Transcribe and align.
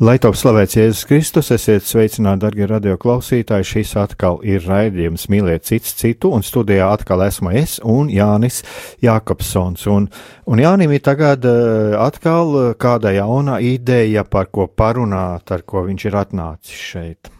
Lai 0.00 0.14
top 0.16 0.32
slavēts 0.32 0.78
Jēzus 0.78 1.02
Kristus, 1.04 1.50
esiet 1.52 1.84
sveicināti, 1.84 2.40
darbie 2.40 2.64
radioklausītāji. 2.70 3.66
Šis 3.68 3.90
atkal 4.00 4.38
ir 4.48 4.62
raidījums 4.64 5.26
Mīliet 5.28 5.66
cits 5.68 5.92
citu, 5.98 6.30
un 6.32 6.40
studijā 6.40 6.86
atkal 6.88 7.20
esmu 7.26 7.52
es 7.60 7.74
un 7.84 8.08
Jānis 8.08 8.62
Jākapsons. 9.04 9.84
Un, 9.92 10.06
un 10.48 10.62
Jānim 10.64 10.94
ir 10.96 11.02
tagad 11.04 11.44
uh, 11.44 11.98
atkal 12.00 12.72
kāda 12.80 13.12
jauna 13.12 13.58
ideja, 13.60 14.24
par 14.24 14.48
ko 14.48 14.70
parunāt, 14.72 15.52
ar 15.52 15.66
ko 15.68 15.84
viņš 15.90 16.08
ir 16.08 16.16
atnācis 16.22 16.80
šeit. 16.94 17.30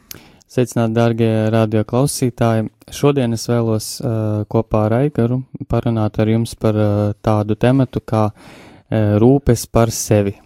Sveicināti, 0.45 0.98
darbie 1.00 1.33
radioklausītāji! 1.56 2.69
Šodien 2.92 3.41
es 3.41 3.48
vēlos 3.48 3.89
uh, 4.05 4.45
kopā 4.52 4.84
ar 4.91 4.98
Aikaru 4.98 5.41
parunāt 5.64 6.20
ar 6.20 6.36
jums 6.36 6.52
par 6.61 6.77
uh, 6.77 7.02
tādu 7.24 7.56
tematu 7.56 8.05
kā 8.05 8.28
uh, 8.28 9.17
rūpes 9.17 9.64
par 9.72 9.97
sevi. 9.97 10.36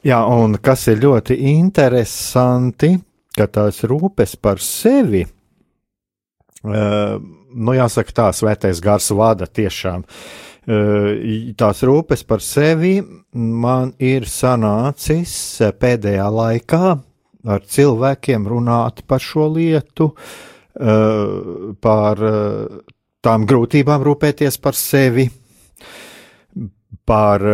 Jā, 0.00 0.22
un 0.32 0.54
kas 0.64 0.86
ir 0.88 1.02
ļoti 1.02 1.34
interesanti, 1.50 2.94
ka 3.36 3.44
tās 3.52 3.82
rūpes 3.84 4.32
par 4.40 4.62
sevi, 4.64 5.20
uh, 6.64 7.18
nu 7.20 7.74
jāsaka 7.76 8.14
tā, 8.16 8.30
svētais 8.32 8.80
gars 8.80 9.10
vada 9.12 9.44
tiešām. 9.44 10.06
Uh, 10.70 11.52
tās 11.52 11.84
rūpes 11.84 12.24
par 12.24 12.40
sevi 12.40 12.94
man 13.36 13.92
ir 14.00 14.24
sanācis 14.24 15.34
pēdējā 15.76 16.32
laikā 16.32 16.82
ar 17.44 17.68
cilvēkiem 17.76 18.48
runāt 18.48 19.04
par 19.04 19.20
šo 19.20 19.50
lietu, 19.52 20.14
uh, 20.16 21.76
par 21.76 22.28
tām 23.20 23.44
grūtībām 23.44 24.08
rūpēties 24.08 24.56
par 24.64 24.80
sevi, 24.80 25.28
par 27.04 27.44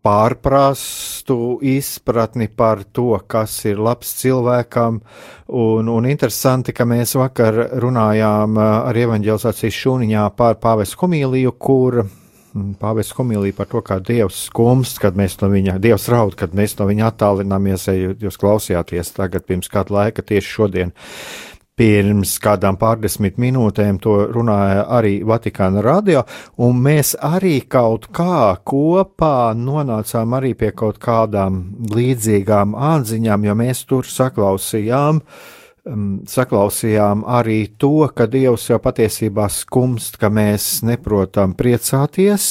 pārprastu 0.00 1.58
izpratni 1.60 2.46
par 2.48 2.80
to, 2.96 3.12
kas 3.28 3.58
ir 3.68 3.80
labs 3.82 4.14
cilvēkam. 4.22 5.02
Un, 5.52 5.90
un 5.92 6.08
interesanti, 6.08 6.72
ka 6.72 6.86
mēs 6.88 7.12
vakar 7.20 7.58
runājām 7.82 8.56
uh, 8.56 8.70
ar 8.88 8.96
evanģelizācijas 8.96 9.82
šūniņā 9.82 10.24
par 10.38 10.56
pāvestu 10.62 11.02
homīliju, 11.04 11.52
kur 11.60 12.00
pāvests 12.80 13.14
homīlija 13.14 13.54
par 13.58 13.68
to, 13.70 13.84
kā 13.84 14.00
Dievs 14.02 14.46
skumst, 14.48 14.96
kad 15.02 15.18
mēs 15.18 15.36
no 15.42 15.52
viņa, 15.52 15.76
Dievs 15.82 16.08
raud, 16.10 16.34
kad 16.40 16.56
mēs 16.56 16.78
no 16.80 16.88
viņa 16.88 17.12
attālināmies, 17.12 17.86
ja 17.92 18.16
jūs 18.16 18.40
klausījāties 18.40 19.12
tagad 19.14 19.44
pirms 19.46 19.70
kāda 19.70 19.98
laika 20.00 20.24
tieši 20.24 20.56
šodien. 20.56 20.96
Uh, 20.96 21.49
Pirms 21.80 22.34
kādām 22.44 22.76
pārdesmit 22.76 23.38
minūtēm 23.40 23.96
to 24.04 24.12
runāja 24.34 24.82
arī 24.98 25.14
Vatikāna 25.24 25.80
radio, 25.80 26.26
un 26.60 26.82
mēs 26.84 27.14
arī 27.24 27.54
kaut 27.72 28.10
kā 28.12 28.50
kopā 28.68 29.54
nonācām 29.56 30.34
arī 30.36 30.50
pie 30.60 30.74
kaut 30.76 30.98
kādām 31.00 31.62
līdzīgām 31.94 32.74
atziņām, 32.76 33.46
jo 33.48 33.54
mēs 33.62 33.80
tur 33.88 34.04
saklausījām, 34.04 35.22
um, 35.88 36.10
saklausījām 36.28 37.24
arī 37.24 37.62
to, 37.80 38.10
ka 38.12 38.28
Dievs 38.28 38.68
jau 38.68 38.76
patiesībā 38.84 39.48
skumst, 39.48 40.20
ka 40.20 40.28
mēs 40.28 40.82
neprotam 40.84 41.56
priecāties 41.56 42.50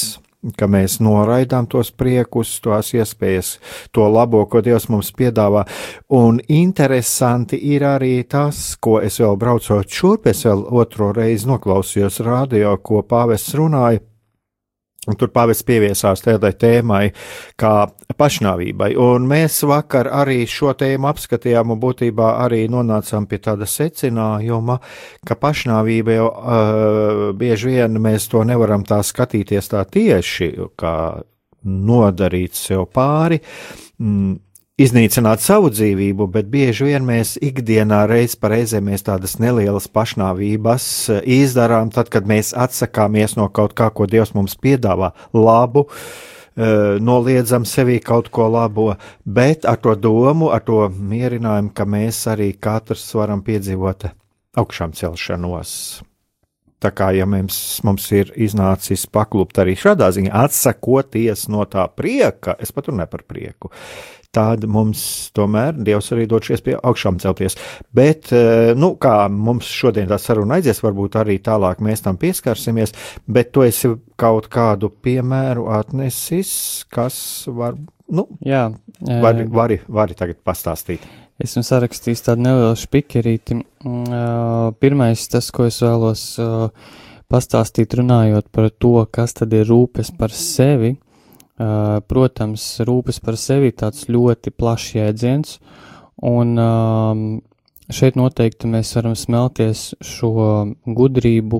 ka 0.57 0.67
mēs 0.71 0.99
noraidām 1.03 1.67
tos 1.71 1.91
priekus, 1.91 2.53
tās 2.63 2.93
iespējas, 2.95 3.53
to 3.91 4.07
labo, 4.07 4.45
ko 4.47 4.61
Dievs 4.63 4.87
mums 4.91 5.11
piedāvā. 5.15 5.65
Un 6.15 6.39
interesanti 6.47 7.59
ir 7.73 7.85
arī 7.87 8.13
tas, 8.29 8.77
ko 8.79 8.99
es 9.03 9.19
vēl 9.19 9.35
braucot 9.39 9.89
šurp, 9.89 10.29
es 10.31 10.45
vēl 10.47 10.63
otro 10.81 11.11
reizi 11.15 11.49
noklausījos 11.49 12.21
radio, 12.25 12.77
ko 12.83 13.03
pāvests 13.03 13.57
runāja 13.59 13.99
Un 13.99 14.08
tur 15.17 15.31
pāvis 15.33 15.61
pieviesās 15.65 16.23
tādai 16.25 16.51
tēmai 16.59 17.03
kā 17.59 17.73
pašnāvībai. 18.19 18.91
Un 18.99 19.27
mēs 19.29 19.61
vakar 19.67 20.09
arī 20.21 20.41
šo 20.49 20.73
tēmu 20.77 21.09
apskatījām 21.11 21.73
un 21.75 21.81
būtībā 21.81 22.33
arī 22.43 22.65
nonācām 22.71 23.27
pie 23.29 23.39
tāda 23.45 23.67
secinājuma, 23.69 24.79
ka 25.25 25.39
pašnāvība 25.39 26.17
jau 26.17 26.27
uh, 26.29 27.23
bieži 27.39 27.73
vien 27.73 27.99
mēs 28.03 28.27
to 28.31 28.43
nevaram 28.47 28.83
tā 28.87 29.01
skatīties 29.05 29.71
tā 29.71 29.85
tieši, 29.87 30.51
kā 30.79 30.95
nodarīt 31.63 32.55
sev 32.55 32.87
pāri. 32.93 33.39
Mm, 33.99 34.37
iznīcināt 34.79 35.43
savu 35.43 35.69
dzīvību, 35.73 36.27
bet 36.31 36.49
bieži 36.51 36.87
vien 36.87 37.05
mēs 37.07 37.35
ikdienā 37.43 38.05
reiz 38.09 38.35
pa 38.39 38.53
reizē 38.53 38.79
mēs 38.83 39.03
tādas 39.07 39.37
nelielas 39.41 39.89
pašnāvības 39.91 40.87
eh, 41.11 41.21
izdarām, 41.39 41.91
tad, 41.93 42.11
kad 42.13 42.27
mēs 42.29 42.53
atsakāmies 42.55 43.35
no 43.39 43.49
kaut 43.51 43.75
kā, 43.77 43.89
ko 43.91 44.07
Dievs 44.09 44.33
mums 44.37 44.55
piedāvā 44.59 45.11
labu, 45.35 45.85
eh, 45.89 46.99
noliedzam 47.03 47.67
sevī 47.67 47.99
kaut 48.03 48.31
ko 48.31 48.47
labo, 48.51 48.93
bet 49.25 49.67
ar 49.67 49.81
to 49.83 49.95
domu, 49.99 50.53
ar 50.55 50.63
to 50.63 50.85
mierinājumu, 50.89 51.73
ka 51.75 51.87
mēs 51.89 52.23
arī 52.31 52.53
katrs 52.55 53.07
varam 53.19 53.43
piedzīvot 53.43 54.07
augšām 54.59 54.95
celšanos. 54.95 55.73
Tā 56.79 56.93
kā 56.95 57.09
ja 57.11 57.25
mums, 57.27 57.57
mums 57.83 58.05
ir 58.15 58.29
iznācis 58.39 59.03
paklupt 59.11 59.59
arī 59.59 59.75
šādā 59.79 60.07
ziņā, 60.15 60.31
atsakoties 60.45 61.49
no 61.51 61.65
tā 61.67 61.83
prieka, 61.91 62.55
es 62.55 62.71
pat 62.71 62.87
runāju 62.87 63.11
par 63.11 63.25
prieku, 63.27 63.71
tad 64.31 64.63
mums 64.69 65.01
tomēr 65.35 65.75
Dievs 65.75 66.11
arī 66.15 66.27
dod 66.29 66.47
šies 66.47 66.63
pie 66.63 66.77
augšām 66.77 67.19
celties. 67.19 67.57
Bet, 67.95 68.31
eh, 68.31 68.71
nu, 68.79 68.93
kā 68.95 69.27
mums 69.27 69.67
šodien 69.67 70.07
tā 70.07 70.19
saruna 70.21 70.59
aizies, 70.59 70.79
varbūt 70.85 71.19
arī 71.19 71.39
tālāk 71.43 71.83
mēs 71.83 72.05
tam 72.05 72.17
pieskarsimies, 72.21 72.95
bet 73.27 73.51
tu 73.51 73.65
esi 73.67 73.91
kaut 74.15 74.47
kādu 74.47 74.89
piemēru 74.89 75.67
atnesis, 75.81 76.85
kas 76.89 77.45
var, 77.47 77.75
nu, 78.07 78.27
Jā, 78.45 78.69
vari, 79.01 79.49
vari, 79.51 79.81
vari 79.87 80.15
tagad 80.15 80.39
pastāstīt. 80.45 81.03
Esmu 81.39 81.63
sarakstījis 81.63 82.25
tādu 82.25 82.43
nelielu 82.43 82.75
špikerīti. 82.79 83.61
Mm, 83.85 84.73
pirmais, 84.79 85.27
tas, 85.31 85.51
ko 85.55 85.69
es 85.69 85.79
vēlos 85.83 86.23
pastāstīt, 87.31 87.95
runājot 87.95 88.49
par 88.51 88.71
to, 88.75 88.97
kas 89.11 89.37
tad 89.37 89.53
ir 89.55 89.69
rūpes 89.69 90.11
par 90.19 90.33
sevi, 90.35 90.97
Protams, 91.59 92.63
rūpes 92.87 93.19
par 93.19 93.35
sevi 93.35 93.73
ir 93.73 93.75
tāds 93.81 94.05
ļoti 94.07 94.53
plašs 94.55 94.93
jēdziens, 94.95 95.57
un 96.23 96.53
šeit 97.91 98.15
noteikti 98.15 98.69
mēs 98.71 98.93
varam 98.95 99.17
smelties 99.19 99.89
šo 99.99 100.31
gudrību 100.87 101.59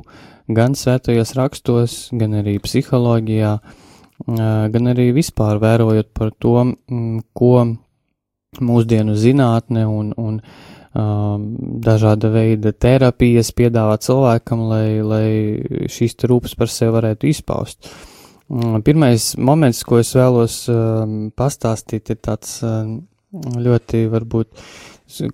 gan 0.55 0.77
svētajos 0.79 1.35
rakstos, 1.35 1.97
gan 2.15 2.37
arī 2.39 2.55
psiholoģijā, 2.63 3.51
gan 4.71 4.93
arī 4.93 5.09
vispār 5.19 5.59
vērojot 5.59 6.13
par 6.15 6.31
to, 6.39 6.55
ko 7.35 7.53
mūsdienu 8.57 9.15
zinātne 9.17 9.85
un, 9.87 10.13
un 10.17 10.39
dažāda 11.85 12.31
veida 12.33 12.71
terapijas 12.73 13.51
piedāvā 13.53 13.99
cilvēkam, 14.01 14.63
lai, 14.71 14.87
lai 15.05 15.85
šīs 15.91 16.17
rūpes 16.25 16.57
par 16.57 16.71
sevi 16.73 16.95
varētu 16.95 17.29
izpaust. 17.29 17.91
Mm, 18.49 18.81
pirmais 18.81 19.35
moments, 19.37 19.83
ko 19.85 19.99
es 20.01 20.15
vēlos 20.17 20.63
um, 20.73 21.29
pastāstīt, 21.37 22.09
ir 22.09 22.17
tāds 22.25 22.57
um, 22.65 23.03
ļoti 23.29 24.07
varbūt 24.09 24.63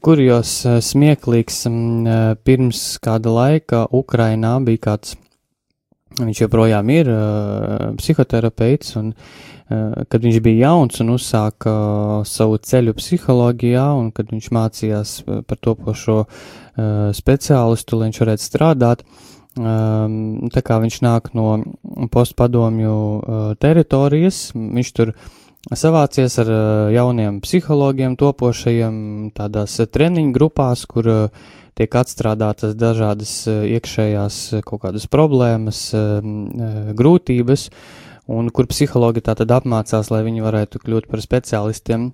kurjos 0.04 0.58
uh, 0.68 0.82
smieklīgs. 0.84 1.62
Um, 1.72 2.04
pirms 2.44 2.84
kāda 3.00 3.32
laika 3.32 3.86
Ukrainā 3.96 4.58
bija 4.68 4.90
kāds, 4.90 5.16
viņš 6.20 6.46
joprojām 6.46 6.90
ir 6.94 7.12
uh, 7.12 7.92
psihoterapeits, 8.00 8.96
un 9.02 9.14
kad 9.66 10.22
viņš 10.22 10.42
bija 10.46 10.68
jauns 10.70 11.00
un 11.02 11.16
uzsāka 11.16 11.72
savu 12.30 12.60
ceļu 12.62 12.94
psiholoģijā, 13.00 13.86
un 13.98 14.12
kad 14.14 14.30
viņš 14.30 14.50
mācījās 14.54 15.14
par 15.26 15.58
topošo 15.58 16.18
speciālistu, 17.18 17.98
lai 17.98 18.12
viņš 18.12 18.20
varētu 18.22 18.46
strādāt. 18.46 19.02
Tā 19.56 20.64
kā 20.68 20.78
viņš 20.84 21.00
nāk 21.02 21.32
no 21.34 21.48
postpadomju 22.14 23.56
teritorijas, 23.58 24.52
viņš 24.54 24.94
tur 25.00 25.16
savācies 25.74 26.38
ar 26.44 26.52
jauniem 26.94 27.40
psihologiem, 27.42 28.20
topošajiem 28.22 28.98
tādās 29.34 29.80
treniņu 29.90 30.36
grupās, 30.36 30.86
kur 30.86 31.10
tiek 31.76 31.96
atstrādātas 32.00 32.74
dažādas 32.80 33.34
iekšējās 33.52 34.42
kaut 34.64 34.86
kādas 34.86 35.10
problēmas, 35.12 35.90
grūtības, 36.96 37.70
uh, 37.70 38.06
un 38.28 38.50
kur 38.50 38.68
psihologi 38.70 39.24
tātad 39.26 39.52
apmācās, 39.54 40.10
lai 40.14 40.24
viņi 40.26 40.46
varētu 40.46 40.82
kļūt 40.82 41.10
par 41.12 41.22
speciālistiem. 41.24 42.10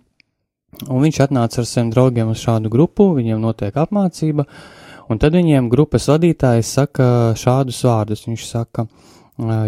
Un 0.88 1.04
viņš 1.04 1.20
atnāca 1.26 1.62
ar 1.62 1.68
saviem 1.68 1.92
draugiem 1.92 2.32
uz 2.32 2.42
šādu 2.44 2.72
grupu, 2.72 3.10
viņiem 3.18 3.42
notiek 3.44 3.76
apmācība, 3.76 4.46
un 5.12 5.20
tad 5.20 5.36
viņiem 5.36 5.70
grupas 5.72 6.08
vadītājs 6.12 6.76
saka 6.80 7.08
šādus 7.40 7.82
vārdus. 7.88 8.26
Viņš 8.28 8.46
saka, 8.48 8.88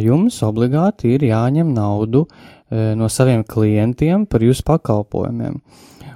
jums 0.03 0.39
obligāti 0.47 1.15
ir 1.15 1.27
jāņem 1.27 1.73
naudu 1.75 2.25
no 2.71 3.09
saviem 3.11 3.43
klientiem 3.43 4.25
par 4.27 4.43
jūsu 4.43 4.63
pakalpojumiem. 4.67 5.59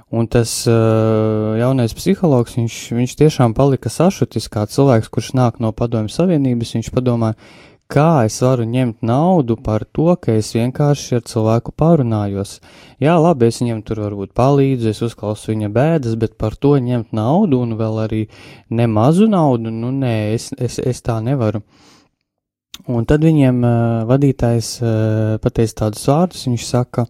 Un 0.08 0.24
tas 0.24 0.50
uh, 0.64 1.58
jaunais 1.60 1.92
psihologs, 1.92 2.54
viņš, 2.56 2.76
viņš 2.96 3.16
tiešām 3.20 3.52
palika 3.56 3.90
sašutis 3.92 4.48
kā 4.48 4.64
cilvēks, 4.64 5.10
kurš 5.12 5.34
nāk 5.36 5.58
no 5.60 5.74
padomju 5.76 6.14
savienības. 6.14 6.78
Viņš 6.78 6.92
padomāja, 6.94 7.36
Kā 7.88 8.26
es 8.28 8.34
varu 8.44 8.66
ņemt 8.68 8.98
naudu 9.08 9.54
par 9.64 9.86
to, 9.96 10.10
ka 10.20 10.34
es 10.36 10.50
vienkārši 10.52 11.14
ar 11.16 11.22
cilvēku 11.24 11.72
parunājos? 11.72 12.58
Jā, 13.00 13.14
labi, 13.16 13.48
es 13.48 13.62
viņam 13.62 13.80
tur 13.80 14.02
varbūt 14.02 14.34
palīdzu, 14.36 14.90
es 14.90 15.00
uzklausu 15.06 15.54
viņa 15.54 15.70
bēdas, 15.72 16.18
bet 16.20 16.34
par 16.36 16.52
to 16.60 16.74
ņemt 16.84 17.16
naudu 17.16 17.62
un 17.64 17.72
vēl 17.80 18.02
arī 18.02 18.20
nemazu 18.68 19.30
naudu, 19.32 19.72
nu 19.72 19.94
nē, 20.02 20.12
es, 20.34 20.50
es, 20.60 20.76
es 20.84 21.00
tā 21.00 21.16
nevaru. 21.24 21.62
Un 22.92 23.08
tad 23.08 23.24
viņiem 23.24 23.64
uh, 23.64 24.04
vadītājs 24.12 24.72
uh, 24.82 24.92
pateica 25.40 25.86
tādus 25.86 26.04
vārdus, 26.12 26.44
viņš 26.44 26.68
saka, 26.68 27.06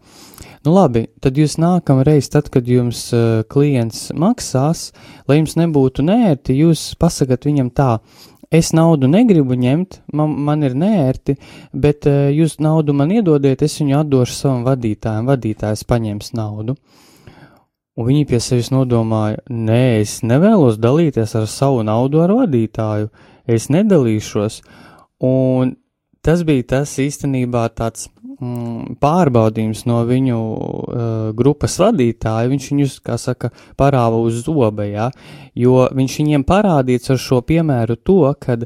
nu 0.66 0.74
labi, 0.74 1.06
tad 1.22 1.38
jūs 1.38 1.58
nākamreiz, 1.60 2.30
tad, 2.32 2.50
kad 2.54 2.68
jums 2.68 3.08
uh, 3.16 3.44
klients 3.50 4.08
maksās, 4.16 4.90
lai 5.28 5.40
jums 5.40 5.56
nebūtu 5.60 6.04
nērti, 6.06 6.56
jūs 6.62 6.92
pasakat 7.00 7.46
viņam 7.48 7.70
tā, 7.76 7.90
es 8.54 8.72
naudu 8.76 9.10
negribu 9.10 9.58
ņemt, 9.58 10.00
man, 10.16 10.34
man 10.48 10.64
ir 10.66 10.76
nērti, 10.78 11.36
bet 11.72 12.08
uh, 12.10 12.28
jūs 12.34 12.58
naudu 12.64 12.96
man 12.96 13.12
iedodiet, 13.14 13.62
es 13.62 13.78
viņu 13.80 14.00
atdošu 14.02 14.38
savam 14.38 14.64
vadītājam, 14.68 15.28
vadītājs 15.28 15.86
paņems 15.88 16.34
naudu. 16.38 16.78
Un 17.98 18.06
viņi 18.06 18.28
pie 18.30 18.38
sevis 18.38 18.68
nodomāja, 18.70 19.40
nē, 19.50 19.98
es 20.04 20.20
nevēlos 20.22 20.76
dalīties 20.78 21.34
ar 21.34 21.48
savu 21.50 21.80
naudu 21.82 22.20
ar 22.22 22.30
vadītāju, 22.44 23.08
es 23.50 23.66
nedalīšos. 23.74 24.60
Un 25.26 25.74
tas 26.22 26.44
bija 26.46 26.68
tas 26.76 26.92
īstenībā 27.02 27.64
tāds 27.74 28.06
pārbaudījums 28.38 29.82
no 29.90 29.98
viņu 30.06 30.38
uh, 30.38 31.02
grupas 31.34 31.74
vadītāja. 31.82 32.50
Viņš 32.52 32.70
viņus, 32.70 32.96
kā 33.02 33.18
saka, 33.18 33.50
parāva 33.78 34.20
uz 34.22 34.44
zobe, 34.46 34.86
ja, 34.92 35.10
jo 35.58 35.88
viņš 35.90 36.18
viņiem 36.22 36.46
parādīts 36.46 37.10
ar 37.10 37.18
šo 37.18 37.40
piemēru 37.42 37.98
to, 37.98 38.22
ka, 38.38 38.60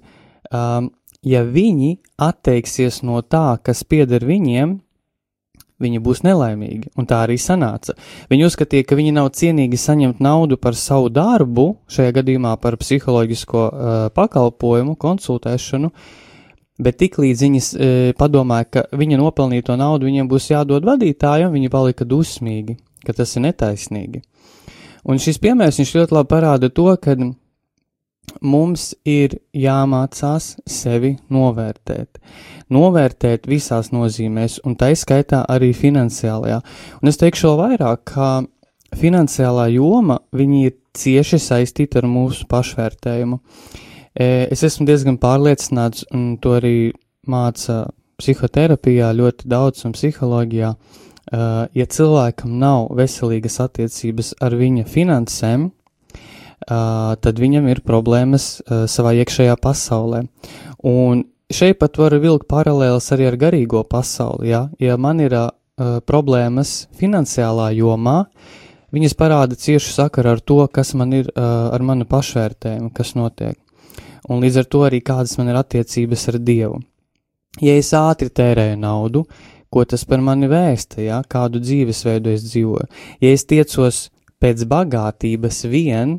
um, 0.53 0.91
ja 1.25 1.45
viņi 1.49 1.97
atteiksies 2.21 3.01
no 3.07 3.23
tā, 3.25 3.57
kas 3.65 3.85
pieder 3.89 4.27
viņiem, 4.29 4.77
viņi 5.83 5.99
būs 6.05 6.21
nelaimīgi, 6.23 6.93
un 7.01 7.09
tā 7.09 7.25
arī 7.25 7.39
sanāca. 7.41 7.97
Viņi 8.31 8.45
uzskatīja, 8.47 8.87
ka 8.87 8.99
viņi 8.99 9.17
nav 9.17 9.33
cienīgi 9.35 9.81
saņemt 9.81 10.21
naudu 10.23 10.61
par 10.61 10.77
savu 10.79 11.09
darbu, 11.11 11.73
šajā 11.91 12.13
gadījumā 12.21 12.59
par 12.61 12.77
psiholoģisko 12.79 13.65
uh, 13.65 13.95
pakalpojumu, 14.15 14.99
konsultēšanu, 15.01 15.91
uh, 15.91 16.21
Bet 16.83 16.99
tiklīdz 17.03 17.45
viņas 17.45 17.69
e, 17.75 17.91
padomāja, 18.19 18.67
ka 18.67 18.83
viņa 18.97 19.19
nopelnīto 19.21 19.77
naudu 19.79 20.09
viņiem 20.09 20.29
būs 20.31 20.51
jādod 20.51 20.87
vadītājam, 20.89 21.53
viņi 21.55 21.71
palika 21.71 22.07
dusmīgi, 22.09 22.79
ka 23.07 23.15
tas 23.17 23.37
ir 23.37 23.47
netaisnīgi. 23.47 24.23
Un 25.07 25.21
šis 25.23 25.41
piemērs 25.43 25.81
ļoti 25.83 26.15
labi 26.15 26.31
parāda 26.31 26.71
to, 26.71 26.89
ka 27.03 27.17
mums 28.41 28.93
ir 29.09 29.37
jāmācās 29.55 30.57
sevi 30.67 31.17
novērtēt. 31.31 32.19
Novērtēt 32.73 33.47
visās 33.51 33.93
nozīmēs, 33.93 34.61
un 34.67 34.79
tā 34.79 34.93
izskaitā 34.95 35.43
arī 35.51 35.73
finansiālajā. 35.77 36.61
Un 37.03 37.11
es 37.11 37.21
teikšu 37.21 37.51
vēl 37.51 37.63
vairāk, 37.63 38.05
ka 38.15 38.99
finansiālā 38.99 39.69
joma 39.75 40.21
viņi 40.35 40.67
ir 40.67 40.77
cieši 40.99 41.41
saistīta 41.43 42.03
ar 42.03 42.11
mūsu 42.11 42.47
pašvērtējumu. 42.51 43.39
Uh, 43.39 43.81
Es 44.13 44.61
esmu 44.67 44.85
diezgan 44.89 45.17
pārliecināts, 45.17 46.05
un 46.13 46.37
to 46.37 46.57
arī 46.59 46.93
māca 47.29 47.87
psihoterapijā 48.21 49.09
ļoti 49.17 49.49
daudz 49.49 49.87
un 49.89 49.95
psiholoģijā. 49.97 50.73
Ja 51.73 51.87
cilvēkam 51.97 52.59
nav 52.61 52.91
veselīgas 52.99 53.57
attiecības 53.65 54.35
ar 54.43 54.57
viņa 54.59 54.85
finansēm, 54.91 55.71
tad 56.69 57.41
viņam 57.41 57.71
ir 57.73 57.81
problēmas 57.87 58.61
savā 58.69 59.15
iekšējā 59.23 59.57
pasaulē. 59.63 60.27
Un 60.85 61.25
šeit 61.53 61.81
pat 61.81 61.97
var 61.99 62.19
vilkt 62.21 62.51
paralēlis 62.53 63.09
arī 63.17 63.31
ar 63.31 63.39
garīgo 63.41 63.83
pasauli. 63.89 64.53
Ja, 64.53 64.67
ja 64.79 64.99
man 65.01 65.25
ir 65.25 65.39
problēmas 66.07 66.87
finansiālā 67.01 67.73
jomā, 67.79 68.27
viņas 68.93 69.17
parāda 69.17 69.57
ciešu 69.57 69.97
sakaru 69.97 70.37
ar 70.37 70.45
to, 70.45 70.61
kas 70.69 70.93
man 70.99 71.17
ir 71.17 71.33
ar 71.39 71.83
manu 71.83 72.05
pašvērtējumu, 72.13 72.93
kas 72.93 73.17
notiek 73.17 73.57
un 74.29 74.43
līdz 74.45 74.63
ar 74.63 74.69
to 74.71 74.83
arī 74.87 75.03
kādas 75.05 75.37
man 75.39 75.51
ir 75.53 75.59
attiecības 75.61 76.29
ar 76.33 76.39
Dievu. 76.39 76.81
Ja 77.61 77.75
es 77.77 77.93
ātri 77.97 78.31
tērēju 78.33 78.79
naudu, 78.81 79.27
ko 79.73 79.85
tas 79.89 80.05
par 80.09 80.21
mani 80.25 80.49
vēsta, 80.49 81.01
ja, 81.05 81.23
kādu 81.29 81.61
dzīvesveidu 81.63 82.33
es 82.33 82.45
dzīvoju, 82.47 82.89
ja 83.25 83.33
es 83.33 83.45
tiecos 83.49 84.07
pēc 84.43 84.65
bagātības 84.69 85.65
vien, 85.73 86.19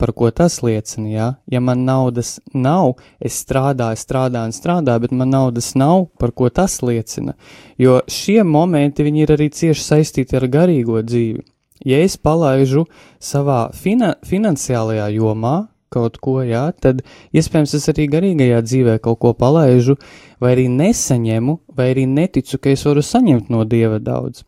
par 0.00 0.12
ko 0.12 0.30
tas 0.34 0.58
liecina, 0.62 1.08
ja, 1.08 1.26
ja 1.46 1.60
man 1.60 1.84
naudas 1.86 2.36
nav, 2.52 2.96
es 3.20 3.36
strādāju, 3.44 4.00
strādāju 4.00 4.50
un 4.50 4.56
strādāju, 4.56 5.04
bet 5.06 5.14
man 5.16 5.30
naudas 5.32 5.72
nav, 5.78 6.08
par 6.20 6.34
ko 6.36 6.50
tas 6.52 6.80
liecina, 6.82 7.36
jo 7.78 8.00
šie 8.10 8.42
momenti 8.44 9.06
viņi 9.06 9.24
ir 9.24 9.34
arī 9.36 9.50
cieši 9.54 9.84
saistīti 9.84 10.36
ar 10.40 10.48
garīgo 10.50 11.00
dzīvi. 11.04 11.44
Ja 11.84 11.98
es 12.00 12.16
palaižu 12.16 12.86
savā 13.20 13.68
fina 13.76 14.14
finansiālajā 14.24 15.08
jomā, 15.16 15.56
kaut 15.94 16.18
ko, 16.22 16.40
jā, 16.46 16.66
tad 16.82 17.04
iespējams 17.36 17.76
es 17.78 17.86
arī 17.92 18.08
garīgajā 18.12 18.62
dzīvē 18.66 18.98
kaut 19.04 19.20
ko 19.22 19.34
palaižu, 19.38 19.96
vai 20.42 20.54
arī 20.56 20.66
nesaņemu, 20.72 21.58
vai 21.76 21.92
arī 21.94 22.08
neticu, 22.10 22.58
ka 22.58 22.74
es 22.74 22.84
varu 22.86 23.04
saņemt 23.04 23.52
no 23.54 23.62
Dieva 23.68 24.00
daudz. 24.02 24.42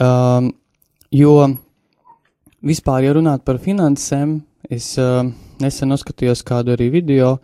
Um, 0.00 0.52
jo 1.12 1.34
vispār, 2.62 3.04
ja 3.04 3.16
runāt 3.16 3.44
par 3.44 3.58
finansēm, 3.62 4.38
es 4.70 4.92
uh, 5.00 5.24
nesen 5.60 5.90
noskatījos 5.92 6.44
kādu 6.46 6.74
arī 6.76 6.90
video, 6.94 7.34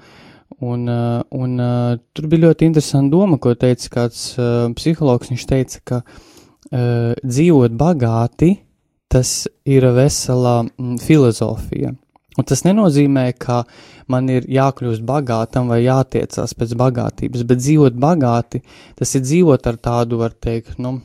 un, 0.61 0.87
uh, 0.89 1.21
un 1.35 1.59
uh, 1.61 1.99
tur 2.15 2.29
bija 2.31 2.47
ļoti 2.47 2.71
interesanta 2.71 3.13
doma, 3.13 3.41
ko 3.43 3.55
teica 3.59 3.93
kāds 3.99 4.29
uh, 4.39 4.69
psihologs. 4.77 5.33
Viņš 5.33 5.47
teica, 5.51 5.83
ka 5.85 6.01
uh, 6.07 7.13
dzīvot 7.21 7.77
bagāti, 7.77 8.55
tas 9.13 9.47
ir 9.69 9.87
vesela 9.97 10.63
mm, 10.65 10.99
filozofija. 11.05 11.95
Un 12.37 12.45
tas 12.45 12.63
nenozīmē, 12.67 13.31
ka 13.41 13.63
man 14.13 14.29
ir 14.29 14.47
jākļūst 14.53 15.05
bagātam 15.09 15.71
vai 15.73 15.83
jātiecās 15.87 16.53
pēc 16.57 16.75
bagātības, 16.77 17.45
bet 17.49 17.63
dzīvot 17.63 17.97
bagāti, 18.01 18.61
tas 18.99 19.15
ir 19.17 19.25
dzīvot 19.25 19.69
ar 19.71 19.79
tādu, 19.81 20.21
var 20.21 20.37
teikt, 20.37 20.77
nu, 20.83 20.99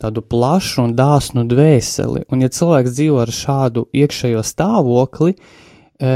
tādu 0.00 0.24
plašu 0.24 0.82
un 0.84 0.94
dāsnu 0.96 1.44
dvēseli. 1.48 2.24
Un 2.32 2.44
ja 2.44 2.50
cilvēks 2.52 2.96
dzīvo 2.96 3.20
ar 3.22 3.32
šādu 3.32 3.86
iekšējo 3.94 4.42
stāvokli, 4.44 5.36
e, 5.36 6.14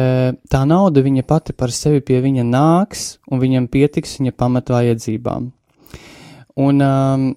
tā 0.51 0.63
nauda 0.69 1.05
viņa 1.05 1.25
pati 1.29 1.55
par 1.57 1.73
sevi 1.75 2.03
pie 2.05 2.23
viņa 2.25 2.47
nāks, 2.49 3.07
un 3.31 3.45
viņam 3.45 3.69
pietiks 3.73 4.19
viņa 4.19 4.35
pamatvajadzībām. 4.41 5.53
Un 6.59 6.83
um, 6.83 7.29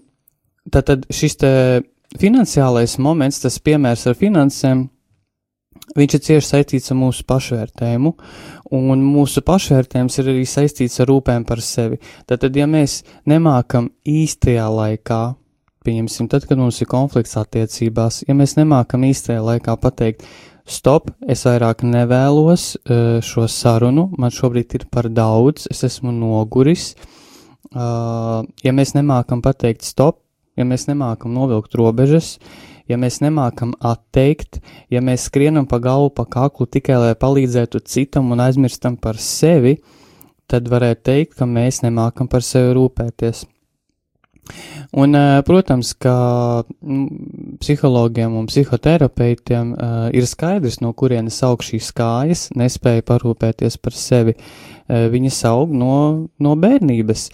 tad 0.74 1.06
šis 1.14 1.38
te 1.38 1.52
finansiālais 2.20 2.98
moments, 2.98 3.44
tas 3.44 3.60
piemērs 3.62 4.08
ar 4.10 4.18
finansēm, 4.18 4.88
Viņš 5.98 6.14
ir 6.16 6.24
cieši 6.24 6.48
saistīts 6.48 6.94
ar 6.94 6.98
mūsu 7.02 7.26
pašvērtējumu, 7.28 8.14
un 8.78 9.02
mūsu 9.04 9.44
pašvērtējums 9.44 10.20
ir 10.22 10.30
arī 10.32 10.46
saistīts 10.48 11.02
ar 11.04 11.10
rūpēm 11.12 11.44
par 11.48 11.60
sevi. 11.66 12.00
Tātad, 12.30 12.56
ja 12.56 12.68
mēs 12.70 13.02
nemākam 13.28 13.90
īstajā 14.08 14.70
laikā, 14.72 15.20
pieņemsim, 15.84 16.30
tad, 16.32 16.46
kad 16.48 16.62
mums 16.62 16.80
ir 16.80 16.88
konflikts 16.92 17.36
attiecībās, 17.42 18.22
ja 18.28 18.38
mēs 18.38 18.56
nemākam 18.60 19.04
īstajā 19.10 19.44
laikā 19.44 19.76
pateikt, 19.82 20.24
stop, 20.70 21.12
es 21.28 21.44
vairāk 21.48 21.84
nevēlos 21.84 22.72
uh, 22.78 23.20
šo 23.26 23.48
sarunu, 23.52 24.08
man 24.22 24.32
šobrīd 24.32 24.78
ir 24.78 24.88
par 24.94 25.10
daudz, 25.12 25.68
es 25.74 25.84
esmu 25.88 26.14
noguris. 26.16 26.94
Uh, 27.72 28.44
ja 28.64 28.72
mēs 28.76 28.96
nemākam 28.96 29.44
pateikt 29.44 29.84
stop, 29.88 30.22
ja 30.60 30.68
mēs 30.68 30.88
nemākam 30.90 31.34
novilkt 31.36 31.76
robežas, 31.80 32.38
ja 32.92 33.00
mēs 33.00 33.22
nemākam 33.24 33.74
atteikt, 33.80 34.60
ja 34.92 35.02
mēs 35.04 35.30
skrienam 35.30 35.68
pa 35.70 35.80
galvu, 35.84 36.12
pa 36.20 36.28
kaklu 36.30 36.68
tikai 36.68 37.00
lai 37.00 37.16
palīdzētu 37.20 37.82
citam 37.88 38.32
un 38.36 38.44
aizmirstam 38.44 39.00
par 39.00 39.20
sevi, 39.22 39.78
tad 40.52 40.68
varētu 40.72 41.08
teikt, 41.08 41.40
ka 41.40 41.48
mēs 41.48 41.82
nemākam 41.86 42.30
par 42.32 42.44
sevi 42.46 42.76
rūpēties. 42.78 43.46
Un, 44.98 45.16
protams, 45.48 45.94
ka 45.96 46.14
nu, 46.82 47.06
psihologiem 47.62 48.34
un 48.36 48.50
psihoterapeitiem 48.50 49.70
uh, 49.72 50.08
ir 50.12 50.28
skaidrs, 50.28 50.82
no 50.84 50.92
kurienes 50.98 51.38
aug 51.48 51.64
šīs 51.64 51.92
kājas, 51.96 52.50
nespēja 52.60 53.06
parūpēties 53.08 53.78
par 53.80 53.96
sevi. 53.96 54.36
Uh, 54.36 55.08
viņas 55.14 55.40
aug 55.52 55.72
no, 55.72 55.94
no 56.40 56.58
bērnības. 56.60 57.30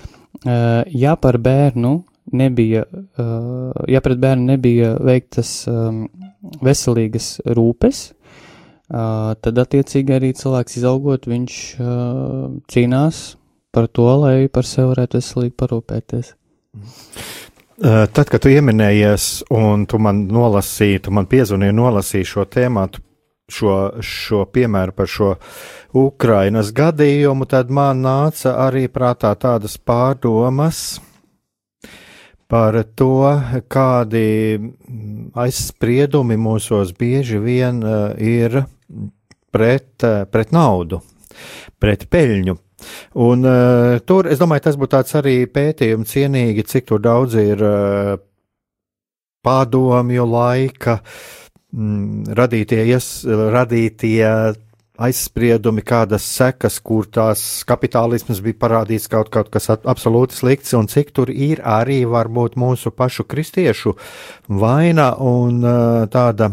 Ja 0.94 1.16
par 1.18 1.40
bērnu 1.42 1.92
nebija, 2.31 2.84
uh, 2.89 3.72
ja 3.88 4.01
pret 4.03 4.19
bērnu 4.19 4.51
nebija 4.51 4.93
veiktas 5.03 5.51
um, 5.72 6.05
veselīgas 6.63 7.38
rūpes, 7.46 8.03
uh, 8.12 9.34
tad 9.41 9.63
attiecīgi 9.63 10.15
arī 10.17 10.34
cilvēks 10.38 10.79
izaugot, 10.81 11.27
viņš 11.29 11.57
uh, 11.79 12.46
cīnās 12.72 13.24
par 13.75 13.89
to, 13.93 14.07
lai 14.24 14.48
par 14.51 14.67
sevi 14.67 14.91
varētu 14.93 15.19
veselīgi 15.19 15.57
parūpēties. 15.60 16.34
Tad, 17.77 18.24
kad 18.25 18.41
tu 18.41 18.50
pieminējies, 18.50 19.25
un 19.53 19.84
tu 19.86 20.00
man 20.01 20.24
nolasīji, 20.34 21.03
tu 21.05 21.12
man 21.13 21.27
piezvanīji, 21.29 21.75
nolasīji 21.77 22.25
šo 22.25 22.46
tēmu, 22.50 22.88
šo, 23.53 23.74
šo 24.01 24.46
piemēru 24.50 24.96
par 24.98 25.12
šo 25.12 25.36
Ukrainas 25.98 26.72
gadījumu, 26.75 27.46
tad 27.46 27.69
man 27.69 28.01
nāca 28.01 28.55
arī 28.65 28.88
prātā 28.89 29.36
tādas 29.38 29.77
pārdomas 29.77 30.98
par 32.48 32.77
to, 32.96 33.13
kādi 33.68 34.27
aizspriedumi 35.36 36.38
mūsos 36.39 36.94
bieži 36.98 37.42
vien 37.44 37.82
ir 38.18 38.62
pret, 39.51 40.08
pret 40.32 40.56
naudu, 40.56 41.01
pret 41.80 42.08
peļņu. 42.12 42.58
Un 43.18 43.46
uh, 43.48 43.98
tur, 44.06 44.27
es 44.30 44.39
domāju, 44.42 44.68
tas 44.68 44.77
būtu 44.77 44.94
tāds 44.94 45.16
arī 45.18 45.38
pētījums 45.50 46.13
cienīgi, 46.13 46.66
cik 46.70 46.86
tur 46.92 47.01
daudz 47.01 47.34
ir 47.42 47.63
uh, 47.66 48.13
pārdomju 49.46 50.27
laika, 50.30 51.00
mm, 51.74 52.36
radītie, 52.38 52.84
ies, 52.92 53.10
radītie 53.25 54.27
aizspriedumi, 54.98 55.84
kādas 55.86 56.25
sekas, 56.25 56.80
kur 56.84 57.06
tās 57.12 57.44
kapitālisms 57.68 58.42
bija 58.46 58.60
parādīts 58.63 59.10
kaut, 59.12 59.30
kaut 59.34 59.51
kas 59.54 59.70
absolūti 59.75 60.38
slikts, 60.38 60.74
un 60.77 60.89
cik 60.92 61.13
tur 61.16 61.32
ir 61.34 61.62
arī 61.66 62.01
varbūt 62.10 62.58
mūsu 62.60 62.94
pašu 62.96 63.27
kristiešu 63.30 63.96
vaina 64.48 65.13
un 65.22 65.62
uh, 65.63 66.08
tāda 66.12 66.51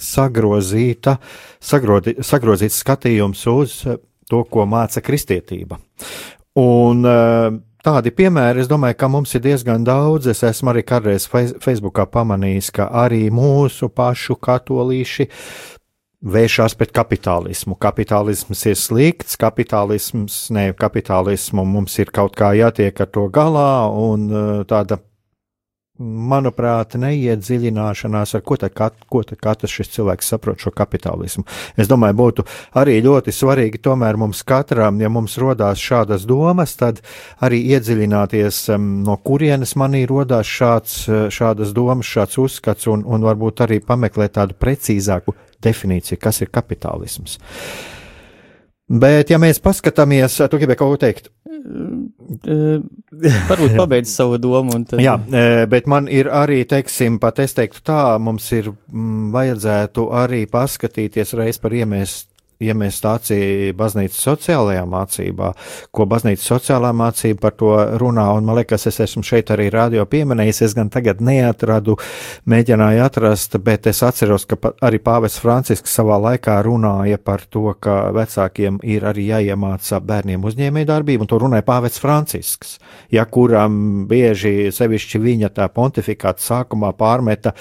sagrozīta, 0.00 1.16
sagrodi, 1.62 2.16
sagrozīts 2.20 2.80
skatījums 2.82 3.44
uz 3.50 3.76
to, 4.32 4.44
ko 4.48 4.66
māca 4.68 5.02
kristietība. 5.04 5.78
Un 6.60 7.06
eh, 7.08 7.48
tādi 7.84 8.12
piemēri, 8.14 8.62
es 8.62 8.70
domāju, 8.70 8.98
ka 9.00 9.08
mums 9.12 9.32
ir 9.36 9.44
diezgan 9.44 9.84
daudz. 9.86 10.28
Es 10.32 10.42
esmu 10.46 10.72
arī 10.72 10.84
kādreiz 10.86 11.26
Facebookā 11.28 12.06
pamanījis, 12.12 12.72
ka 12.76 12.90
arī 13.04 13.24
mūsu 13.32 13.88
pašu 13.92 14.36
katolīši 14.42 15.28
vēršās 16.22 16.76
pret 16.78 16.92
kapitālismu. 16.94 17.76
Kapitālisms 17.82 18.66
ir 18.70 18.78
slikts, 18.78 19.38
kapitālisms, 19.40 20.44
ne 20.54 20.70
kapitālismu 20.78 21.64
mums 21.66 21.98
ir 21.98 22.12
kaut 22.14 22.36
kā 22.38 22.52
jātiek 22.58 23.00
ar 23.02 23.10
to 23.10 23.26
galā, 23.32 23.88
un 23.90 24.28
eh, 24.30 24.52
tāda 24.70 25.02
manuprāt, 26.02 26.96
neiedziļināšanās, 26.98 28.32
ar 28.34 28.42
ko 28.46 28.56
tad, 28.58 28.72
kat, 28.74 28.96
ko 29.12 29.20
tad 29.26 29.38
katrs 29.42 29.74
šis 29.76 29.92
cilvēks 29.96 30.32
saprot 30.32 30.62
šo 30.64 30.72
kapitālismu. 30.74 31.44
Es 31.78 31.90
domāju, 31.90 32.16
būtu 32.18 32.44
arī 32.80 32.96
ļoti 33.04 33.34
svarīgi 33.34 33.82
tomēr 33.84 34.18
mums 34.18 34.40
katram, 34.48 34.98
ja 35.02 35.10
mums 35.12 35.36
rodās 35.38 35.82
šādas 35.82 36.24
domas, 36.26 36.74
tad 36.80 37.02
arī 37.44 37.60
iedziļināties, 37.76 38.64
no 38.80 39.18
kurienes 39.22 39.76
manī 39.78 40.02
rodās 40.10 40.48
šāds, 40.48 40.98
šādas 41.34 41.76
domas, 41.76 42.08
šāds 42.08 42.40
uzskats, 42.40 42.88
un, 42.90 43.04
un 43.06 43.28
varbūt 43.28 43.66
arī 43.68 43.82
pameklēt 43.84 44.38
tādu 44.40 44.58
precīzāku 44.58 45.36
definīciju, 45.64 46.20
kas 46.22 46.42
ir 46.44 46.52
kapitālisms. 46.52 47.38
Bet, 48.92 49.30
ja 49.32 49.38
mēs 49.40 49.62
paskatāmies, 49.62 50.36
tu 50.50 50.58
gribēji 50.60 50.80
kaut 50.80 50.92
ko 50.92 50.98
teikt? 51.00 51.30
Varbūt 53.48 53.76
pabeidz 53.78 54.10
savu 54.10 54.36
domu. 54.42 54.74
Tad... 54.88 55.00
Jā, 55.00 55.14
bet 55.70 55.86
man 55.88 56.08
ir 56.12 56.28
arī, 56.32 56.62
teiksim, 56.68 57.20
pat 57.22 57.40
es 57.44 57.54
teiktu 57.56 57.84
tā, 57.86 58.02
mums 58.20 58.50
ir 58.52 58.72
m, 58.72 58.76
mm, 58.90 59.30
vajadzētu 59.36 60.08
arī 60.24 60.42
paskatīties 60.50 61.36
reiz 61.38 61.60
par 61.62 61.76
iemest 61.78 62.31
iemest 62.62 63.02
stācija 63.02 63.72
baznīcas 63.78 64.20
sociālajā 64.26 64.84
mācībā, 64.88 65.52
ko 65.90 66.06
baznīcas 66.10 66.46
sociālā 66.52 66.92
mācība 66.96 67.46
par 67.46 67.56
to 67.58 67.72
runā, 68.00 68.28
un 68.36 68.46
man 68.48 68.60
liekas, 68.60 68.86
es 68.90 69.00
esmu 69.06 69.24
šeit 69.26 69.52
arī 69.54 69.68
radio 69.72 70.06
pieminējis, 70.08 70.62
es 70.68 70.76
gan 70.78 70.90
tagad 70.92 71.22
neatradu, 71.24 71.96
mēģināju 72.48 73.04
atrast, 73.04 73.58
bet 73.64 73.88
es 73.90 74.02
atceros, 74.06 74.46
ka 74.48 74.58
arī 74.84 75.00
pāvests 75.02 75.42
Francisks 75.42 75.94
savā 75.98 76.18
laikā 76.22 76.58
runāja 76.66 77.18
par 77.22 77.46
to, 77.50 77.74
ka 77.80 78.12
vecākiem 78.14 78.80
ir 78.86 79.06
arī 79.08 79.28
jāiemāca 79.30 80.00
bērniem 80.02 80.44
uzņēmēju 80.48 80.90
darbību, 80.92 81.26
un 81.26 81.30
to 81.30 81.40
runāja 81.42 81.66
pāvests 81.66 82.02
Francisks, 82.02 82.76
ja 83.12 83.24
kuram 83.26 84.06
bieži 84.10 84.72
sevišķi 84.74 85.22
viņa 85.22 85.52
tā 85.56 85.68
pontifikāta 85.72 86.42
sākumā 86.42 86.92
pārmeta 86.98 87.54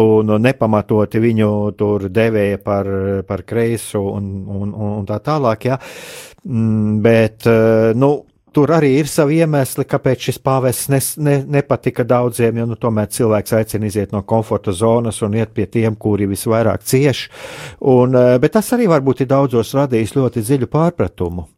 un 0.00 0.36
nepamatoti 0.42 1.20
viņu 1.22 1.50
tur 1.78 2.08
devēja 2.12 2.60
par, 2.64 2.90
par 3.28 3.44
kreisu 3.46 4.02
un 4.10 4.25
un, 4.26 4.72
un, 4.72 4.94
un 5.00 5.08
tā 5.08 5.18
tālāk. 5.24 5.68
Ja. 5.70 5.78
Mm, 6.46 7.00
bet, 7.04 7.46
eh, 7.50 7.92
nu, 7.98 8.10
tur 8.56 8.72
arī 8.72 8.92
ir 9.00 9.10
savi 9.10 9.40
iemesli, 9.42 9.84
kāpēc 9.88 10.28
šis 10.28 10.38
pāvests 10.44 10.90
ne, 10.92 11.00
ne, 11.26 11.36
nepatika 11.58 12.06
daudziem, 12.08 12.62
jo 12.62 12.68
nu, 12.70 12.78
tomēr 12.80 13.10
cilvēks 13.12 13.56
aicina 13.58 13.90
iziet 13.90 14.14
no 14.14 14.22
komforta 14.22 14.72
zonas 14.72 15.20
un 15.26 15.36
iet 15.36 15.52
pie 15.56 15.66
tiem, 15.66 15.98
kuri 15.98 16.28
visvairāk 16.30 16.86
cieš. 16.86 17.26
Un, 17.80 18.16
eh, 18.16 18.36
bet 18.42 18.56
tas 18.58 18.72
arī 18.76 18.88
varbūt 18.92 19.24
ir 19.24 19.32
daudzos 19.34 19.74
radījis 19.76 20.16
ļoti 20.16 20.46
dziļu 20.46 20.72
pārpratumu 20.72 21.48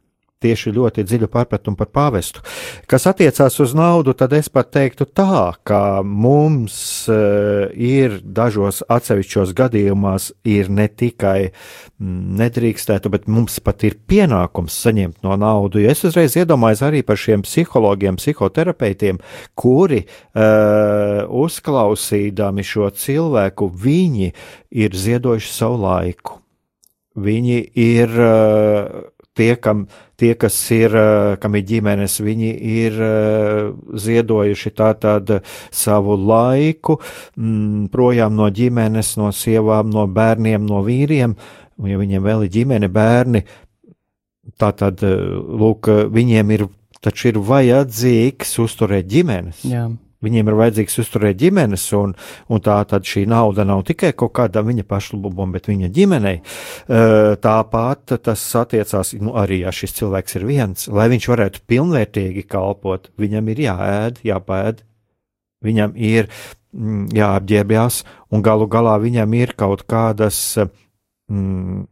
tieši 0.43 0.73
ļoti 0.77 1.03
dziļu 1.07 1.29
pārpratumu 1.33 1.79
par 1.79 1.91
pāvestu. 1.95 2.43
Kas 2.91 3.09
attiecās 3.11 3.59
uz 3.63 3.75
naudu, 3.77 4.15
tad 4.19 4.35
es 4.39 4.51
pat 4.53 4.71
teiktu 4.75 5.09
tā, 5.11 5.55
ka 5.67 6.01
mums 6.03 6.79
uh, 7.11 7.67
ir 7.75 8.21
dažos 8.23 8.85
atsevišķos 8.87 9.55
gadījumos 9.59 10.31
ir 10.49 10.71
ne 10.71 10.87
tikai 10.89 11.51
mm, 11.51 12.39
nedrīkstētu, 12.39 13.11
bet 13.15 13.27
mums 13.31 13.59
pat 13.65 13.83
ir 13.89 13.99
pienākums 14.09 14.79
saņemt 14.87 15.27
no 15.27 15.35
naudu. 15.41 15.83
Jo 15.83 15.93
es 15.95 16.05
uzreiz 16.07 16.39
iedomājos 16.39 16.85
arī 16.87 17.03
par 17.07 17.19
šiem 17.19 17.43
psihologiem, 17.47 18.21
psihoterapeitiem, 18.23 19.19
kuri 19.59 20.05
uh, 20.07 21.27
uzklausīdami 21.27 22.67
šo 22.67 22.93
cilvēku, 22.95 23.73
viņi 23.75 24.33
ir 24.79 24.95
ziedojuši 24.95 25.55
savu 25.55 25.83
laiku. 25.83 26.39
Viņi 27.19 27.63
ir 27.75 28.13
uh, 28.23 29.07
tie, 29.39 29.55
kam, 29.63 29.87
tie, 30.19 30.33
kas 30.39 30.57
ir, 30.75 30.95
eh, 30.97 31.37
kam 31.41 31.57
ir 31.59 31.65
ģimenes, 31.69 32.19
viņi 32.25 32.51
ir 32.73 32.99
eh, 33.07 33.71
ziedojuši 34.07 34.73
tātad 34.75 35.39
savu 35.71 36.19
laiku 36.19 36.99
m, 36.99 37.45
mm, 37.45 37.87
projām 37.95 38.37
no 38.39 38.51
ģimenes, 38.51 39.15
no 39.21 39.31
sievām, 39.35 39.93
no 39.95 40.09
bērniem, 40.11 40.67
no 40.67 40.83
vīriem, 40.87 41.37
un 41.79 41.93
ja 41.93 42.01
viņiem 42.01 42.25
vēl 42.25 42.49
ir 42.49 42.55
ģimene, 42.59 42.91
bērni, 42.91 43.45
tātad, 44.59 45.05
eh, 45.07 45.17
lūk, 45.63 45.93
viņiem 46.11 46.53
ir, 46.59 46.69
taču 47.05 47.33
ir 47.33 47.43
vajadzīgs 47.47 48.59
uzturēt 48.65 49.09
ģimenes. 49.11 49.63
Jā. 49.69 49.87
Viņiem 50.25 50.49
ir 50.51 50.57
vajadzīgs 50.59 50.99
uzturēt 50.99 51.39
ģimenes, 51.39 51.85
un, 51.95 52.15
un 52.51 52.63
tā 52.65 52.81
tad 52.91 53.07
šī 53.07 53.23
nauda 53.31 53.63
nav 53.69 53.85
tikai 53.87 54.11
kaut 54.19 54.33
kādam 54.35 54.67
viņa 54.67 54.83
pašlabumam, 54.91 55.53
bet 55.55 55.71
viņa 55.71 55.91
ģimenei. 55.95 56.41
Tāpat 57.45 58.17
tas 58.27 58.43
attiecās 58.59 59.15
nu, 59.23 59.37
arī, 59.39 59.61
ja 59.63 59.75
šis 59.75 59.95
cilvēks 60.01 60.41
ir 60.41 60.49
viens, 60.49 60.89
lai 60.91 61.07
viņš 61.13 61.29
varētu 61.31 61.63
pilnvērtīgi 61.71 62.47
kalpot, 62.51 63.13
viņam 63.21 63.53
ir 63.55 63.63
jāēd, 63.69 64.19
jāpēd, 64.27 64.83
viņam 65.65 65.95
ir 65.95 66.27
mm, 66.75 67.07
jāapģērbjās, 67.15 68.03
un 68.35 68.43
galu 68.43 68.67
galā 68.71 68.99
viņam 69.03 69.39
ir 69.39 69.55
kaut 69.59 69.87
kādas 69.87 70.41
mm, 70.59 71.87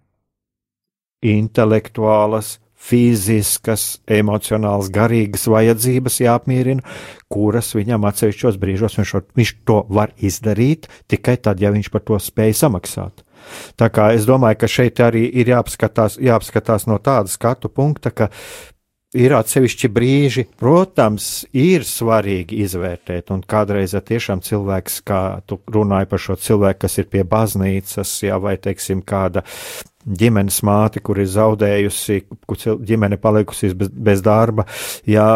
intelektuālas, 1.23 2.56
fiziskas, 2.76 3.99
emocionālas, 4.06 4.90
garīgas 4.92 5.47
vajadzības 5.50 6.21
jāapmierina, 6.23 6.85
kuras 7.33 7.73
viņam 7.76 8.06
atsevišķos 8.11 8.61
brīžos 8.62 8.99
viņš, 9.00 9.14
viņš 9.37 9.54
to 9.66 9.80
var 9.88 10.12
izdarīt 10.18 10.90
tikai 11.11 11.38
tad, 11.40 11.62
ja 11.62 11.73
viņš 11.75 11.90
par 11.95 12.04
to 12.06 12.21
spēj 12.23 12.54
samaksāt. 12.61 13.25
Tā 13.78 13.90
kā 13.95 14.11
es 14.16 14.26
domāju, 14.26 14.61
ka 14.62 14.71
šeit 14.71 15.02
arī 15.02 15.26
ir 15.40 15.52
jāapskatās, 15.52 16.18
jāapskatās 16.23 16.88
no 16.90 16.99
tāda 17.02 17.30
skatu 17.30 17.71
punkta, 17.71 18.11
ka 18.11 18.30
ir 19.16 19.35
atsevišķi 19.37 19.90
brīži, 19.92 20.47
protams, 20.61 21.47
ir 21.56 21.87
svarīgi 21.87 22.61
izvērtēt, 22.66 23.30
un 23.35 23.42
kādreiz 23.47 23.95
tiešām 23.97 24.42
cilvēks, 24.45 25.00
kā 25.06 25.23
tu 25.47 25.61
runāji 25.73 26.11
par 26.11 26.23
šo 26.23 26.38
cilvēku, 26.40 26.83
kas 26.85 26.99
ir 27.00 27.11
pie 27.12 27.23
baznīcas, 27.28 28.16
jā, 28.26 28.38
vai, 28.42 28.56
teiksim, 28.61 29.04
kāda 29.06 29.45
ģimenes 30.06 30.60
māte, 30.66 31.02
kur 31.04 31.18
ir 31.20 31.28
zaudējusi, 31.30 32.20
kur 32.46 32.60
ģimene 32.86 33.18
palikusi 33.20 33.72
bez, 33.78 33.90
bez 33.90 34.22
darba, 34.25 34.66
ja 35.08 35.26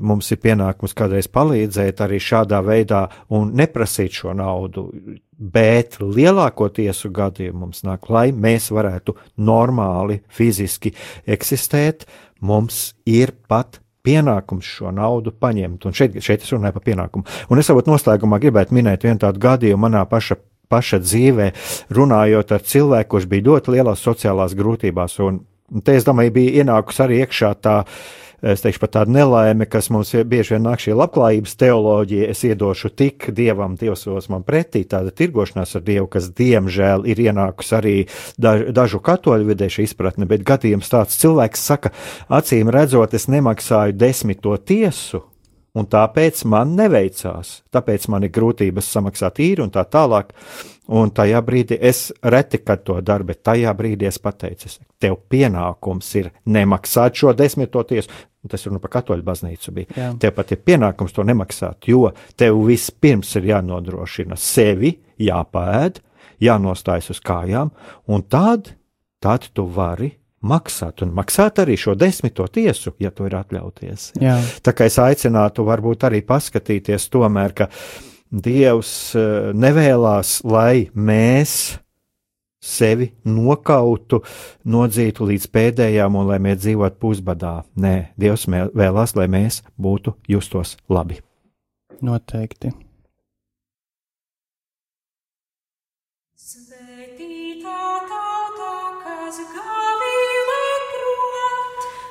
mums 0.00 0.30
ir 0.34 0.40
pienākums 0.42 0.96
kādreiz 0.98 1.30
palīdzēt 1.30 2.02
arī 2.04 2.20
šādā 2.22 2.60
veidā 2.66 3.04
un 3.36 3.52
neprasīt 3.58 4.20
šo 4.20 4.34
naudu, 4.36 4.88
bet 5.40 6.00
lielākoties 6.02 7.06
gadījumu 7.14 7.66
mums 7.66 7.84
nāk, 7.86 8.10
lai 8.12 8.28
mēs 8.32 8.70
varētu 8.74 9.16
normāli, 9.40 10.20
fiziski 10.28 10.92
eksistēt, 11.30 12.04
mums 12.40 12.90
ir 13.08 13.32
pat 13.48 13.80
pienākums 14.04 14.64
šo 14.64 14.92
naudu 14.96 15.32
paņemt. 15.36 15.84
Un 15.86 15.96
šeit, 15.96 16.16
šeit 16.24 16.44
es 16.44 16.52
runāju 16.54 16.76
par 16.78 16.86
pienākumu. 16.86 17.26
Un 17.52 17.60
es 17.60 17.68
varbūt 17.68 17.90
noslēgumā 17.90 18.40
gribētu 18.42 18.76
minēt 18.76 19.04
vienu 19.04 19.20
tādu 19.20 19.42
gadījumu 19.42 19.84
manā 19.84 20.06
paša, 20.08 20.38
paša 20.70 21.02
dzīvē, 21.02 21.50
runājot 21.98 22.56
ar 22.56 22.64
cilvēku, 22.72 23.16
kurš 23.16 23.28
bija 23.30 23.48
ļoti 23.50 23.76
lielās 23.76 24.06
sociālās 24.06 24.56
grūtībās. 24.58 25.18
Un 25.26 25.44
te, 25.84 25.98
es 25.98 26.08
domāju, 26.08 26.36
bija 26.38 26.64
ienākusi 26.64 27.06
arī 27.06 27.22
iekšā 27.24 27.54
tā 27.62 27.82
es 28.42 28.62
teikšu, 28.64 28.80
pat 28.80 28.94
tāda 28.96 29.12
nelaime, 29.12 29.66
kas 29.68 29.90
mums 29.92 30.12
bieži 30.28 30.54
vien 30.54 30.64
nāk 30.64 30.80
šī 30.80 30.94
labklājības 30.96 31.56
teoloģija, 31.60 32.28
es 32.32 32.42
iedošu 32.48 32.90
tik 32.96 33.28
dievam, 33.36 33.76
dievs 33.80 34.06
os 34.08 34.30
man 34.32 34.44
pretī, 34.46 34.82
tāda 34.88 35.12
tirgošanās 35.12 35.76
ar 35.76 35.84
dievu, 35.84 36.08
kas 36.10 36.30
diemžēl 36.36 37.04
ir 37.10 37.20
ienākusi 37.28 37.76
arī 37.76 37.96
daž, 38.40 38.70
dažu 38.76 39.02
katoļu 39.04 39.50
vidē 39.52 39.68
šī 39.72 39.90
izpratne, 39.90 40.28
bet 40.30 40.46
gadījums 40.48 40.92
tāds 40.92 41.20
cilvēks 41.20 41.66
saka, 41.72 41.92
acīm 42.32 42.72
redzot, 42.72 43.14
es 43.16 43.28
nemaksāju 43.28 43.98
desmito 44.00 44.56
tiesu, 44.56 45.24
un 45.74 45.86
tāpēc 45.90 46.42
man 46.50 46.74
neveicās, 46.78 47.60
tāpēc 47.72 48.08
man 48.12 48.26
ir 48.26 48.32
grūtības 48.34 48.90
samaksāt 48.96 49.40
īri 49.42 49.64
un 49.64 49.72
tā 49.74 49.84
tālāk. 49.86 50.34
Un 50.90 51.12
tajā 51.14 51.38
brīdī 51.46 51.76
es 51.86 52.08
reti, 52.26 52.58
kad 52.66 52.82
to 52.82 52.96
daru, 53.06 53.28
bet 53.28 53.44
tajā 53.46 53.70
brīdī 53.78 54.08
es 54.08 54.18
pateicu, 54.18 54.72
tev 54.98 55.20
pienākums 55.30 56.08
ir 56.18 56.32
nemaksāt 56.50 57.20
šo 57.20 57.34
desmito 57.38 57.84
tiesu. 57.86 58.10
Tas 58.50 58.64
ir 58.64 58.72
nu 58.72 58.80
par 58.80 58.94
katoļu 58.96 59.22
baznīcu. 59.22 59.72
Bija. 59.76 59.94
Jā. 59.94 60.10
Tev 60.18 60.32
pat 60.34 60.50
ir 60.50 60.62
pienākums 60.64 61.14
to 61.14 61.22
nemaksāt, 61.28 61.86
jo 61.92 62.08
tev 62.40 62.58
vispirms 62.66 63.34
ir 63.38 63.50
jānodrošina 63.52 64.38
sevi, 64.40 64.94
jāpēd, 65.20 66.00
jānostājas 66.42 67.12
uz 67.14 67.20
kājām, 67.22 67.70
un 68.08 68.24
tad, 68.32 68.72
tad 69.20 69.46
tu 69.54 69.68
vari 69.70 70.14
maksāt, 70.40 71.02
un 71.04 71.12
maksāt 71.16 71.60
arī 71.62 71.76
šo 71.80 71.94
desmito 71.98 72.46
tiesu, 72.48 72.94
ja 73.00 73.12
to 73.12 73.28
ir 73.28 73.36
atļauties. 73.40 74.12
Jā. 74.20 74.38
Tā 74.64 74.74
kā 74.76 74.88
es 74.88 74.98
aicinātu, 75.02 75.66
varbūt 75.68 76.06
arī 76.08 76.22
paskatīties 76.26 77.10
tomēr, 77.12 77.56
ka 77.56 77.70
Dievs 78.30 78.90
eh, 79.18 79.50
nevēlas, 79.58 80.36
lai 80.46 80.86
mēs 80.94 81.54
sevi 82.62 83.08
nokautu, 83.26 84.20
nodzītu 84.70 85.26
līdz 85.32 85.48
pēdējām 85.50 86.18
un 86.20 86.28
lai 86.28 86.38
mēs 86.44 86.60
dzīvotu 86.62 87.00
pusbadā. 87.02 87.54
Nē, 87.80 88.12
Dievs 88.20 88.46
vēlās, 88.50 89.16
lai 89.18 89.26
mēs 89.32 89.64
būtu 89.80 90.14
justos 90.30 90.76
labi. 90.92 91.18
Noteikti. 92.04 92.70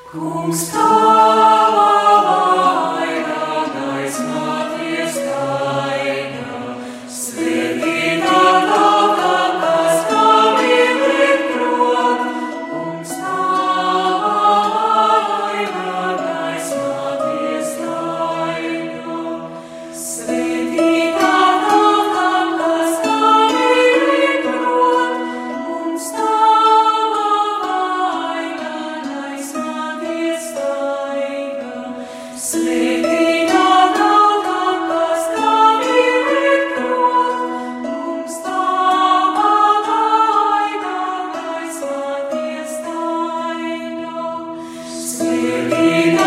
Kungs 0.09 0.61
tavā 0.73 2.48
Dārgie 45.19 46.18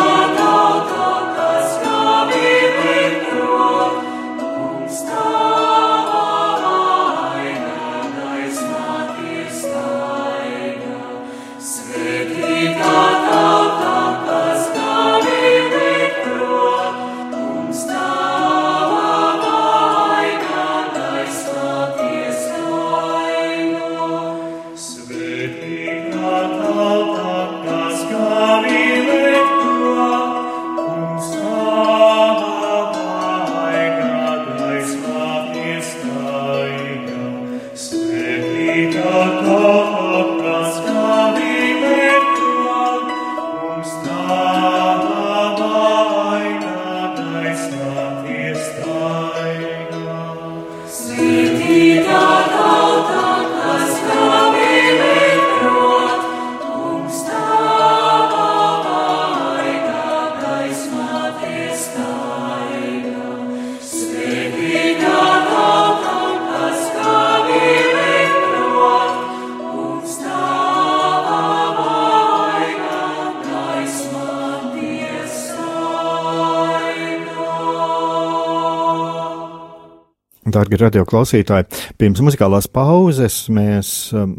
radio 80.82 81.04
klausītāji, 81.06 81.68
pirms 82.00 82.22
muzikālās 82.24 82.66
pauzes 82.72 83.44
mēs 83.52 83.90
um, 84.16 84.34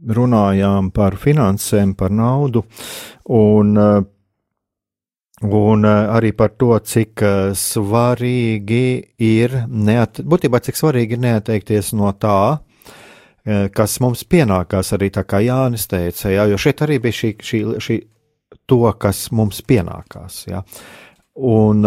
runājām 0.00 0.90
par 0.94 1.16
finansēm, 1.20 1.92
par 1.98 2.10
naudu 2.14 2.64
un, 3.30 3.70
uh, 3.78 4.00
un 5.46 5.86
uh, 5.86 6.00
arī 6.16 6.32
par 6.36 6.54
to, 6.58 6.72
cik 6.78 7.22
uh, 7.22 7.52
svarīgi 7.56 8.84
ir, 9.26 9.56
neat, 9.68 10.22
būtībā 10.24 10.62
cik 10.66 10.80
svarīgi 10.80 11.18
ir 11.18 11.24
neatteikties 11.28 11.94
no 11.98 12.12
tā, 12.18 12.58
kas 13.72 13.94
mums 14.04 14.20
pienākās, 14.28 14.90
arī 14.92 15.08
tā 15.16 15.22
kā 15.24 15.38
Jānis 15.40 15.86
teica, 15.88 16.28
jā, 16.28 16.44
jo 16.52 16.58
šeit 16.60 16.82
arī 16.84 16.98
bija 17.00 17.16
šī, 17.16 17.30
šī, 17.40 17.60
šī 17.80 17.96
to, 18.68 18.82
kas 19.00 19.22
mums 19.32 19.62
pienākās. 19.64 20.42
Jā. 20.44 20.60
Un 21.48 21.80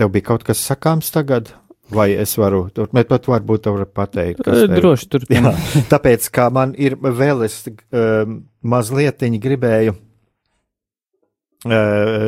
tev 0.00 0.10
bija 0.14 0.30
kaut 0.32 0.46
kas 0.48 0.64
sakāms 0.64 1.12
tagad? 1.12 1.52
Vai 1.90 2.10
es 2.18 2.32
varu, 2.38 2.64
bet 2.90 3.08
pat 3.08 3.28
varbūt 3.30 3.62
tā 3.62 3.70
var 3.70 3.86
pateikt, 3.86 4.40
kas 4.42 4.64
ir. 4.64 4.72
Droši 4.74 5.06
turpināt. 5.10 5.58
Tāpēc, 5.92 6.26
kā 6.34 6.48
man 6.50 6.74
ir 6.74 6.96
vēl 6.98 7.44
es 7.46 7.60
um, 7.70 8.40
mazliet 8.66 9.22
gribēju 9.22 9.94
uh, 9.94 10.00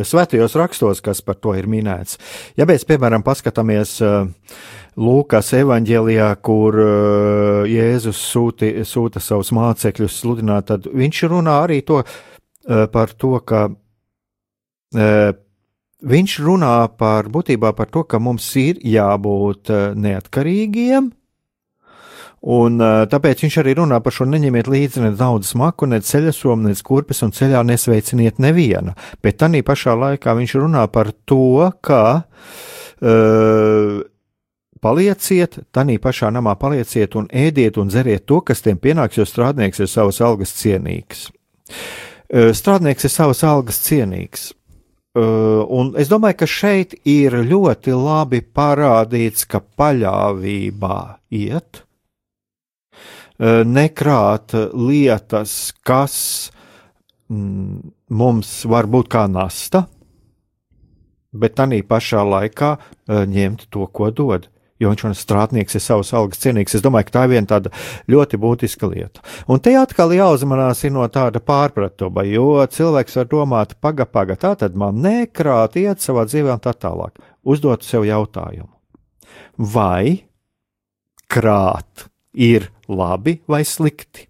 svētajos 0.07 0.55
rakstos, 0.61 1.03
kas 1.03 1.23
par 1.27 1.37
to 1.43 1.55
ir 1.59 1.67
minēts. 1.67 2.19
Ja 2.59 2.65
mēs, 2.71 2.87
piemēram, 2.87 3.23
paskatāmies 3.27 3.99
uh, 4.07 4.31
Lūkas 4.99 5.53
evanģēlijā, 5.55 6.29
kur 6.43 6.75
Jēzus 7.71 8.19
sūti, 8.33 8.83
sūta 8.83 9.21
savus 9.23 9.53
mācekļus 9.55 10.17
sludināt, 10.25 10.67
tad 10.73 10.89
viņš 10.91 11.21
runā 11.31 11.55
arī 11.69 11.87
to, 11.87 12.01
par 12.67 13.15
to, 13.15 13.39
ka 13.47 13.61
viņš 16.03 16.39
runā 16.47 16.75
par 16.99 17.31
būtībā 17.33 17.73
par 17.75 17.91
to, 17.91 18.05
ka 18.05 18.21
mums 18.23 18.51
ir 18.61 18.79
jābūt 18.85 19.73
neatkarīgiem, 19.99 21.13
Un, 22.39 22.77
uh, 22.79 23.03
tāpēc 23.11 23.41
viņš 23.43 23.57
arī 23.59 23.73
runā 23.81 23.99
par 24.03 24.15
šo 24.15 24.25
neņemiet 24.31 24.69
līdzi 24.71 25.03
ne 25.03 25.11
daudz 25.19 25.51
smaku, 25.57 25.89
ne 25.91 25.99
ceļasomu, 25.99 26.69
ne 26.69 26.75
kurpes 26.87 27.25
un 27.27 27.33
ceļā 27.35 27.65
nesveiciniet 27.67 28.39
nevienu. 28.39 28.95
Bet 29.23 29.41
tā 29.43 29.51
pašā 29.51 29.97
laikā 29.99 30.37
viņš 30.39 30.55
runā 30.55 30.87
par 30.87 31.11
to, 31.27 31.73
ka 31.83 32.23
uh, 33.03 33.99
palieciet, 34.81 35.59
tanī 35.75 35.99
pašā 35.99 36.31
namā 36.31 36.55
palieciet 36.55 37.17
un 37.19 37.27
ēdiet 37.27 37.79
un 37.79 37.91
dzeriet 37.91 38.27
to, 38.27 38.41
kas 38.41 38.63
tiem 38.63 38.79
pienāks, 38.79 39.19
jo 39.19 39.27
strādnieks 39.27 39.83
ir 39.83 39.91
savas 39.91 40.21
algas 40.23 40.55
cienīgs. 40.55 41.33
Strādnieks 42.29 43.07
ir 43.09 43.11
savas 43.11 43.43
algas 43.43 43.81
cienīgs. 43.83 44.53
Un 45.19 45.93
es 45.99 46.11
domāju, 46.11 46.37
ka 46.43 46.47
šeit 46.51 46.95
ir 47.09 47.35
ļoti 47.49 47.95
labi 47.97 48.43
parādīts, 48.43 49.47
ka 49.49 49.61
paļāvībā 49.61 50.99
iet, 51.35 51.83
nekrāt 53.39 54.55
lietas, 54.75 55.73
kas 55.87 56.17
mm, 57.31 57.81
mums 58.11 58.53
var 58.69 58.91
būt 58.91 59.11
kā 59.15 59.25
nasta, 59.31 59.87
bet 61.33 61.57
tā 61.59 61.67
pašā 61.89 62.23
laikā 62.27 62.77
ņemt 63.09 63.69
to, 63.71 63.87
ko 63.87 64.11
dod 64.11 64.49
jo 64.81 64.93
viņš 64.93 65.05
man 65.07 65.17
strādnieks 65.19 65.79
ir 65.79 65.83
savas 65.83 66.13
algas 66.17 66.41
cienīgs. 66.43 66.77
Es 66.79 66.85
domāju, 66.85 67.09
ka 67.09 67.17
tā 67.19 67.25
ir 67.27 67.35
viena 67.35 67.51
tāda 67.51 67.73
ļoti 68.11 68.41
būtiska 68.41 68.91
lieta. 68.91 69.25
Un 69.51 69.63
te 69.65 69.75
atkal 69.79 70.15
jāuzmanās 70.17 70.85
no 70.95 71.07
tāda 71.13 71.43
pārpratuma, 71.45 72.25
jo 72.29 72.63
cilvēks 72.65 73.19
var 73.21 73.31
domāt, 73.33 73.77
paga, 73.83 74.07
paga, 74.07 74.39
tā 74.39 74.55
tad 74.59 74.79
man 74.79 75.03
nekrāt, 75.05 75.77
iet 75.81 76.05
savā 76.05 76.27
dzīvē 76.29 76.55
un 76.57 76.65
tā 76.65 76.75
tālāk. 76.75 77.19
Uzdot 77.49 77.85
sev 77.87 78.07
jautājumu, 78.09 78.71
vai 79.59 80.25
krāt 81.29 82.09
ir 82.33 82.71
labi 82.89 83.41
vai 83.49 83.65
slikti? 83.67 84.29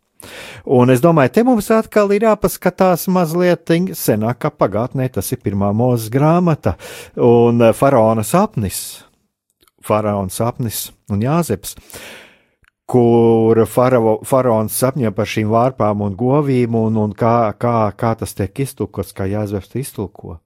Un 0.68 0.90
es 0.90 1.00
domāju, 1.00 1.30
te 1.32 1.44
mums 1.46 1.68
atkal 1.72 2.11
ir 2.12 2.26
jāpaskatās 2.26 3.06
mazliet 3.14 3.70
senākā 3.96 4.50
pagātnē. 4.50 5.06
Tas 5.14 5.30
ir 5.32 5.40
pirmā 5.44 5.70
mūzes 5.76 6.11
grāmata 6.12 6.74
un 7.14 7.62
faraona 7.78 8.26
sapnis 8.26 9.08
faraona 9.88 10.33
sapnis 10.33 10.88
un 11.12 11.22
Jāzeps, 11.24 11.77
kur 12.88 13.61
farao, 13.68 14.18
faraons 14.24 14.77
sapņo 14.81 15.12
par 15.16 15.29
šīm 15.29 15.51
vārpām 15.53 16.05
un 16.07 16.16
govīm, 16.18 16.77
un, 16.79 17.01
un 17.01 17.14
kā, 17.16 17.53
kā, 17.61 17.79
kā 17.96 18.14
tas 18.20 18.37
tiek 18.37 18.64
iztulkots, 18.64 19.14
kā 19.16 19.29
Jāzeps 19.29 19.77
iztulko. 19.77 20.38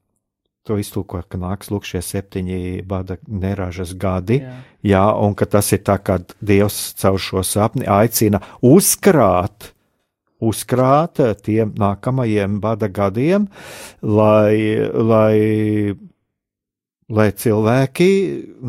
To 0.66 0.76
iztulko, 0.78 1.18
ka 1.26 1.38
nāks 1.42 1.72
lūk 1.74 1.86
šie 1.86 1.98
septiņi 2.06 2.82
bada 2.86 3.16
neražas 3.26 3.96
gadi, 3.98 4.38
jā. 4.44 4.56
jā, 4.92 5.04
un 5.18 5.34
ka 5.38 5.48
tas 5.50 5.72
ir 5.74 5.82
tā, 5.86 5.96
kā 5.98 6.20
Dievs 6.38 6.92
caur 7.02 7.18
šo 7.18 7.42
sapni 7.46 7.86
aicina 7.90 8.38
uzkrāt, 8.62 9.72
uzkrāt 10.42 11.18
tiem 11.42 11.74
nākamajiem 11.78 12.60
bada 12.62 12.86
gadiem, 12.90 13.48
lai, 14.02 14.54
lai 14.94 15.34
lai 17.12 17.28
cilvēki 17.36 18.08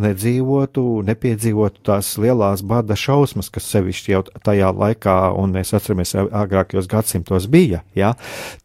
nedzīvotu, 0.03 0.83
nepiedzīvotu 1.07 1.83
tās 1.87 2.11
lielās 2.21 2.63
bada 2.67 2.97
šausmas, 2.99 3.49
kas 3.53 3.69
sevišķi 3.71 4.13
jau 4.13 4.21
tajā 4.43 4.71
laikā, 4.75 5.15
un 5.39 5.55
mēs 5.55 5.73
atceramies, 5.77 6.15
agrākajos 6.27 6.89
gadsimtos 6.91 7.47
bija. 7.51 7.83
Ja? 7.95 8.13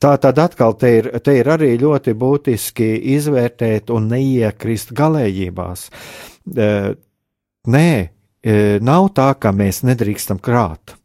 Tā 0.02 0.16
tad 0.22 0.40
atkal 0.42 0.74
te 0.80 0.92
ir, 0.98 1.10
te 1.22 1.38
ir 1.38 1.50
arī 1.54 1.72
ļoti 1.80 2.16
būtiski 2.18 2.90
izvērtēt 3.14 3.92
un 3.94 4.10
neiekrist 4.12 4.94
galējībās. 4.98 5.88
E, 5.88 6.70
nē, 7.68 7.90
e, 8.42 8.60
nav 8.82 9.12
tā, 9.14 9.32
ka 9.38 9.54
mēs 9.54 9.84
nedrīkstam 9.86 10.42
krāt. 10.42 10.97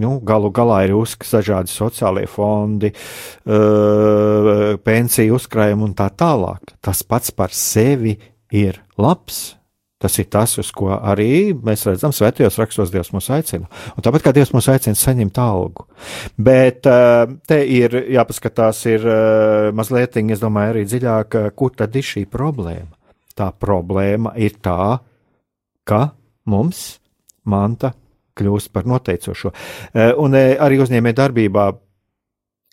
Nu, 0.00 0.16
galu 0.24 0.50
galā 0.54 0.82
ir 0.86 0.96
dažādi 0.96 1.72
sociālie 1.72 2.26
fondi, 2.30 2.90
uh, 2.90 4.76
pensiju 4.84 5.36
uzkrājumi 5.36 5.88
un 5.90 5.94
tā 5.98 6.08
tālāk. 6.10 6.76
Tas 6.80 7.02
pats 7.04 7.32
par 7.36 7.52
sevi 7.52 8.16
ir 8.50 8.80
labs. 8.98 9.56
Tas 10.00 10.14
ir 10.16 10.30
tas, 10.32 10.54
uz 10.56 10.70
ko 10.72 10.94
arī 10.96 11.52
mēs 11.52 11.82
redzam, 11.84 12.12
svētajos 12.16 12.56
rakstos 12.56 12.88
Dievs 12.88 13.10
mūs 13.12 13.26
aicina. 13.36 13.68
Un 13.92 14.04
tāpat 14.06 14.24
kā 14.24 14.32
Dievs 14.32 14.54
mūs 14.54 14.70
aicina 14.72 14.96
saņemt 14.96 15.36
algu. 15.42 15.84
Bet 16.40 16.88
uh, 16.88 17.26
te 17.44 17.60
ir 17.68 17.98
jāpaskatās, 18.08 18.80
ir 18.88 19.04
uh, 19.04 19.68
mazliet, 19.76 20.16
es 20.16 20.40
domāju, 20.40 20.72
arī 20.72 20.86
dziļāk, 20.88 21.36
kur 21.52 21.76
tad 21.76 22.00
ir 22.00 22.08
šī 22.14 22.24
problēma. 22.32 22.96
Tā 23.36 23.50
problēma 23.52 24.32
ir 24.40 24.56
tā, 24.64 24.96
ka 25.84 26.00
mums 26.48 26.96
manta 27.44 27.92
kļūst 28.38 28.72
par 28.74 28.88
noteicošo. 28.88 29.52
Eh, 29.94 30.12
un 30.18 30.38
eh, 30.38 30.54
arī 30.60 30.80
uzņēmē 30.84 31.12
darbībā, 31.16 31.66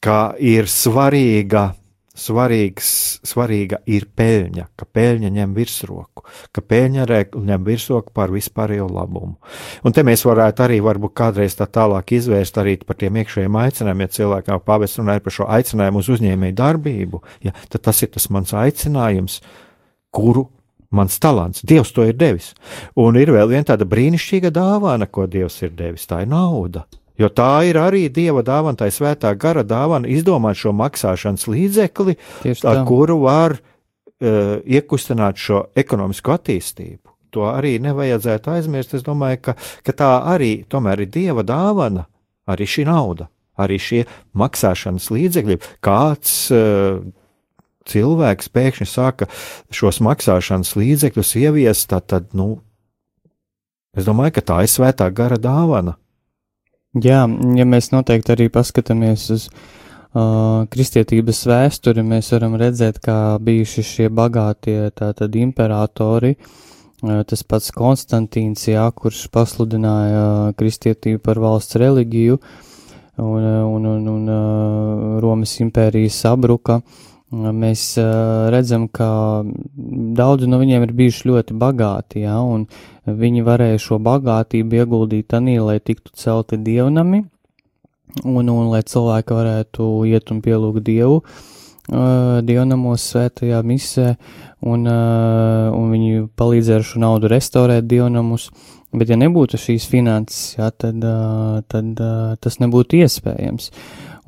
kā 0.04 0.22
ir 0.44 0.70
svarīga, 0.70 1.72
svarīgs, 2.18 2.90
svarīga 3.28 3.80
ir 3.90 4.08
peļņa, 4.18 4.66
ka 4.78 4.88
peļņa 4.98 5.30
ņem 5.36 5.54
virsroku, 5.58 6.26
ka 6.54 6.64
peļņa 6.66 7.06
ņem 7.36 7.68
virsroku 7.68 8.14
pār 8.16 8.34
vispārējo 8.34 8.88
labumu. 8.90 9.38
Un 9.86 9.94
te 9.94 10.04
mēs 10.08 10.26
varētu 10.26 10.66
arī 10.66 10.80
varbūt 10.86 11.14
kādreiz 11.18 11.58
tā 11.60 11.70
tālāk 11.70 12.16
izvērst 12.18 12.58
arī 12.62 12.78
par 12.82 12.98
tiem 13.00 13.22
iekšējiem 13.22 13.62
aicinājumiem, 13.62 14.08
ja 14.08 14.16
cilvēkam 14.20 14.66
pāvis 14.66 14.98
runāja 15.00 15.24
par 15.26 15.38
šo 15.38 15.50
aicinājumu 15.58 16.04
uz 16.04 16.12
uzņēmēju 16.18 16.58
darbību, 16.58 17.24
ja, 17.46 17.56
tad 17.70 17.86
tas 17.90 18.02
ir 18.02 18.14
tas 18.18 18.30
mans 18.34 18.54
aicinājums, 18.58 19.42
kuru 20.14 20.48
mans 20.90 21.20
talants. 21.20 21.64
Dievs 21.68 21.92
to 21.96 22.06
ir 22.08 22.16
devis. 22.18 22.54
Un 22.96 23.18
ir 23.20 23.32
vēl 23.36 23.52
viena 23.52 23.68
tāda 23.74 23.88
brīnišķīga 23.90 24.52
dāvana, 24.56 25.10
ko 25.10 25.28
Dievs 25.28 25.60
ir 25.66 25.76
devis. 25.78 26.08
Tā 26.08 26.24
ir 26.24 26.32
nauda. 26.32 26.86
Jo 27.18 27.32
tā 27.34 27.66
ir 27.66 27.80
arī 27.82 28.06
Dieva 28.14 28.44
dāvana, 28.46 28.78
tā 28.78 28.92
ir 28.92 28.96
svētā 28.96 29.34
gara 29.40 29.66
dāvana, 29.66 30.10
izdomāt 30.10 30.60
šo 30.60 30.74
maksāšanas 30.78 31.48
līdzekli, 31.50 32.18
ar 32.62 32.84
kuru 32.88 33.20
var 33.24 33.58
uh, 33.58 34.60
iekustināt 34.62 35.42
šo 35.42 35.64
ekonomisko 35.78 36.36
attīstību. 36.38 37.02
To 37.34 37.48
arī 37.50 37.76
nevajadzētu 37.84 38.54
aizmirst. 38.54 38.94
Es 38.98 39.06
domāju, 39.06 39.42
ka, 39.50 39.58
ka 39.84 39.98
tā 39.98 40.12
arī 40.30 40.62
tomēr 40.70 41.04
ir 41.04 41.12
Dieva 41.12 41.44
dāvana, 41.46 42.06
arī 42.48 42.70
šī 42.70 42.86
nauda, 42.88 43.28
arī 43.60 43.82
šie 43.82 44.06
maksāšanas 44.38 45.10
līdzekļi. 45.12 45.58
Kāds 45.84 46.38
uh, 46.54 47.02
cilvēks 47.88 48.52
pēkšņi 48.54 48.90
sāka 48.90 49.28
šos 49.74 50.02
maksāšanas 50.06 50.76
līdzekļus 50.80 51.34
ieviest, 51.42 51.90
tad, 51.92 52.08
tad 52.12 52.36
nu, 52.38 52.60
es 53.98 54.08
domāju, 54.08 54.38
ka 54.38 54.46
tā 54.52 54.62
ir 54.66 54.72
svētā 54.72 55.10
gara 55.16 55.40
dāvana. 55.42 55.98
Jā, 56.98 57.26
ja 57.58 57.66
mēs 57.68 57.92
noteikti 57.94 58.34
arī 58.34 58.48
paskatāmies 58.50 59.28
uz 59.34 59.50
uh, 59.50 60.64
kristietības 60.72 61.44
vēsturi, 61.50 62.06
mēs 62.06 62.32
varam 62.34 62.56
redzēt, 62.58 63.02
kā 63.04 63.38
bijuši 63.44 63.84
šie 63.86 64.08
bagātie 64.14 64.80
tātad 64.98 65.36
imperatori, 65.38 66.38
uh, 66.38 67.22
tas 67.28 67.44
pats 67.44 67.74
Konstantīns, 67.76 68.66
jā, 68.72 68.88
kurš 68.96 69.28
pasludināja 69.34 70.24
uh, 70.24 70.56
kristietību 70.58 71.22
par 71.28 71.44
valsts 71.44 71.78
reliģiju, 71.78 72.40
un, 73.18 73.46
un, 73.76 73.92
un, 73.92 74.10
un 74.16 74.32
uh, 74.32 75.20
Romas 75.22 75.54
impērija 75.62 76.14
sabruka, 76.14 76.80
uh, 76.82 77.06
mēs 77.32 77.98
redzam, 78.54 78.88
ka 78.88 79.44
daudzi 80.18 80.48
no 80.48 80.60
viņiem 80.62 80.86
ir 80.86 80.94
bijuši 80.96 81.28
ļoti 81.28 81.58
bagāti, 81.60 82.22
ja, 82.24 82.38
un 82.40 82.68
viņi 83.08 83.44
varēja 83.44 83.82
šo 83.84 84.00
bagātību 84.04 84.80
ieguldīt 84.80 85.28
tanī, 85.34 85.58
lai 85.60 85.80
tiktu 85.80 86.16
celti 86.16 86.60
dievnami, 86.64 87.26
un, 88.24 88.50
un 88.50 88.72
lai 88.72 88.82
cilvēki 88.88 89.36
varētu 89.36 89.90
iet 90.08 90.32
un 90.32 90.42
pielūgt 90.46 90.86
dievu 90.88 91.20
uh, 91.20 92.40
dievnamos 92.48 93.04
svētajā 93.12 93.62
misē, 93.68 94.16
un, 94.64 94.88
uh, 94.88 95.68
un 95.76 95.92
viņi 95.94 96.28
palīdzēja 96.40 96.82
ar 96.82 96.88
šo 96.88 97.04
naudu 97.04 97.32
restaurēt 97.32 97.88
dievnamus, 97.90 98.50
bet 98.96 99.12
ja 99.12 99.20
nebūtu 99.20 99.60
šīs 99.62 99.88
finanses, 99.92 100.56
ja, 100.58 100.72
tad, 100.72 101.04
uh, 101.04 101.60
tad 101.68 102.00
tas 102.44 102.62
nebūtu 102.64 103.04
iespējams. 103.04 103.72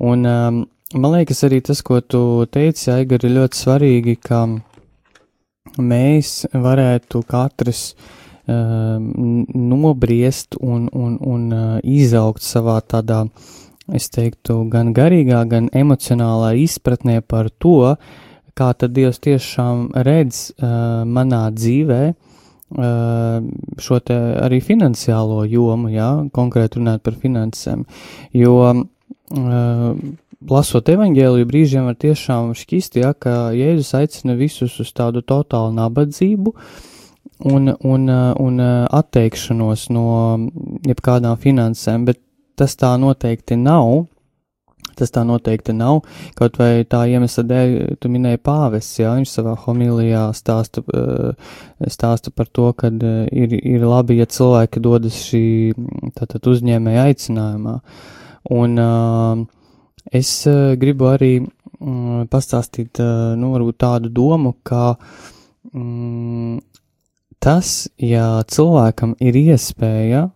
Un, 0.00 0.28
um, 0.28 0.60
Man 0.90 1.12
liekas, 1.14 1.44
arī 1.46 1.60
tas, 1.62 1.84
ko 1.86 2.00
tu 2.02 2.20
teici, 2.50 2.88
Aigar, 2.90 3.22
ir 3.22 3.36
ļoti 3.36 3.58
svarīgi, 3.60 4.16
ka 4.26 4.40
mēs 5.78 6.48
varētu 6.50 7.20
katrs 7.30 7.82
uh, 7.94 8.96
nobriest 8.98 10.56
un, 10.58 10.88
un, 10.90 11.12
un 11.22 11.44
uh, 11.54 11.76
izaugt 11.86 12.42
savā 12.42 12.80
tādā, 12.82 13.20
es 13.94 14.10
teiktu, 14.10 14.64
gan 14.72 14.90
garīgā, 14.96 15.44
gan 15.52 15.68
emocionālā 15.70 16.56
izpratnē 16.58 17.20
par 17.22 17.52
to, 17.62 17.92
kā 18.58 18.72
tad 18.74 18.90
Dievs 18.96 19.22
tiešām 19.22 19.92
redz 20.08 20.40
uh, 20.56 21.04
manā 21.06 21.44
dzīvē 21.54 22.00
uh, 22.10 23.46
šo 23.78 24.00
te 24.02 24.16
arī 24.42 24.58
finansiālo 24.58 25.44
jomu, 25.46 25.92
jā, 25.94 26.10
konkrēti 26.34 26.82
runāt 26.82 27.06
par 27.06 27.14
finansēm, 27.22 27.86
jo 28.34 28.58
uh, 28.66 30.02
lasot 30.48 30.88
evaņģēliju, 30.88 31.48
brīžiem 31.48 31.88
var 31.90 31.98
tiešām 32.00 32.54
šķist, 32.56 32.96
ja, 33.00 33.12
ka 33.12 33.50
Jēzus 33.56 33.92
aicina 33.98 34.36
visus 34.38 34.78
uz 34.80 34.92
tādu 34.96 35.22
totālu 35.26 35.74
nabadzību 35.76 36.54
un, 37.50 37.74
un, 37.74 38.06
un 38.40 38.62
atteikšanos 39.00 39.88
no 39.92 40.06
jebkādām 40.86 41.36
finansēm, 41.40 42.08
bet 42.08 42.22
tas 42.56 42.76
tā 42.80 42.94
noteikti 43.00 43.60
nav. 43.60 44.06
Tas 44.96 45.12
tā 45.12 45.22
noteikti 45.24 45.72
nav, 45.72 46.02
kaut 46.36 46.58
vai 46.60 46.82
tā 46.88 46.98
iemesla 47.08 47.44
dēļ, 47.46 47.70
tu 48.02 48.08
minēji 48.12 48.40
pāvests, 48.44 48.98
jā, 48.98 49.12
viņš 49.16 49.30
savā 49.32 49.54
homilijā 49.62 50.26
stāsta, 50.36 50.82
stāsta 51.88 52.32
par 52.36 52.50
to, 52.52 52.66
ka 52.76 52.90
ir, 52.90 53.54
ir 53.54 53.86
labi, 53.86 54.18
ja 54.18 54.26
cilvēki 54.28 54.82
dodas 54.84 55.16
šī, 55.30 55.42
tātad 56.18 56.50
uzņēmēja 56.52 57.06
aicinājumā. 57.12 57.76
Un 58.56 58.82
uh, 58.82 59.46
es 60.06 60.30
uh, 60.48 60.74
gribu 60.80 61.10
arī 61.10 61.32
um, 61.40 62.26
pastāstīt, 62.30 63.00
uh, 63.02 63.36
nu, 63.38 63.52
tādu 63.72 64.10
domu, 64.12 64.54
ka 64.62 64.96
um, 65.74 66.58
tas, 67.40 67.88
ja 68.00 68.42
cilvēkam 68.48 69.16
ir 69.20 69.38
iespēja 69.40 70.28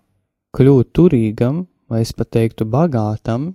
kļūt 0.55 0.93
turīgam, 0.95 1.65
vai 1.91 2.05
es 2.05 2.15
pat 2.17 2.33
teiktu 2.37 2.67
bagātam, 2.71 3.53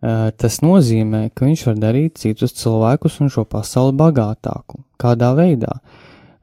tas 0.00 0.60
nozīmē, 0.64 1.26
ka 1.36 1.44
viņš 1.44 1.64
var 1.68 1.80
darīt 1.80 2.20
citus 2.22 2.54
cilvēkus 2.56 3.18
un 3.20 3.28
šo 3.32 3.44
pasauli 3.44 3.92
bagātāku. 4.00 4.80
Kādā 5.00 5.34
veidā? 5.36 5.74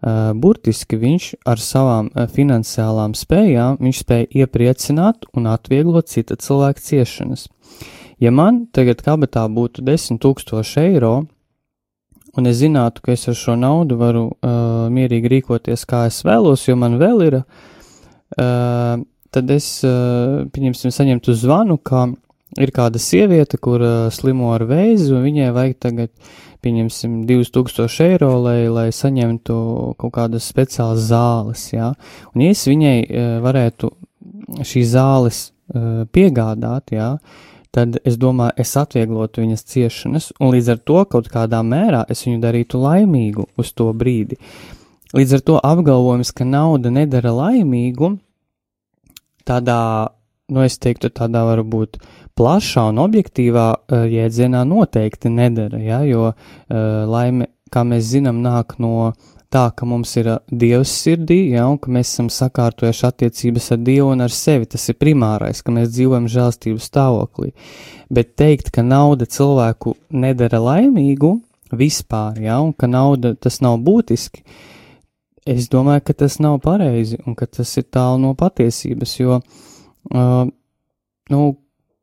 Burtiski 0.02 0.98
viņš 1.02 1.32
ar 1.50 1.58
savām 1.58 2.12
finansiālām 2.34 3.16
spējām, 3.18 3.80
viņš 3.82 4.02
spēja 4.04 4.28
iepriecināt 4.44 5.26
un 5.34 5.50
atvieglot 5.50 6.12
cita 6.12 6.38
cilvēka 6.38 6.84
ciešanas. 6.86 7.48
Ja 8.22 8.30
man 8.34 8.68
tagad 8.74 9.02
kabatā 9.06 9.48
būtu 9.50 9.82
10 9.86 10.22
tūkstoši 10.22 10.80
eiro, 10.84 11.16
un 12.38 12.50
es 12.50 12.62
zinātu, 12.62 13.02
ka 13.02 13.14
es 13.14 13.28
ar 13.30 13.38
šo 13.38 13.58
naudu 13.58 13.98
varu 13.98 14.24
uh, 14.30 14.86
mierīgi 14.94 15.34
rīkoties, 15.34 15.86
kā 15.90 16.06
es 16.10 16.22
vēlos, 16.26 16.68
jo 16.70 16.78
man 16.78 17.00
vēl 17.02 17.26
ir, 17.26 17.40
uh, 17.42 19.02
tad 19.34 19.54
es, 19.54 19.70
uh, 19.86 20.46
pieņemsim, 20.54 20.94
saņemtu 20.94 21.34
zvanu, 21.38 21.78
ka 21.78 22.08
ir 22.62 22.74
kāda 22.76 23.02
sieviete, 23.02 23.60
kur 23.62 23.84
uh, 23.84 23.96
slimo 24.14 24.52
ar 24.56 24.66
vēzi, 24.70 25.10
un 25.16 25.26
viņai 25.26 25.50
vajag 25.56 25.76
tagad, 25.88 26.14
pieņemsim, 26.66 27.20
2000 27.30 28.08
eiro, 28.08 28.32
lai, 28.44 28.60
lai 28.74 28.88
saņemtu 28.96 29.58
kaut 30.02 30.14
kādas 30.16 30.48
speciālas 30.50 31.06
zāles, 31.10 31.68
jā. 31.74 31.92
Un 32.34 32.46
ja 32.46 32.54
es 32.56 32.66
viņai 32.68 32.96
uh, 33.04 33.28
varētu 33.46 33.92
šīs 34.66 34.90
zāles 34.96 35.44
uh, 35.48 36.08
piegādāt, 36.14 36.96
jā, 36.98 37.12
tad 37.78 38.00
es 38.08 38.18
domāju, 38.18 38.58
es 38.64 38.74
atvieglotu 38.80 39.44
viņas 39.44 39.68
ciešanas, 39.70 40.32
un 40.42 40.54
līdz 40.56 40.74
ar 40.74 40.82
to 40.90 41.04
kaut 41.12 41.30
kādā 41.34 41.62
mērā 41.66 42.06
es 42.10 42.26
viņu 42.26 42.42
darītu 42.42 42.82
laimīgu 42.82 43.48
uz 43.60 43.74
to 43.78 43.92
brīdi. 43.94 44.40
Līdz 45.16 45.38
ar 45.38 45.44
to 45.46 45.60
apgalvojums, 45.64 46.34
ka 46.36 46.48
nauda 46.48 46.92
nedara 46.92 47.32
laimīgu, 47.32 48.18
tādā, 49.48 49.80
nu, 50.48 50.64
es 50.64 50.78
teiktu, 50.80 51.12
tādā 51.12 51.44
varbūt 51.48 52.00
plašā 52.38 52.88
un 52.92 53.02
objektīvā 53.04 53.68
uh, 53.76 54.04
jēdzienā 54.08 54.64
noteikti 54.68 55.32
nedara, 55.34 55.80
ja, 55.82 56.04
jo 56.08 56.30
uh, 56.32 56.38
laime, 57.10 57.50
kā 57.74 57.84
mēs 57.88 58.14
zinām, 58.14 58.40
nāk 58.46 58.78
no 58.80 59.12
tā, 59.52 59.66
ka 59.76 59.88
mums 59.88 60.14
ir 60.20 60.30
Dievs 60.48 60.94
sirdī, 61.02 61.40
ja, 61.56 61.66
un 61.68 61.80
ka 61.82 61.92
mēs 61.92 62.14
esam 62.14 62.30
sakārtojuši 62.32 63.06
attiecības 63.10 63.70
ar 63.76 63.84
Dievu 63.84 64.14
un 64.14 64.24
ar 64.24 64.34
sevi. 64.34 64.68
Tas 64.72 64.88
ir 64.92 65.00
primārais, 65.00 65.64
ka 65.64 65.74
mēs 65.76 65.92
dzīvojam 65.96 66.28
žēlstības 66.32 66.88
stāvoklī. 66.92 67.52
Bet 68.12 68.36
teikt, 68.40 68.72
ka 68.76 68.86
nauda 68.88 69.28
cilvēku 69.28 69.96
nedara 70.16 70.62
laimīgu 70.64 71.38
vispār, 71.76 72.40
ja, 72.44 72.60
un 72.64 72.72
ka 72.72 72.88
nauda 72.92 73.36
tas 73.36 73.60
nav 73.64 73.80
būtiski, 73.84 74.44
es 75.48 75.68
domāju, 75.72 76.04
ka 76.08 76.16
tas 76.24 76.40
nav 76.44 76.60
pareizi 76.64 77.20
un 77.26 77.36
ka 77.36 77.48
tas 77.48 77.72
ir 77.80 77.88
tālu 77.92 78.20
no 78.24 78.34
patiesības, 78.40 79.16
jo, 79.20 79.40
uh, 79.40 79.68
nu, 80.14 81.42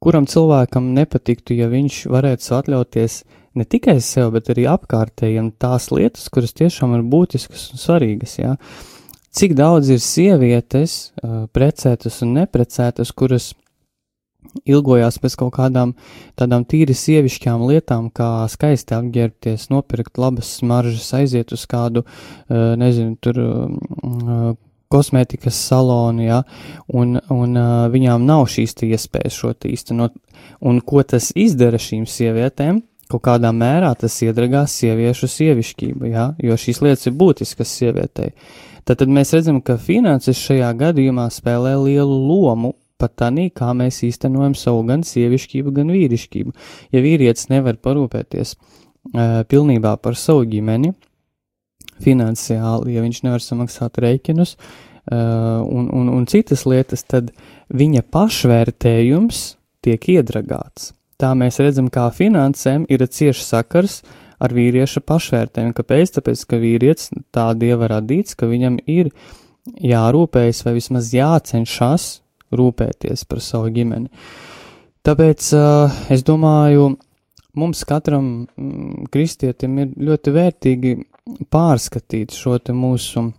kuram 0.05 0.27
cilvēkam 0.29 0.93
nepatiktu, 0.97 1.57
ja 1.57 1.71
viņš 1.73 2.05
varētu 2.13 2.55
atļauties 2.59 3.23
ne 3.55 3.65
tikai 3.65 3.99
sev, 4.03 4.33
bet 4.35 4.51
arī 4.53 4.67
apkārtējiem 4.71 5.53
tās 5.63 5.91
lietas, 5.95 6.29
kuras 6.33 6.55
tiešām 6.59 6.97
ir 6.99 7.07
būtiskas 7.09 7.71
un 7.73 7.81
svarīgas, 7.81 8.39
jā. 8.41 8.55
Cik 9.35 9.57
daudz 9.59 9.91
ir 9.91 10.03
sievietes, 10.03 11.13
uh, 11.23 11.47
precētas 11.51 12.21
un 12.23 12.37
neprecētas, 12.37 13.11
kuras 13.17 13.53
ilgojās 14.69 15.17
pēc 15.19 15.35
kaut 15.41 15.55
kādām 15.57 15.95
tādām 16.39 16.67
tīri 16.69 16.95
sievišķām 16.95 17.65
lietām, 17.67 18.11
kā 18.15 18.45
skaisti 18.53 18.95
apģērbties, 18.95 19.71
nopirkt 19.73 20.21
labas 20.21 20.53
smaržas, 20.61 21.09
aiziet 21.19 21.55
uz 21.57 21.65
kādu, 21.71 22.05
uh, 22.05 22.75
nezinu, 22.79 23.17
tur 23.23 23.41
uh, 23.43 24.55
kosmētikas 24.95 25.59
salonu, 25.69 26.25
ja, 26.25 26.41
un, 26.89 27.19
un 27.35 27.59
uh, 27.59 27.75
viņām 27.93 28.25
nav 28.27 28.47
šīs 28.55 28.79
iespējas 28.87 29.39
šo 29.43 29.55
īstenot. 29.69 30.15
Un 30.65 30.81
ko 30.81 31.03
tas 31.03 31.33
izdara 31.37 31.81
šīm 31.81 32.07
sievietēm? 32.09 32.83
Kaut 33.11 33.25
kādā 33.27 33.51
mērā 33.53 33.91
tas 34.01 34.15
iedragās 34.25 34.73
sieviešu 34.81 35.29
sievišķību, 35.29 36.07
ja, 36.09 36.31
jo 36.41 36.57
šīs 36.57 36.81
lietas 36.83 37.11
ir 37.11 37.19
būtiskas 37.21 37.75
sievietei. 37.81 38.33
Tad, 38.85 38.99
tad 39.01 39.13
mēs 39.13 39.33
redzam, 39.37 39.61
ka 39.65 39.77
finanses 39.81 40.41
šajā 40.41 40.71
gadījumā 40.81 41.29
spēlē 41.33 41.75
lielu 41.85 42.17
lomu 42.29 42.75
pat 43.01 43.15
tādā, 43.21 43.49
kā 43.53 43.73
mēs 43.77 44.03
īstenojam 44.07 44.55
savu 44.57 44.85
gan 44.89 45.05
sievišķību, 45.05 45.73
gan 45.77 45.93
vīrišķību. 45.93 46.55
Ja 46.95 47.03
vīrietis 47.05 47.51
nevar 47.53 47.77
parūpēties 47.85 48.55
uh, 48.55 49.43
pilnībā 49.51 49.97
par 50.05 50.17
savu 50.21 50.47
ģimeni, 50.49 50.95
finansiāli, 52.03 52.97
ja 52.97 53.05
viņš 53.05 53.23
nevar 53.27 53.43
samaksāt 53.45 54.01
rēķinus 54.03 54.57
uh, 54.57 55.63
un, 55.63 55.89
un, 55.93 56.11
un 56.11 56.27
citas 56.31 56.65
lietas, 56.67 57.05
tad 57.07 57.31
viņa 57.75 58.05
pašvērtējums 58.15 59.45
tiek 59.85 60.11
iedragāts. 60.17 60.93
Tā 61.21 61.31
mēs 61.39 61.61
redzam, 61.63 61.89
kā 61.93 62.09
finansēm 62.13 62.89
ir 62.91 63.05
cieši 63.07 63.45
sakars 63.45 64.01
ar 64.43 64.53
vīrieša 64.55 65.05
pašvērtējumu. 65.07 65.77
Kāpēc? 65.77 66.17
Tāpēc, 66.19 66.43
ka 66.51 66.59
vīrietis 66.61 67.13
tā 67.35 67.47
dieva 67.59 67.89
radīts, 67.95 68.35
ka 68.39 68.49
viņam 68.51 68.81
ir 68.91 69.13
jārūpējas 69.81 70.65
vai 70.67 70.75
vismaz 70.77 71.13
jācenšas 71.15 72.09
rūpēties 72.55 73.25
par 73.31 73.41
savu 73.45 73.71
ģimeni. 73.75 74.11
Tāpēc 75.05 75.49
uh, 75.57 75.97
es 76.13 76.25
domāju, 76.27 76.95
mums 77.59 77.85
katram 77.89 78.27
mm, 78.45 79.09
kristietim 79.15 79.79
ir 79.83 79.95
ļoti 80.11 80.35
vērtīgi 80.35 80.95
pārskatīt 81.53 82.35
šo 82.37 82.59
te 82.61 82.75
mūsu 82.77 83.31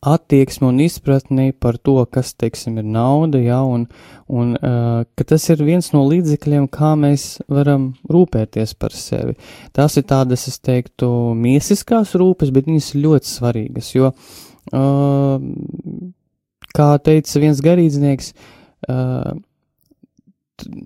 attieksmi 0.00 0.68
un 0.68 0.80
izpratni 0.80 1.52
par 1.52 1.76
to, 1.76 1.96
kas, 2.10 2.32
teiksim, 2.40 2.78
ir 2.80 2.86
nauda, 2.88 3.40
jā, 3.42 3.58
un, 3.68 3.86
un 4.32 4.54
uh, 4.56 5.04
ka 5.16 5.26
tas 5.34 5.44
ir 5.52 5.64
viens 5.66 5.90
no 5.94 6.04
līdzekļiem, 6.08 6.68
kā 6.72 6.94
mēs 7.00 7.26
varam 7.52 7.90
rūpēties 8.10 8.74
par 8.80 8.96
sevi. 8.96 9.36
Tās 9.76 9.98
ir 10.00 10.06
tādas, 10.10 10.46
es 10.50 10.60
teiktu, 10.64 11.08
miesiskās 11.38 12.14
rūpes, 12.20 12.52
bet 12.54 12.68
viņas 12.70 12.92
ir 12.94 13.04
ļoti 13.06 13.32
svarīgas, 13.32 13.90
jo 13.96 14.12
uh, 14.12 15.34
kā 16.74 16.90
teica 17.04 17.44
viens 17.44 17.64
garīdznieks, 17.64 18.32
uh, 18.88 19.34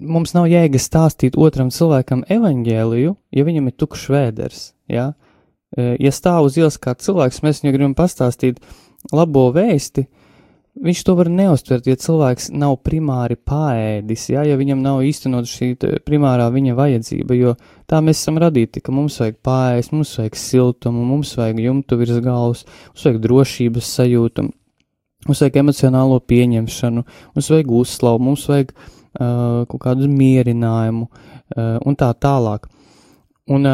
mums 0.01 0.35
nav 0.37 0.49
jēga 0.49 0.81
stāstīt 0.81 1.39
otram 1.39 1.73
cilvēkam 1.75 2.25
evaņģēliju, 2.31 3.15
ja 3.37 3.47
viņam 3.47 3.71
ir 3.71 3.77
tukšs 3.79 4.07
vēders. 4.13 4.63
Ja? 4.91 5.13
Uh, 5.77 5.95
ja 6.01 6.13
stāv 6.15 6.49
uz 6.49 6.57
ielas 6.61 6.79
kā 6.81 6.97
cilvēks, 6.97 7.43
mēs 7.45 7.63
viņam 7.63 7.77
gribam 7.77 7.97
pastāstīt 7.99 8.63
labo 9.13 9.49
vēsti, 9.55 10.07
viņš 10.79 11.03
to 11.05 11.15
var 11.19 11.29
neustvert, 11.33 11.89
ja 11.91 11.99
cilvēks 11.99 12.49
nav 12.55 12.79
primāri 12.87 13.37
pāēdis, 13.37 14.29
ja, 14.33 14.45
ja 14.47 14.57
viņam 14.59 14.81
nav 14.85 15.03
īstenot 15.05 15.49
šī 15.51 15.73
primārā 16.07 16.49
viņa 16.55 16.77
vajadzība, 16.79 17.37
jo 17.37 17.57
tā 17.91 18.01
mēs 18.05 18.23
esam 18.23 18.39
radīti, 18.41 18.81
ka 18.85 18.95
mums 18.95 19.19
vajag 19.21 19.41
pāēst, 19.45 19.93
mums 19.93 20.15
vajag 20.21 20.39
siltumu, 20.39 21.03
mums 21.09 21.35
vajag 21.39 21.61
jumtu 21.67 21.99
virs 22.01 22.23
galvas, 22.25 22.65
mums 22.95 23.11
vajag 23.11 23.21
drošības 23.27 23.99
sajūtu, 23.99 24.51
Mums 25.27 25.41
vajag 25.43 25.57
emocionālo 25.61 26.21
pieņemšanu, 26.31 27.03
mums 27.35 27.49
vajag 27.51 27.73
uzslavu, 27.75 28.21
mums 28.23 28.45
vajag 28.49 28.69
uh, 28.71 28.98
kaut 29.17 29.81
kādu 29.83 30.09
mierinājumu 30.13 31.07
un 31.87 31.97
tā 31.99 32.11
tālāk. 32.21 32.67
Un 33.49 33.69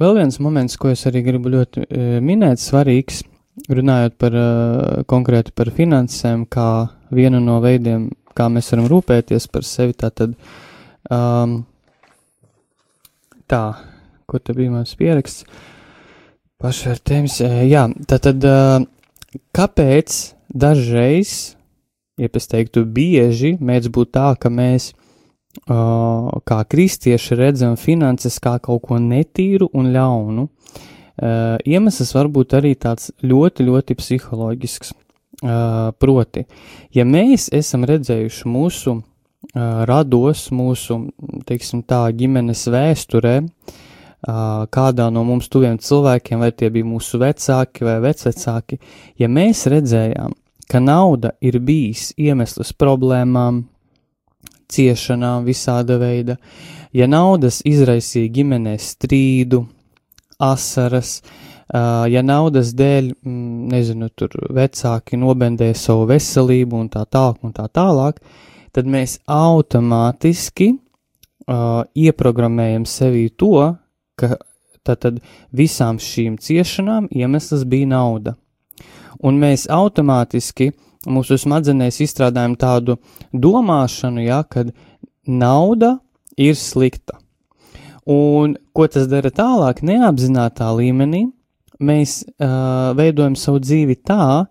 vēl 0.00 0.14
viens 0.16 0.38
moments, 0.40 0.78
ko 0.80 0.92
es 0.92 1.04
arī 1.10 1.24
gribu 1.26 1.52
ļoti 1.52 1.84
minēt, 2.24 2.62
svarīgs, 2.62 3.22
runājot 3.68 4.16
par 4.22 4.38
konkrēti 5.10 5.52
par 5.56 5.72
finansēm, 5.74 6.46
kā 6.48 6.88
vienu 7.14 7.40
no 7.42 7.58
veidiem, 7.64 8.08
kā 8.38 8.48
mēs 8.52 8.70
varam 8.72 8.88
rūpēties 8.92 9.48
par 9.52 9.66
sevi, 9.66 9.96
tātad 9.98 10.34
um, 11.10 11.58
tā, 13.48 13.62
kur 14.28 14.44
te 14.44 14.54
bija 14.56 14.72
mans 14.72 14.94
pieraksts, 14.98 15.44
pašvērtējums, 16.62 17.40
jā, 17.68 17.84
tātad 18.10 18.44
kāpēc 19.54 20.18
dažreiz, 20.48 21.57
ja 22.18 22.28
es 22.34 22.48
teiktu, 22.50 22.84
bieži 22.84 23.56
mēdz 23.60 23.90
būt 23.94 24.12
tā, 24.16 24.32
ka 24.40 24.50
mēs 24.52 24.92
uh, 24.92 26.28
kā 26.48 26.60
kristieši 26.68 27.38
redzam 27.38 27.76
finanses 27.80 28.38
kā 28.42 28.58
kaut 28.62 28.86
ko 28.88 29.00
netīru 29.02 29.70
un 29.72 29.92
ļaunu. 29.94 30.48
Uh, 31.18 31.58
iemesls 31.66 32.14
var 32.14 32.30
būt 32.30 32.54
arī 32.60 32.74
tāds 32.78 33.10
ļoti, 33.22 33.66
ļoti 33.66 33.98
psiholoģisks. 33.98 34.94
Uh, 35.38 35.92
proti, 36.02 36.42
ja 36.94 37.04
mēs 37.06 37.46
esam 37.54 37.84
redzējuši 37.86 38.48
mūsu 38.50 38.96
uh, 38.98 39.04
rados, 39.86 40.48
mūsu, 40.50 40.98
teiksim 41.46 41.84
tā, 41.86 42.08
ģimenes 42.10 42.64
vēsturē, 42.74 43.36
kādā 44.74 45.04
no 45.14 45.22
mums 45.22 45.46
tuviem 45.46 45.76
cilvēkiem, 45.78 46.40
vai 46.42 46.50
tie 46.50 46.72
bija 46.74 46.86
mūsu 46.86 47.20
vecāki 47.22 47.86
vai 47.86 48.00
vecvecāki, 48.02 48.80
ja 49.18 49.28
mēs 49.30 49.66
redzējām, 49.70 50.34
ka 50.68 50.80
nauda 50.80 51.32
ir 51.40 51.58
bijis 51.64 52.12
iemesls 52.20 52.74
problēmām, 52.76 53.64
ciešanām 54.68 55.46
visāda 55.48 55.96
veida, 56.00 56.36
ja 56.92 57.08
naudas 57.08 57.62
izraisīja 57.66 58.32
ģimenē 58.36 58.74
strīdu, 58.80 59.62
asaras, 60.38 61.22
ja 62.12 62.22
naudas 62.24 62.74
dēļ, 62.76 63.12
nezinu, 63.72 64.10
tur 64.16 64.36
vecāki 64.54 65.18
nobendēja 65.20 65.76
savu 65.76 66.06
veselību 66.12 66.84
un 66.84 66.92
tā 66.92 67.04
tālāk 67.08 67.48
un 67.48 67.56
tā 67.56 67.66
tālāk, 67.72 68.20
tad 68.76 68.88
mēs 68.88 69.18
automātiski 69.24 70.74
uh, 71.48 71.82
ieprogrammējam 71.96 72.84
sevī 72.88 73.28
to, 73.36 73.72
ka 74.18 74.36
tad 74.96 75.20
visām 75.52 75.98
šīm 76.00 76.38
ciešanām 76.40 77.08
iemesls 77.12 77.64
bija 77.68 77.88
nauda. 77.90 78.36
Un 79.24 79.40
mēs 79.40 79.66
automātiski 79.72 80.72
mūsu 81.08 81.38
smadzenēs 81.40 82.00
izstrādājam 82.04 82.56
tādu 82.58 82.98
domāšanu, 83.32 84.22
ja, 84.26 84.42
kad 84.44 84.70
nauda 85.26 85.98
ir 86.38 86.54
slikta. 86.58 87.18
Un 88.08 88.56
ko 88.72 88.86
tas 88.88 89.08
dara 89.10 89.30
tālāk, 89.34 89.82
neapzinātā 89.84 90.70
līmenī, 90.78 91.26
mēs 91.78 92.22
uh, 92.24 92.94
veidojam 92.96 93.36
savu 93.36 93.60
dzīvi 93.62 93.98
tā, 94.06 94.46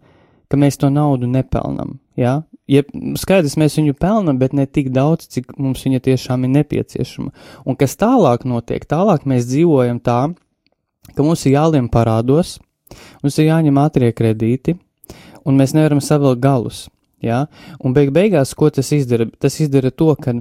ka 0.47 0.59
mēs 0.59 0.77
to 0.79 0.91
naudu 0.93 1.27
nepelnam. 1.29 1.97
Ja? 2.19 2.41
Ja, 2.67 2.83
skaidrs, 3.19 3.55
mēs 3.59 3.77
viņu 3.79 3.95
pelnām, 3.95 4.37
bet 4.41 4.53
ne 4.55 4.65
tik 4.67 4.91
daudz, 4.95 5.29
cik 5.31 5.55
mums 5.55 5.85
viņa 5.87 6.01
tiešām 6.03 6.43
ir 6.43 6.51
nepieciešama. 6.57 7.31
Un 7.63 7.77
kas 7.79 7.95
tālāk 7.99 8.43
notiek? 8.47 8.83
Tālāk 8.83 9.23
mēs 9.29 9.47
dzīvojam 9.47 10.01
tā, 10.03 10.19
ka 11.15 11.23
mums 11.23 11.45
ir 11.47 11.55
jāliem 11.55 11.87
parādos, 11.91 12.57
mums 13.23 13.39
ir 13.39 13.49
jāņem 13.49 13.79
ātrie 13.81 14.11
kredīti, 14.15 14.77
un 15.47 15.59
mēs 15.59 15.75
nevaram 15.77 16.01
savilkt 16.03 16.43
galus. 16.43 16.85
Ja? 17.23 17.45
Un 17.81 17.95
beig 17.97 18.11
beigās, 18.15 18.53
ko 18.57 18.69
tas 18.73 18.91
izdara? 18.95 19.27
Tas 19.41 19.59
izdara 19.63 19.91
to, 19.91 20.11
ka 20.19 20.35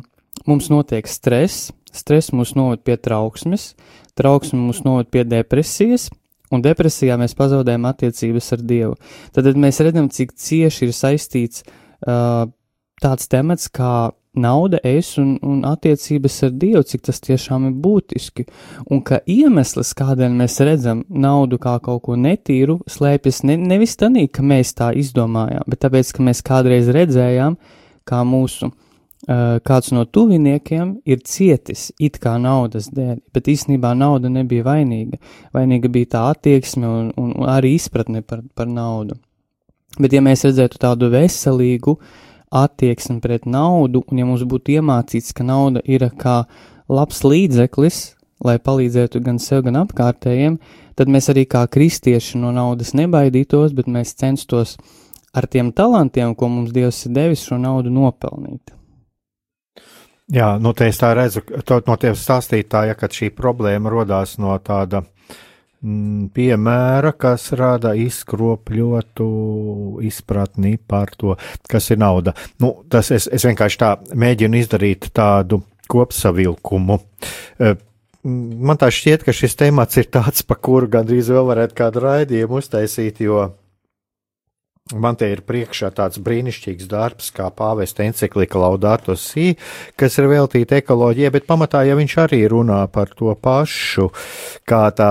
mums 0.49 0.69
notiek 0.73 1.09
stress, 1.09 1.71
stress 1.95 2.35
mūs 2.35 2.55
noved 2.59 2.85
pie 2.87 2.99
trauksmes, 3.01 3.73
trauksme 4.19 4.61
mūs 4.61 4.83
noved 4.85 5.09
pie 5.13 5.25
depresijas, 5.29 6.11
un 6.53 6.63
depresijā 6.65 7.17
mēs 7.21 7.35
pazaudējam 7.39 7.89
attiecības 7.89 8.53
ar 8.55 8.67
Dievu. 8.69 8.95
Tad 9.35 9.49
mēs 9.59 9.81
redzam, 9.85 10.11
cik 10.13 10.37
cieši 10.37 10.87
ir 10.87 10.95
saistīts 10.95 11.65
uh, 11.65 12.47
tāds 13.03 13.29
temats 13.33 13.71
kā 13.73 14.13
nauda, 14.37 14.79
es 14.85 15.17
un, 15.19 15.37
un 15.43 15.65
attiecības 15.67 16.37
ar 16.47 16.55
Dievu, 16.61 16.83
cik 16.87 17.05
tas 17.09 17.21
tiešām 17.25 17.69
ir 17.71 17.77
būtiski. 17.83 18.47
Un 18.93 19.03
ka 19.07 19.21
iemesls, 19.31 19.95
kādēļ 19.97 20.35
mēs 20.37 20.59
redzam 20.67 21.03
naudu 21.09 21.59
kā 21.63 21.77
kaut 21.85 22.05
ko 22.07 22.17
netīru, 22.21 22.79
slēpjas 22.91 23.43
ne, 23.49 23.57
nevis 23.57 23.97
tādā, 24.01 24.27
ka 24.33 24.45
mēs 24.47 24.75
tā 24.79 24.93
izdomājām, 24.97 25.65
bet 25.67 25.83
tāpēc, 25.85 26.13
ka 26.17 26.27
mēs 26.27 26.43
kādreiz 26.47 26.91
redzējām, 26.95 27.57
kā 28.07 28.23
mūsu 28.29 28.69
uh, 28.71 29.57
kāds 29.67 29.93
no 29.97 30.05
tuviniekiem 30.05 30.99
ir 31.09 31.25
cietis 31.27 31.89
it 31.99 32.21
kā 32.23 32.37
naudas 32.43 32.91
dēļ, 32.95 33.19
bet 33.35 33.51
īstenībā 33.51 33.95
nauda 33.99 34.31
nebija 34.33 34.67
vainīga. 34.69 35.19
Vainīga 35.57 35.91
bija 35.93 36.13
tā 36.17 36.27
attieksme 36.35 36.87
un, 36.87 37.09
un 37.17 37.49
arī 37.51 37.77
izpratne 37.81 38.23
par, 38.23 38.45
par 38.55 38.71
naudu. 38.71 39.19
Bet 39.97 40.13
ja 40.13 40.21
mēs 40.21 40.43
redzētu 40.45 40.77
tādu 40.83 41.09
veselīgu, 41.09 41.97
uh, 41.97 42.23
attieksmi 42.51 43.21
pret 43.21 43.47
naudu, 43.47 44.03
un 44.11 44.21
ja 44.21 44.27
mums 44.29 44.45
būtu 44.47 44.77
iemācīts, 44.79 45.35
ka 45.37 45.47
nauda 45.47 45.83
ir 45.85 46.07
kā 46.19 46.45
labs 46.89 47.23
līdzeklis, 47.27 48.01
lai 48.45 48.59
palīdzētu 48.63 49.23
gan 49.25 49.41
sev, 49.43 49.65
gan 49.67 49.81
apkārtējiem, 49.83 50.59
tad 50.97 51.11
mēs 51.13 51.31
arī 51.33 51.47
kā 51.51 51.65
kristieši 51.67 52.41
no 52.43 52.53
naudas 52.55 52.93
nebaidītos, 52.97 53.75
bet 53.77 53.89
mēs 53.91 54.15
censtos 54.19 54.77
ar 55.37 55.49
tiem 55.51 55.73
talantiem, 55.73 56.35
ko 56.35 56.49
mums 56.53 56.73
Dievs 56.73 57.05
ir 57.09 57.17
devis, 57.17 57.45
šo 57.45 57.59
naudu 57.61 57.93
nopelnīt. 57.93 58.73
Jā, 60.33 60.57
nu, 60.59 60.73
te 60.75 60.89
es 60.91 60.99
tā 60.99 61.13
redzu, 61.15 61.45
to, 61.65 61.81
no 61.87 61.95
tevis 62.03 62.25
stāstītāja, 62.27 62.97
ka 62.99 63.07
šī 63.07 63.31
problēma 63.35 63.93
rodās 63.93 64.35
no 64.43 64.57
tāda 64.59 65.05
Mm, 65.05 65.46
piemēra, 66.37 67.13
kas 67.19 67.51
rada 67.57 67.95
izkropļotu 67.99 69.27
izpratni 70.07 70.77
par 70.79 71.13
to, 71.19 71.37
kas 71.71 71.91
ir 71.95 72.01
nauda. 72.03 72.35
Nu, 72.63 72.73
tas 72.91 73.13
es, 73.15 73.29
es 73.33 73.47
vienkārši 73.47 73.83
tā 73.83 73.93
mēģinu 74.15 74.63
izdarīt 74.63 75.11
tādu 75.17 75.63
kopsavilkumu. 75.91 76.99
E, 77.63 77.77
man 78.27 78.81
tā 78.81 78.91
šķiet, 78.95 79.27
ka 79.27 79.37
šis 79.37 79.55
temats 79.61 80.01
ir 80.01 80.11
tāds, 80.11 80.43
pa 80.47 80.59
kuru 80.59 80.91
gandrīz 80.91 81.31
vēl 81.31 81.47
varētu 81.53 81.79
kādu 81.79 82.03
raidījumu 82.09 82.61
uztaisīt, 82.63 83.23
jo 83.27 83.47
Man 84.95 85.17
te 85.19 85.27
ir 85.27 85.41
priekšā 85.43 85.89
tāds 85.99 86.21
brīnišķīgs 86.23 86.87
darbs, 86.87 87.33
kā 87.35 87.49
pāvesta 87.51 88.05
encyklika 88.05 88.61
Laudato 88.63 89.17
Si, 89.19 89.57
kas 89.99 90.15
ir 90.23 90.29
veltīta 90.31 90.79
ekoloģijai, 90.79 91.33
bet 91.35 91.49
pamatā 91.49 91.81
jau 91.89 91.97
viņš 91.99 92.15
arī 92.23 92.39
runā 92.53 92.85
par 92.95 93.11
to 93.19 93.35
pašu, 93.35 94.13
kā 94.63 94.85
tā 94.95 95.11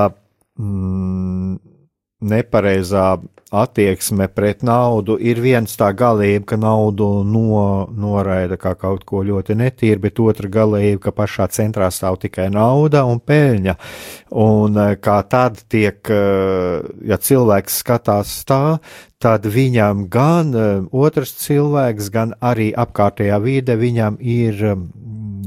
mm, 0.59 1.57
nepareizā 2.25 3.07
attieksme 3.55 4.27
pret 4.27 4.63
naudu 4.65 5.15
ir 5.21 5.39
viens 5.43 5.77
tā 5.77 5.91
galība, 5.95 6.43
ka 6.51 6.57
naudu 6.59 7.07
no, 7.27 7.85
noraida 7.93 8.57
kā 8.59 8.73
kaut 8.79 9.05
ko 9.07 9.21
ļoti 9.23 9.55
netīru, 9.59 10.01
bet 10.07 10.19
otra 10.19 10.49
galība, 10.51 11.05
ka 11.05 11.13
pašā 11.15 11.47
centrā 11.53 11.91
stāv 11.93 12.19
tikai 12.23 12.49
nauda 12.53 13.05
un 13.07 13.21
peļņa. 13.21 13.77
Un 14.41 14.81
eh, 14.81 14.95
kā 14.99 15.19
tad 15.29 15.61
tiek, 15.71 16.01
eh, 16.09 16.89
ja 17.05 17.19
cilvēks 17.21 17.79
skatās 17.83 18.33
tā, 18.49 18.79
tad 19.21 19.45
viņam 19.45 20.07
gan 20.11 20.51
eh, 20.55 20.81
otrs 20.91 21.35
cilvēks, 21.45 22.09
gan 22.11 22.35
arī 22.41 22.71
apkārtējā 22.73 23.39
vide 23.45 23.77
viņam 23.79 24.19
ir 24.19 24.65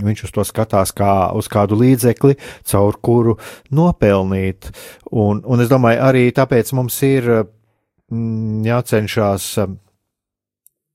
viņš 0.05 0.25
uz 0.29 0.35
to 0.35 0.45
skatās 0.47 0.95
kā 0.97 1.31
uz 1.37 1.51
kādu 1.51 1.79
līdzekli, 1.81 2.39
caur 2.69 2.99
kuru 3.03 3.37
nopelnīt. 3.75 4.71
Un, 5.11 5.43
un 5.45 5.65
es 5.65 5.71
domāju, 5.71 6.03
arī 6.09 6.29
tāpēc 6.37 6.73
mums 6.77 6.97
ir 7.07 7.29
mm, 7.35 8.65
jācenšas 8.69 9.53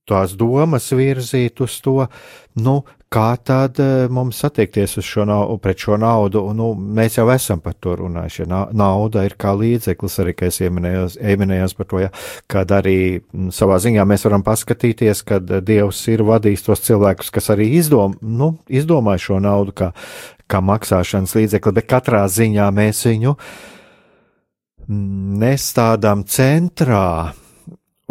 tās 0.09 0.35
domas 0.39 0.89
virzīt 0.91 1.61
uz 1.63 1.77
to, 1.83 2.01
nu, 2.59 2.81
kā 3.13 3.35
tad 3.45 3.79
eh, 3.81 4.07
mums 4.11 4.41
attiekties 4.47 4.97
uz 4.97 5.05
šo 5.05 5.25
naudu, 5.29 5.57
pret 5.61 5.81
šo 5.85 5.97
naudu. 6.01 6.43
Nu, 6.57 6.71
mēs 6.73 7.17
jau 7.19 7.27
esam 7.33 7.61
par 7.63 7.75
to 7.81 7.95
runājuši. 7.99 8.43
Ja 8.43 8.63
nauda 8.73 9.25
ir 9.27 9.35
kā 9.39 9.53
līdzeklis, 9.57 10.17
arī 10.23 10.35
es 10.47 10.59
ieminējos, 10.63 11.17
ieminējos 11.21 11.77
par 11.77 11.89
to, 11.91 12.01
ja, 12.05 12.09
kad 12.51 12.73
arī 12.73 12.97
m, 13.19 13.51
savā 13.53 13.77
ziņā 13.83 14.05
mēs 14.09 14.25
varam 14.27 14.45
paskatīties, 14.45 15.23
kad 15.29 15.53
Dievs 15.65 16.01
ir 16.11 16.25
vadījis 16.27 16.65
tos 16.65 16.83
cilvēkus, 16.87 17.29
kas 17.33 17.51
arī 17.53 17.69
izdom, 17.77 18.17
nu, 18.21 18.55
izdomāja 18.67 19.27
šo 19.27 19.39
naudu 19.43 19.75
kā, 19.77 19.91
kā 20.49 20.63
maksāšanas 20.65 21.37
līdzekli, 21.37 21.77
bet 21.77 21.89
katrā 21.93 22.25
ziņā 22.31 22.71
mēs 22.73 23.05
viņu 23.09 23.37
nestādām 25.43 26.25
centrā 26.27 27.31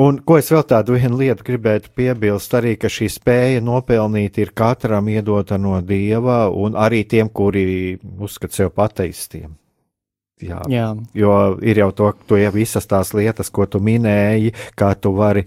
Un 0.00 0.22
ko 0.24 0.38
es 0.40 0.48
vēl 0.48 0.62
tādu 0.64 0.94
vienu 0.96 1.18
lietu 1.20 1.44
gribētu 1.44 1.90
piebilst, 1.96 2.54
arī, 2.56 2.78
ka 2.80 2.88
šī 2.88 3.10
spēja 3.12 3.60
nopelnīt 3.60 4.38
ir 4.40 4.54
katram 4.56 5.10
iedota 5.12 5.58
no 5.60 5.80
dieva 5.84 6.46
un 6.48 6.78
arī 6.80 7.02
tiem, 7.04 7.28
kuri 7.28 7.98
uzskata 8.00 8.62
sev 8.62 8.72
pateistiem. 8.72 9.52
Jā. 10.42 10.58
Jā. 10.70 10.88
Jo 11.14 11.32
ir 11.62 11.78
jau 11.78 11.90
to, 11.94 12.08
to 12.26 12.38
ja 12.40 12.50
visas 12.54 12.88
tās 12.90 13.12
lietas, 13.14 13.50
ko 13.54 13.66
tu 13.70 13.78
minēji, 13.84 14.52
kā 14.78 14.90
tu 14.98 15.12
vari, 15.14 15.44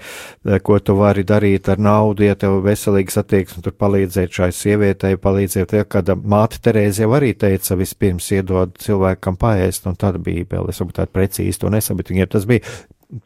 ko 0.64 0.78
tu 0.80 0.96
vari 1.00 1.26
darīt 1.28 1.68
ar 1.74 1.82
naudu, 1.82 2.24
ja 2.24 2.38
tev 2.40 2.62
veselīgs 2.64 3.20
attieksme, 3.20 3.64
tur 3.66 3.76
palīdzēt 3.76 4.40
šai 4.40 4.52
sievietei, 4.56 5.20
palīdzēt, 5.22 5.76
ja 5.76 5.88
kāda 5.90 6.16
māte 6.16 6.62
Terēze 6.64 7.04
jau 7.04 7.12
arī 7.18 7.34
teica, 7.36 7.76
vispirms 7.80 8.30
iedod 8.38 8.78
cilvēkam 8.82 9.40
paēst, 9.42 9.90
un 9.90 10.00
tad 10.00 10.22
bija 10.24 10.48
vēl, 10.54 10.72
es 10.72 10.80
varbūt 10.80 11.02
tādu 11.02 11.16
precīzi 11.18 11.66
to 11.66 11.74
nesapratu, 11.74 12.16
ja 12.16 12.30
tas 12.32 12.48
bija, 12.50 12.64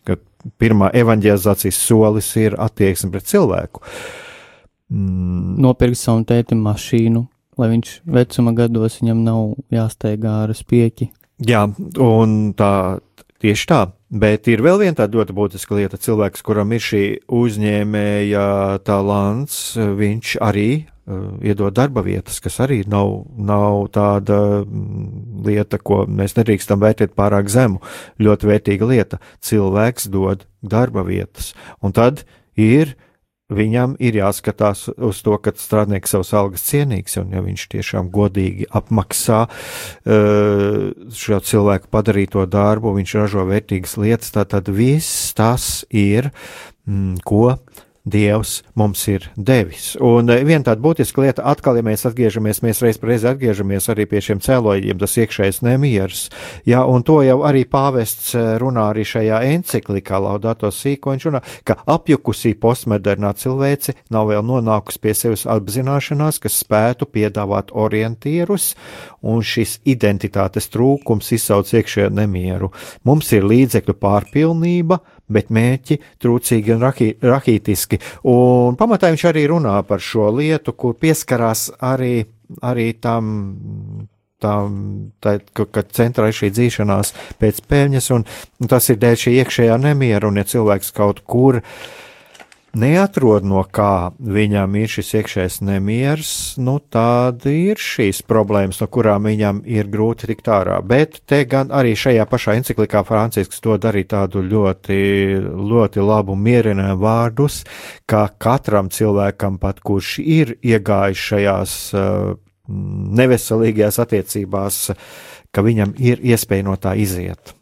ka 0.07 0.17
pirmā 0.61 0.89
evanģelizācijas 0.95 1.79
solis 1.83 2.29
ir 2.39 2.55
attieksme 2.61 3.11
pret 3.13 3.27
cilvēku. 3.29 3.83
Mm. 4.89 5.59
Nopirkt 5.61 5.99
savam 5.99 6.25
tētim 6.27 6.63
mašīnu, 6.65 7.25
lai 7.59 7.69
viņš 7.75 7.93
vecuma 8.09 8.55
gados 8.57 8.99
viņam 9.01 9.23
nav 9.25 9.53
jāsteigā 9.73 10.43
ar 10.45 10.55
spieķi. 10.57 11.11
Jā, 11.47 11.63
un 12.03 12.53
tā 12.59 12.71
tieši 13.43 13.69
tā. 13.69 13.81
Bet 14.09 14.47
ir 14.49 14.63
vēl 14.65 14.79
viena 14.81 14.97
tāda 15.01 15.19
ļoti 15.19 15.35
būtiska 15.37 15.77
lieta. 15.77 15.99
Cilvēks, 16.01 16.43
kuram 16.45 16.73
ir 16.73 16.83
šī 16.83 17.03
uzņēmēja 17.39 18.45
talants, 18.87 19.59
viņš 19.77 20.37
arī 20.43 20.69
iedot 21.41 21.73
darba 21.73 22.03
vietas, 22.05 22.39
kas 22.43 22.59
arī 22.63 22.83
nav, 22.89 23.25
nav 23.33 23.87
tāda 23.95 24.39
mm, 24.61 25.43
lieta, 25.45 25.79
ko 25.81 26.03
mēs 26.05 26.35
nedrīkstam 26.37 26.81
vērtēt 26.83 27.15
pārāk 27.17 27.49
zemu. 27.51 27.81
Ļoti 28.21 28.49
vērtīga 28.51 28.89
lieta. 28.89 29.21
Cilvēks 29.45 30.09
dod 30.13 30.45
darba 30.61 31.03
vietas, 31.07 31.53
un 31.81 31.95
tad 31.95 32.25
ir 32.59 32.95
viņam 33.49 33.95
ir 33.99 34.19
jāskatās 34.19 34.87
uz 34.93 35.21
to, 35.25 35.35
ka 35.41 35.53
strādnieks 35.57 36.13
savus 36.13 36.31
algas 36.37 36.65
cienīgs, 36.69 37.17
un 37.21 37.33
ja 37.33 37.43
viņš 37.45 37.65
tiešām 37.73 38.11
godīgi 38.13 38.69
apmaksā 38.79 39.41
šo 41.23 41.41
cilvēku 41.51 41.91
padarīto 41.91 42.45
darbu, 42.49 42.95
viņš 42.99 43.15
ražo 43.19 43.45
vērtīgas 43.49 43.97
lietas, 44.01 44.33
tad 44.37 44.69
viss 44.69 45.33
tas 45.37 45.83
ir, 45.89 46.31
mm, 46.85 47.21
ko 47.25 47.57
Dievs 48.09 48.59
mums 48.79 49.01
ir 49.11 49.27
devis. 49.35 49.93
Un 50.03 50.29
eh, 50.33 50.43
viena 50.47 50.65
tāda 50.69 50.81
būtiska 50.83 51.23
lieta, 51.23 51.45
atkal, 51.49 51.77
ja 51.79 51.85
mēs 51.85 52.05
atgriežamies, 52.09 52.61
mēs 52.65 52.81
reiz 52.83 52.99
par 53.01 53.11
reizi 53.13 53.29
atgriežamies 53.29 53.89
arī 53.93 54.07
pie 54.09 54.21
šiem 54.25 54.41
cēloņiem, 54.43 54.99
tas 55.01 55.17
iekšējais 55.21 55.61
nemieris. 55.65 56.23
Jā, 56.69 56.83
un 56.89 57.05
to 57.07 57.19
jau 57.25 57.39
arī 57.47 57.65
pāvests 57.69 58.33
eh, 58.37 58.55
runā 58.61 58.89
arī 58.93 59.05
šajā 59.07 59.41
enciklikā 59.53 60.21
Laudato 60.23 60.71
Sīko. 60.73 61.13
Viņš 61.15 61.27
runā, 61.29 61.43
ka 61.67 61.77
apjukusī 61.89 62.55
postmodernā 62.59 63.33
cilvēce 63.39 63.95
nav 64.13 64.31
vēl 64.31 64.45
nonākusi 64.45 65.03
pie 65.03 65.15
sevis 65.17 65.45
apzināšanās, 65.49 66.41
kas 66.43 66.59
spētu 66.63 67.09
piedāvāt 67.09 67.73
orientierus, 67.75 68.73
un 69.21 69.43
šis 69.45 69.79
identitātes 69.89 70.69
trūkums 70.73 71.31
izsauc 71.35 71.71
iekšējo 71.73 72.11
nemieru. 72.15 72.71
Mums 73.07 73.31
ir 73.35 73.47
līdzekļu 73.47 73.95
pārpilnība, 73.99 74.99
bet 75.31 75.51
mērķi 75.53 75.99
trūcīgi 76.21 76.75
un 76.75 76.85
rahītiski. 76.85 78.01
Un 78.29 78.77
pamatā 78.79 79.11
viņš 79.13 79.25
arī 79.31 79.47
runā 79.51 79.77
par 79.87 80.03
šo 80.03 80.29
lietu, 80.35 80.73
kur 80.73 80.97
pieskarās 80.99 81.69
arī, 81.79 82.23
arī 82.61 82.93
tam. 83.01 84.07
Tā, 84.39 84.53
tā, 85.19 85.33
kad 85.51 85.89
centrā 85.91 86.29
ir 86.29 86.35
šī 86.37 86.47
dzīšanās 86.55 87.09
pēc 87.41 87.57
peļņas, 87.67 88.05
un 88.15 88.21
tas 88.71 88.85
ir 88.87 88.95
dēļ 89.01 89.17
šī 89.19 89.33
iekšējā 89.41 89.75
nemiera, 89.83 90.29
un 90.31 90.39
ja 90.39 90.45
cilvēks 90.47 90.93
kaut 90.95 91.19
kur 91.27 91.59
uh, 91.59 91.73
neatrod 92.77 93.45
no 93.47 93.63
kā 93.63 94.11
viņam 94.19 94.75
ir 94.79 94.91
šis 94.91 95.11
iekšējais 95.19 95.59
nemieris, 95.65 96.33
nu 96.61 96.77
tāda 96.79 97.51
ir 97.53 97.81
šīs 97.81 98.21
problēmas, 98.29 98.81
no 98.81 98.87
kurām 98.91 99.29
viņam 99.29 99.61
ir 99.69 99.89
grūti 99.91 100.29
tikt 100.29 100.49
ārā. 100.53 100.79
Bet 100.85 101.21
te 101.29 101.41
gan 101.49 101.73
arī 101.75 101.95
šajā 101.97 102.25
pašā 102.29 102.57
enciklikā 102.59 103.03
Francisks 103.07 103.63
to 103.63 103.77
darīja 103.81 104.11
tādu 104.15 104.43
ļoti, 104.45 104.99
ļoti 105.71 106.05
labu 106.05 106.37
mierinājumu 106.37 107.01
vārdus, 107.01 107.63
ka 108.09 108.27
katram 108.37 108.91
cilvēkam 108.93 109.59
pat 109.61 109.81
kurš 109.85 110.17
ir 110.23 110.55
iegājis 110.61 111.25
šajās 111.31 111.75
uh, 111.97 112.37
neveselīgajās 113.19 113.99
attiecībās, 114.03 114.81
ka 115.49 115.65
viņam 115.65 115.95
ir 115.97 116.21
iespēja 116.21 116.67
no 116.69 116.77
tā 116.77 116.93
iziet. 116.99 117.55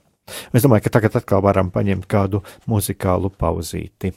Es 0.51 0.65
domāju, 0.65 0.87
ka 0.87 0.97
tagad 0.97 1.15
atkal 1.21 1.43
varam 1.45 1.71
paņemt 1.71 2.07
kādu 2.11 2.43
muzikālu 2.67 3.31
pauzīti. 3.31 4.11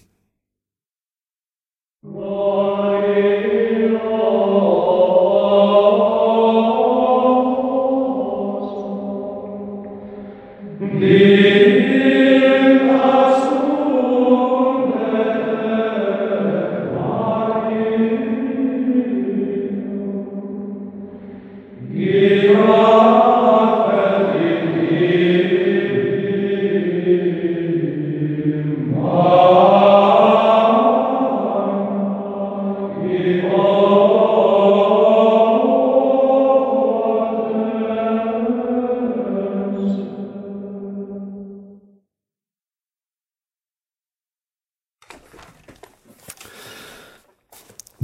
Give 11.01 11.81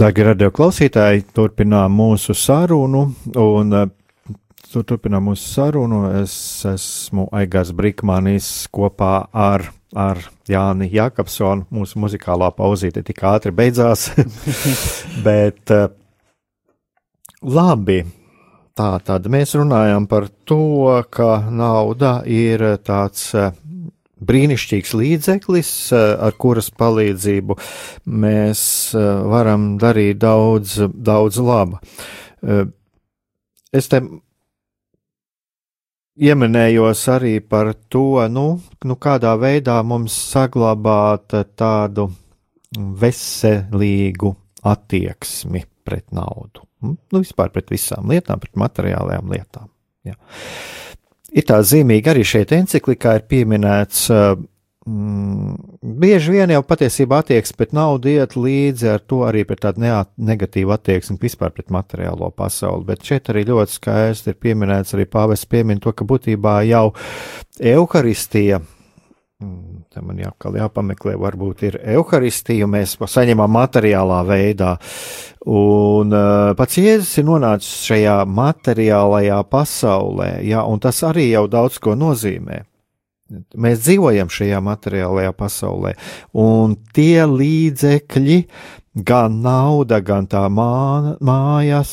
Dārgie 0.07 0.22
radio 0.22 0.52
klausītāji, 0.54 1.24
turpinām 1.34 1.96
mūsu 1.98 2.30
sarunu, 2.38 3.00
un 3.42 3.74
uh, 3.74 3.88
turpinām 4.70 5.24
mūsu 5.26 5.48
sarunu. 5.50 6.04
Es 6.20 6.36
esmu 6.70 7.24
Aigars 7.34 7.72
Brīkmanis 7.74 8.68
kopā 8.70 9.24
ar, 9.34 9.64
ar 9.98 10.20
Jāni 10.46 10.86
Jakobsonu. 10.94 11.66
Mūsu 11.74 11.98
muzikālā 12.04 12.52
pauzīte 12.54 13.02
tik 13.02 13.24
ātri 13.26 13.50
beidzās, 13.50 14.12
bet 15.26 15.74
uh, 15.74 15.88
labi. 17.42 18.04
Tā 18.78 18.92
tad 19.02 19.26
mēs 19.26 19.59
runājam 19.59 20.07
par 20.07 20.30
to, 20.46 21.02
ka 21.11 21.48
nauda 21.50 22.20
ir 22.30 22.62
tāds 22.86 23.32
uh, 23.34 23.50
brīnišķīgs 24.17 24.95
līdzeklis, 24.97 25.71
eh, 25.93 26.05
ar 26.27 26.37
kuras 26.41 26.71
palīdzību 26.71 27.57
mēs 28.07 28.61
eh, 28.97 29.09
varam 29.33 29.75
darīt 29.81 30.21
daudz, 30.23 30.79
daudz 30.89 31.41
laba. 31.43 31.81
Eh, 32.43 32.64
es 33.73 33.89
te 33.93 34.01
ieminējos 36.17 37.03
arī 37.12 37.35
par 37.45 37.75
to, 37.93 38.25
nu, 38.33 38.47
nu 38.85 38.97
kādā 38.97 39.35
veidā 39.41 39.83
mums 39.85 40.17
saglabāt 40.33 41.37
tādu 41.57 42.09
veselīgu 42.77 44.33
attieksmi 44.67 45.64
pret 45.87 46.09
naudu. 46.17 46.64
Nu, 46.87 47.21
vispār 47.21 47.53
pret 47.53 47.71
visām 47.73 48.09
lietām, 48.11 48.41
pret 48.41 48.57
materiālajām 48.59 49.31
lietām. 49.33 49.69
Jā. 50.07 50.17
Ir 51.37 51.45
tā 51.49 51.61
zīmīgi 51.61 52.12
arī 52.12 52.22
šeit 52.24 52.55
encyklikā 52.57 53.18
ir 53.18 53.26
pieminēts. 53.28 54.07
Mm, 54.87 55.57
bieži 55.99 56.30
vien 56.30 56.53
jau 56.55 56.61
patiesībā 56.62 57.18
attieksme 57.20 57.59
pret 57.59 57.72
naudu 57.74 58.12
iet 58.12 58.37
līdzi 58.39 58.93
ar 58.93 59.03
to 59.03 59.24
arī 59.26 59.43
pret 59.49 59.64
tādu 59.64 59.82
negatīvu 59.82 60.70
attieksmi 60.76 61.18
vispār 61.20 61.51
pret 61.57 61.74
materiālo 61.74 62.30
pasauli, 62.30 62.87
bet 62.93 63.03
šeit 63.03 63.32
arī 63.32 63.43
ļoti 63.51 63.80
skaisti 63.80 64.30
ir 64.30 64.39
pieminēts, 64.47 64.95
arī 64.95 65.09
pāvests 65.11 65.51
piemin 65.51 65.82
to, 65.82 65.91
ka 65.91 66.07
būtībā 66.07 66.61
jau 66.70 66.87
Euharistija 67.59 68.62
Mm, 69.43 69.82
te 69.97 70.05
man 70.05 70.20
jākal 70.20 70.59
jāpameklē, 70.61 71.16
varbūt 71.20 71.64
ir 71.70 71.78
evaharistija, 71.80 72.68
mēs 72.68 72.97
saņemam 73.01 73.53
materiālā 73.57 74.20
veidā. 74.28 74.76
Un 75.47 76.12
uh, 76.12 76.53
pats 76.59 76.76
Jēzus 76.82 77.14
ir 77.22 77.28
nonācis 77.28 77.86
šajā 77.88 78.18
materiālajā 78.28 79.40
pasaulē, 79.49 80.30
jā, 80.44 80.64
un 80.68 80.82
tas 80.82 81.01
arī 81.07 81.30
jau 81.30 81.47
daudz 81.49 81.78
ko 81.80 81.97
nozīmē. 81.97 82.64
Mēs 83.59 83.80
dzīvojam 83.82 84.28
šajā 84.30 84.61
materiālajā 84.62 85.32
pasaulē, 85.34 85.97
un 86.38 86.76
tie 86.94 87.24
līdzekļi, 87.26 88.36
gan 88.97 89.40
nauda, 89.44 90.01
gan 90.01 90.26
tā 90.30 90.47
mā, 90.49 91.16
mājas, 91.20 91.92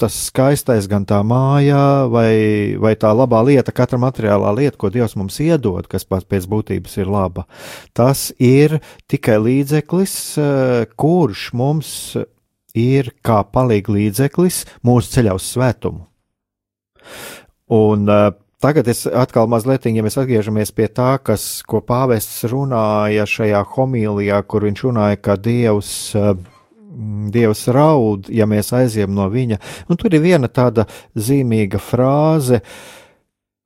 tas 0.00 0.14
skaistais, 0.28 0.86
gan 0.88 1.04
tā 1.08 1.18
māja, 1.26 2.06
vai, 2.08 2.76
vai 2.80 2.94
tā 2.96 3.10
labā 3.12 3.42
lieta, 3.44 3.74
katra 3.74 3.98
materiālā 4.00 4.54
lieta, 4.56 4.78
ko 4.80 4.90
Dievs 4.94 5.16
mums 5.18 5.38
iedod, 5.44 5.88
kas 5.90 6.06
pats 6.08 6.28
pēc 6.28 6.48
būtības 6.48 6.96
ir 7.02 7.12
laba, 7.12 7.44
tas 7.92 8.30
ir 8.38 8.78
tikai 9.10 9.38
līdzeklis, 9.42 10.16
eh, 10.40 10.86
kurš 10.96 11.50
mums 11.58 11.92
ir 12.78 13.12
kā 13.26 13.42
palīga 13.44 13.92
līdzeklis 13.96 14.64
mūsu 14.86 15.16
ceļā 15.16 15.34
uz 15.36 15.48
svētumu. 15.50 16.06
Un 17.74 18.08
uh, 18.08 18.30
Tagad 18.58 18.88
es 18.90 19.04
atkal 19.06 19.46
mazliet, 19.46 19.86
ja 19.86 20.02
mēs 20.02 20.18
atgriežamies 20.18 20.72
pie 20.74 20.88
tā, 20.90 21.12
kas, 21.22 21.62
ko 21.62 21.78
pāvests 21.78 22.42
runāja 22.50 23.26
šajā 23.28 23.60
homīlijā, 23.76 24.40
kur 24.50 24.66
viņš 24.66 24.82
runāja, 24.88 25.20
ka 25.22 25.36
Dievs 25.38 25.92
uh, 26.18 26.32
Dievs 27.30 27.66
raud, 27.70 28.26
ja 28.32 28.48
mēs 28.50 28.72
aizjām 28.74 29.12
no 29.14 29.28
viņa. 29.30 29.60
Un 29.86 30.00
tur 30.00 30.14
ir 30.16 30.24
viena 30.24 30.48
tāda 30.50 30.88
zīmīga 31.14 31.78
frāze, 31.78 32.58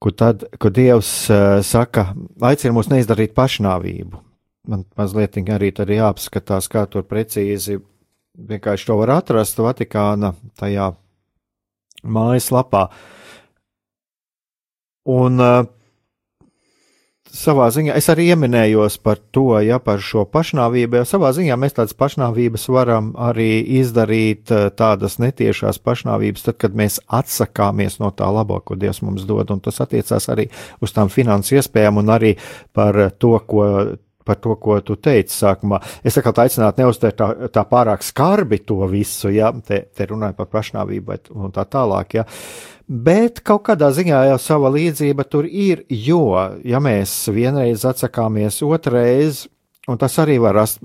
kur, 0.03 0.13
tad, 0.13 0.45
kur 0.61 0.75
Dievs 0.75 1.13
uh, 1.33 1.63
saka, 1.65 2.11
aicina 2.45 2.75
mūs 2.77 2.91
neizdarīt 2.93 3.33
pašnāvību. 3.39 4.21
Man 4.69 4.85
mazliet 4.99 5.41
arī 5.41 5.73
tad 5.75 5.91
jāapskatās, 5.91 6.69
kā 6.71 6.85
tur 6.91 7.07
precīzi 7.09 7.81
vienkārši 8.37 8.87
to 8.91 8.99
var 9.01 9.17
atrast 9.17 9.59
Vatikāna 9.59 10.35
tajā 10.61 10.93
mājaslapā. 12.03 12.87
Un 15.11 15.41
uh, 15.43 15.65
savā 17.33 17.69
ziņā 17.73 17.97
es 17.97 18.09
arī 18.13 18.29
ieminējos 18.33 18.99
par 19.03 19.19
to, 19.35 19.57
ja 19.65 19.79
par 19.83 20.03
šo 20.05 20.25
pašnāvību, 20.29 21.01
jo 21.01 21.09
savā 21.09 21.33
ziņā 21.35 21.57
mēs 21.59 21.77
tādas 21.79 21.97
pašnāvības 21.99 22.69
varam 22.73 23.13
arī 23.17 23.63
izdarīt, 23.81 24.53
eh, 24.53 24.69
tādas 24.77 25.19
netiešās 25.23 25.81
pašnāvības, 25.83 26.45
tad, 26.49 26.59
kad 26.61 26.77
mēs 26.77 27.01
atsakāmies 27.09 27.99
no 28.03 28.13
tā 28.13 28.29
labo, 28.33 28.61
ko 28.61 28.77
Dievs 28.77 29.03
mums 29.03 29.25
dod, 29.29 29.51
un 29.51 29.61
tas 29.65 29.81
attiecās 29.81 30.29
arī 30.29 30.49
uz 30.81 30.93
tām 30.93 31.09
finansu 31.09 31.57
iespējām 31.57 32.03
un 32.05 32.13
arī 32.13 32.37
par 32.73 33.11
to, 33.19 33.39
ko 33.49 33.97
par 34.25 34.41
to, 34.43 34.57
ko 34.61 34.79
tu 34.85 34.97
teici 34.97 35.35
sākumā. 35.35 35.81
Es 36.05 36.19
kā 36.19 36.35
aicinātu 36.45 36.83
neuztvert 36.83 37.19
tā, 37.19 37.31
tā 37.55 37.65
pārāk 37.69 38.05
skarbi 38.07 38.63
to 38.67 38.83
visu, 38.91 39.31
ja 39.35 39.53
te, 39.53 39.85
te 39.95 40.07
runāju 40.11 40.39
par 40.39 40.51
pašnāvību 40.53 41.19
un 41.37 41.55
tā 41.55 41.67
tālāk. 41.69 42.19
Ja. 42.21 42.27
Bet 42.87 43.41
kaut 43.47 43.65
kādā 43.69 43.93
ziņā 43.95 44.25
jau 44.33 44.39
sava 44.43 44.73
līdzība 44.75 45.25
tur 45.31 45.47
ir, 45.47 45.85
jo, 45.89 46.35
ja 46.67 46.81
mēs 46.83 47.15
vienreiz 47.33 47.87
atsakāmies 47.89 48.61
otrreiz, 48.67 49.47
un 49.91 49.99
tas 49.99 50.15
arī 50.23 50.37
var, 50.43 50.55
rast, 50.55 50.79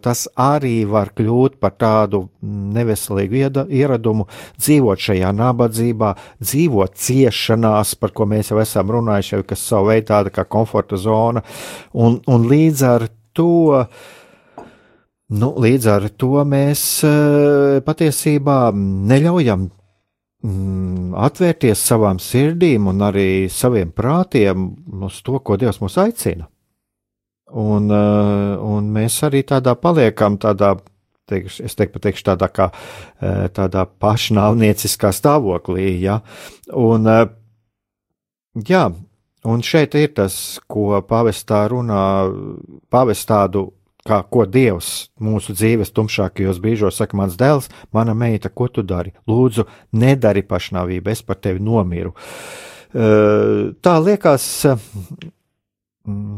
tas 0.00 0.24
arī 0.40 0.82
var 0.88 1.10
kļūt 1.16 1.58
par 1.60 1.74
tādu 1.76 2.22
neveselīgu 2.40 3.42
ieradumu, 3.68 4.24
dzīvot 4.56 5.04
šajā 5.04 5.32
nabadzībā, 5.36 6.14
dzīvot 6.40 6.96
ciešanās, 6.96 7.94
par 8.00 8.14
ko 8.16 8.28
mēs 8.30 8.52
jau 8.52 8.60
esam 8.62 8.94
runājuši, 8.96 9.42
kas 9.48 9.66
savu 9.68 9.92
veidu 9.92 10.08
tāda 10.14 10.32
kā 10.32 10.46
komforta 10.48 10.96
zona, 10.96 11.44
un, 11.92 12.22
un 12.26 12.48
līdz 12.48 12.86
ar 12.88 13.08
to. 13.36 13.84
Nu, 15.28 15.50
līdz 15.60 15.86
ar 15.92 16.06
to 16.16 16.40
mēs 16.48 16.82
patiesībā 17.84 18.70
neļaujam 18.72 19.66
mm, 19.68 21.10
atvērties 21.20 21.82
savām 21.90 22.16
sirdīm 22.16 22.88
un 22.88 23.04
arī 23.10 23.26
saviem 23.52 23.92
prātiem 23.92 24.70
uz 25.04 25.20
to, 25.20 25.36
ko 25.44 25.60
Dievs 25.60 25.82
mūs 25.84 26.00
aicina. 26.00 26.48
Un, 27.48 27.88
uh, 27.88 28.58
un 28.60 28.90
mēs 28.92 29.22
arī 29.24 29.40
tādā 29.48 29.72
paliekam, 29.80 30.36
tādā, 30.40 30.74
teikšu, 31.30 31.64
es 31.64 31.76
teiktu, 31.78 31.96
pateikšu, 31.96 32.26
tādā 32.28 32.48
kā 32.52 32.68
uh, 32.72 33.46
tādā 33.56 33.86
pašnāvnieciskā 33.88 35.14
stāvoklī, 35.16 35.94
ja. 36.02 36.20
Un, 36.76 37.08
uh, 37.08 37.24
jā, 38.68 38.84
un 39.48 39.64
šeit 39.64 39.96
ir 39.96 40.12
tas, 40.18 40.36
ko 40.68 41.00
pavestā 41.08 41.64
runā, 41.72 42.04
pavest 42.92 43.28
tādu 43.32 43.70
kā 44.08 44.22
ko 44.32 44.44
Dievs 44.48 45.08
mūsu 45.20 45.54
dzīves 45.56 45.92
tumšākajos 45.96 46.60
brīžos 46.64 47.00
saka, 47.00 47.16
mans 47.18 47.36
dēls, 47.40 47.68
mana 47.92 48.14
meita, 48.16 48.48
ko 48.48 48.68
tu 48.72 48.84
dari? 48.86 49.12
Lūdzu, 49.28 49.66
nedari 50.00 50.44
pašnāvību, 50.48 51.12
es 51.12 51.24
par 51.24 51.40
tevi 51.42 51.62
nomiru. 51.64 52.14
Tā 52.88 53.94
liekas, 54.00 54.46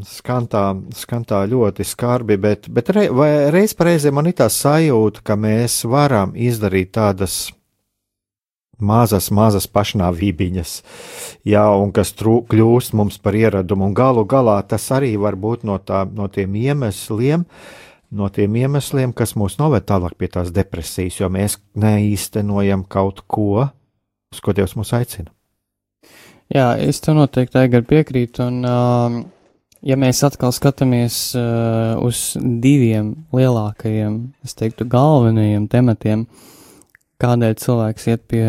skan 0.06 0.48
tā, 0.50 0.64
skan 0.96 1.24
tā 1.28 1.44
ļoti 1.50 1.84
skarbi, 1.86 2.36
bet, 2.40 2.68
bet 2.72 2.90
re, 2.96 3.06
reiz 3.54 3.74
reizē 3.78 4.12
man 4.14 4.28
ir 4.30 4.36
tā 4.40 4.48
sajūta, 4.50 5.22
ka 5.24 5.36
mēs 5.38 5.82
varam 5.88 6.34
izdarīt 6.34 6.92
tādas 6.96 7.50
mazas, 8.80 9.30
mazas 9.30 9.68
pašnāvībiņas, 9.70 10.76
jā, 11.48 11.64
un 11.76 11.92
kas 11.96 12.14
trū, 12.16 12.40
kļūst 12.50 12.96
mums 12.98 13.20
par 13.22 13.36
ieradumu, 13.36 13.90
un 13.90 13.96
galu 13.96 14.24
galā 14.28 14.58
tas 14.66 14.88
arī 14.96 15.14
var 15.20 15.36
būt 15.40 15.66
no, 15.68 15.78
tā, 15.78 16.06
no 16.08 16.28
tiem 16.32 16.56
iemesliem, 16.60 17.44
no 18.10 18.30
tiem 18.32 18.56
iemesliem, 18.62 19.12
kas 19.16 19.36
mūs 19.38 19.58
noved 19.60 19.86
tālāk 19.86 20.16
pie 20.18 20.30
tās 20.32 20.50
depresijas, 20.54 21.20
jo 21.20 21.28
mēs 21.30 21.60
neīstenojam 21.78 22.86
kaut 22.88 23.22
ko, 23.28 23.68
uz 24.32 24.40
ko 24.42 24.56
Dievs 24.56 24.74
mūs 24.78 24.94
aicina. 24.96 25.30
Jā, 26.50 26.72
es 26.82 26.98
tev 26.98 27.14
noteikti 27.14 27.84
piekrītu, 27.86 28.42
un 28.42 28.64
uh, 28.66 29.20
ja 29.86 29.96
mēs 30.00 30.22
atkal 30.26 30.52
skatāmies 30.54 31.30
uh, 31.38 31.98
uz 32.04 32.32
diviem 32.36 33.14
lielākajiem, 33.36 34.22
es 34.44 34.56
teiktu, 34.58 34.88
galvenajiem 34.90 35.68
tematiem, 35.72 36.26
uh, 36.26 36.48
kādēļ 37.20 37.56
cilvēks 37.60 38.08
iet 38.10 38.26
pie 38.30 38.44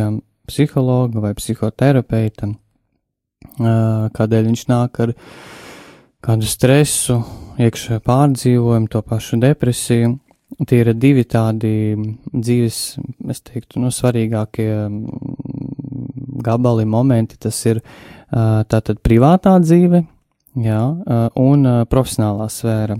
psihologa 0.50 1.24
vai 1.24 1.34
psihoterapeita, 1.38 2.52
kādēļ 4.16 4.50
viņš 4.50 4.66
nāk 4.72 5.00
ar 5.06 5.14
kādu 6.24 6.50
stresu, 6.50 7.22
iekšā 7.62 8.02
pārdzīvojumu, 8.06 8.90
to 8.92 9.02
pašu 9.06 9.40
depresiju. 9.42 10.18
Tie 10.68 10.82
ir 10.84 10.92
divi 11.00 11.24
tādi 11.32 11.72
dzīves, 12.34 12.80
es 13.32 13.40
teiktu, 13.48 13.80
no 13.80 13.90
svarīgākie 13.94 14.68
gabali, 16.44 16.86
momenti. 16.86 17.40
Tas 17.40 17.56
ir 17.72 17.80
tātad 18.32 19.00
privātā 19.00 19.56
dzīve, 19.64 20.04
jā, 20.56 20.82
un 21.39 21.72
profesionālā 21.89 22.49
sfēra. 22.52 22.99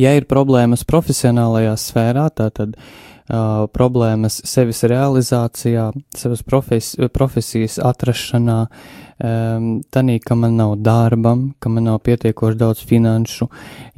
Ja 0.00 0.14
ir 0.16 0.24
problēmas 0.24 0.86
profesionālajā 0.88 1.74
sfērā, 1.78 2.30
tātad 2.32 2.72
uh, 2.76 3.66
problēmas 3.74 4.38
sevis 4.48 4.80
realizācijā, 4.88 5.90
savas 6.16 6.42
profes, 6.46 6.94
profesijas 7.12 7.76
atrašanā, 7.84 8.56
um, 8.66 9.68
tanī, 9.92 10.16
ka 10.24 10.34
man 10.38 10.56
nav 10.56 10.78
darbam, 10.80 11.50
ka 11.60 11.68
man 11.68 11.90
nav 11.90 12.00
pietiekoši 12.08 12.60
daudz 12.62 12.86
finanšu, 12.88 13.50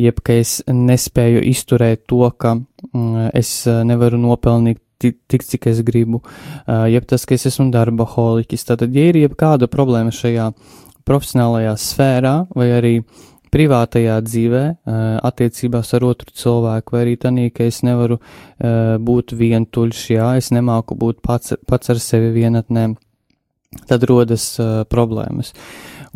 jeb 0.03 0.19
ka 0.25 0.41
es 0.43 0.59
nespēju 0.67 1.45
izturēt 1.47 2.09
to, 2.11 2.25
ka 2.35 2.57
um, 2.59 3.29
es 3.31 3.63
nevaru 3.69 4.19
nopelnīt 4.19 4.83
tik, 4.99 5.45
cik 5.47 5.69
es 5.71 5.79
gribu, 5.87 6.25
jeb 6.67 7.05
tas, 7.07 7.23
ka 7.23 7.37
es 7.37 7.47
esmu 7.47 7.69
darba 7.71 8.03
holiķis. 8.03 8.67
Tātad, 8.73 8.91
ja 8.91 9.13
ir 9.13 9.21
jebkāda 9.21 9.71
problēma 9.71 10.11
šajā 10.11 10.51
profesionālajā 11.09 11.75
sfērā 11.81 12.37
vai 12.57 12.69
arī 12.77 12.95
privātajā 13.53 14.19
dzīvē, 14.25 14.63
attiecībās 15.25 15.93
ar 15.97 16.07
otru 16.11 16.33
cilvēku, 16.37 16.95
vai 16.95 17.05
arī 17.05 17.15
tādā, 17.21 17.49
ka 17.55 17.69
es 17.69 17.81
nevaru 17.87 18.19
būt 19.05 19.33
vientuļš, 19.39 20.03
jā, 20.13 20.33
es 20.41 20.51
nemāku 20.55 20.99
būt 20.99 21.23
pats, 21.25 21.57
pats 21.69 21.95
ar 21.95 22.03
sevi 22.03 22.33
vienatnē, 22.37 22.91
tad 23.89 24.05
rodas 24.09 24.51
problēmas. 24.93 25.55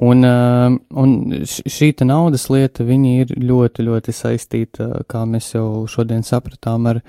Un, 0.03 0.25
un 0.25 1.11
šī 1.47 1.93
naudas 2.09 2.49
lieta, 2.53 2.85
viņi 2.85 3.15
ir 3.23 3.35
ļoti, 3.37 3.85
ļoti 3.89 4.15
saistīta, 4.17 4.89
kā 5.09 5.25
mēs 5.29 5.53
jau 5.55 5.85
šodien 5.89 6.25
sapratām, 6.25 6.89
ar, 6.93 7.03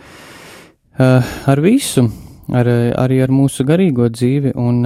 ar 0.99 1.63
visu, 1.63 2.07
ar, 2.51 2.71
arī 3.05 3.21
ar 3.23 3.31
mūsu 3.31 3.63
garīgo 3.67 4.09
dzīvi. 4.11 4.55
Un, 4.59 4.83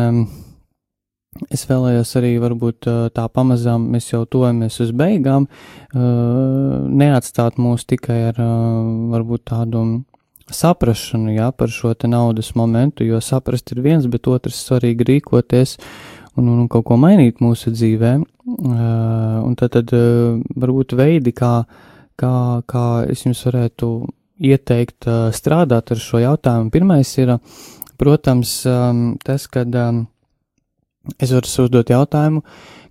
Es 1.53 1.65
vēlējos 1.69 2.11
arī, 2.19 2.33
varbūt 2.41 2.87
tā 3.15 3.25
pamazām 3.33 3.87
mēs 3.93 4.11
jau 4.11 4.23
tojamies 4.25 4.79
uz 4.83 4.91
beigām, 4.97 5.47
neatstāt 5.93 7.59
mūs 7.61 7.85
tikai 7.89 8.19
ar 8.31 8.41
varbūt 9.13 9.45
tādu 9.51 9.83
saprašanu, 10.53 11.33
jā, 11.35 11.49
par 11.51 11.71
šo 11.71 11.93
te 11.93 12.07
naudas 12.07 12.53
momentu, 12.55 13.05
jo 13.07 13.19
saprast 13.23 13.73
ir 13.75 13.83
viens, 13.83 14.07
bet 14.07 14.27
otrs 14.31 14.61
svarīgi 14.67 15.07
rīkoties 15.09 15.77
un, 16.37 16.47
un 16.53 16.67
kaut 16.71 16.87
ko 16.87 16.97
mainīt 16.99 17.41
mūsu 17.43 17.73
dzīvē. 17.75 18.13
Un 18.47 19.57
tad, 19.59 19.75
tad 19.75 19.91
varbūt 20.55 20.95
veidi, 20.95 21.33
kā, 21.35 21.65
kā, 22.19 22.35
kā 22.63 22.85
es 23.11 23.25
jums 23.25 23.43
varētu 23.49 23.91
ieteikt 24.47 25.09
strādāt 25.35 25.91
ar 25.91 25.99
šo 26.01 26.21
jautājumu. 26.23 26.71
Pirmais 26.71 27.11
ir, 27.19 27.35
protams, 27.99 28.61
tas, 29.25 29.47
kad 29.51 29.75
es 31.19 31.31
varu 31.33 31.47
uzdot 31.65 31.93
jautājumu, 31.93 32.43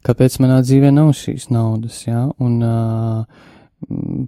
kāpēc 0.07 0.39
manā 0.43 0.61
dzīvē 0.65 0.93
nav 0.95 1.13
šīs 1.19 1.49
naudas, 1.55 2.03
ja? 2.07 2.27
un 2.43 2.59
uh, 2.65 3.25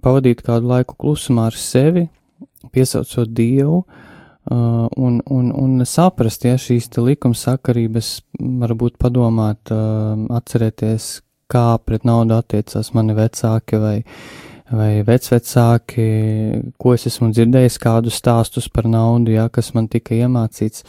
pavadīt 0.03 0.43
kādu 0.45 0.69
laiku 0.69 0.97
klusumā 0.99 1.49
ar 1.49 1.57
sevi, 1.57 2.07
piesaucot 2.73 3.31
Dievu, 3.35 3.83
uh, 3.83 4.85
un, 4.97 5.21
un, 5.25 5.49
un 5.55 5.85
saprast, 5.87 6.45
ja 6.45 6.59
šīs 6.59 6.91
likumsakarības, 6.97 8.11
varbūt 8.63 8.99
padomāt, 9.01 9.73
uh, 9.73 10.15
atcerēties, 10.39 11.09
kā 11.49 11.79
pret 11.81 12.05
naudu 12.05 12.35
attiecās 12.37 12.91
mani 12.93 13.15
vecāki 13.17 13.79
vai, 13.81 13.95
vai 14.69 14.91
vecvecāki, 15.05 16.09
ko 16.77 16.93
es 16.93 17.07
esmu 17.09 17.31
dzirdējis, 17.33 17.79
kādus 17.81 18.19
stāstus 18.21 18.69
par 18.69 18.85
naudu, 18.89 19.33
ja, 19.33 19.47
kas 19.49 19.73
man 19.73 19.89
tika 19.89 20.13
iemācīts, 20.17 20.85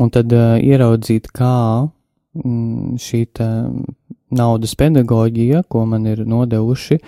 un 0.00 0.12
tad 0.14 0.32
uh, 0.32 0.56
ieraudzīt, 0.62 1.28
kā 1.36 1.52
šī 2.32 3.22
naudas 4.32 4.74
pedagoģija, 4.80 5.64
ko 5.68 5.84
man 5.86 6.06
ir 6.08 6.24
nodevuši, 6.28 6.98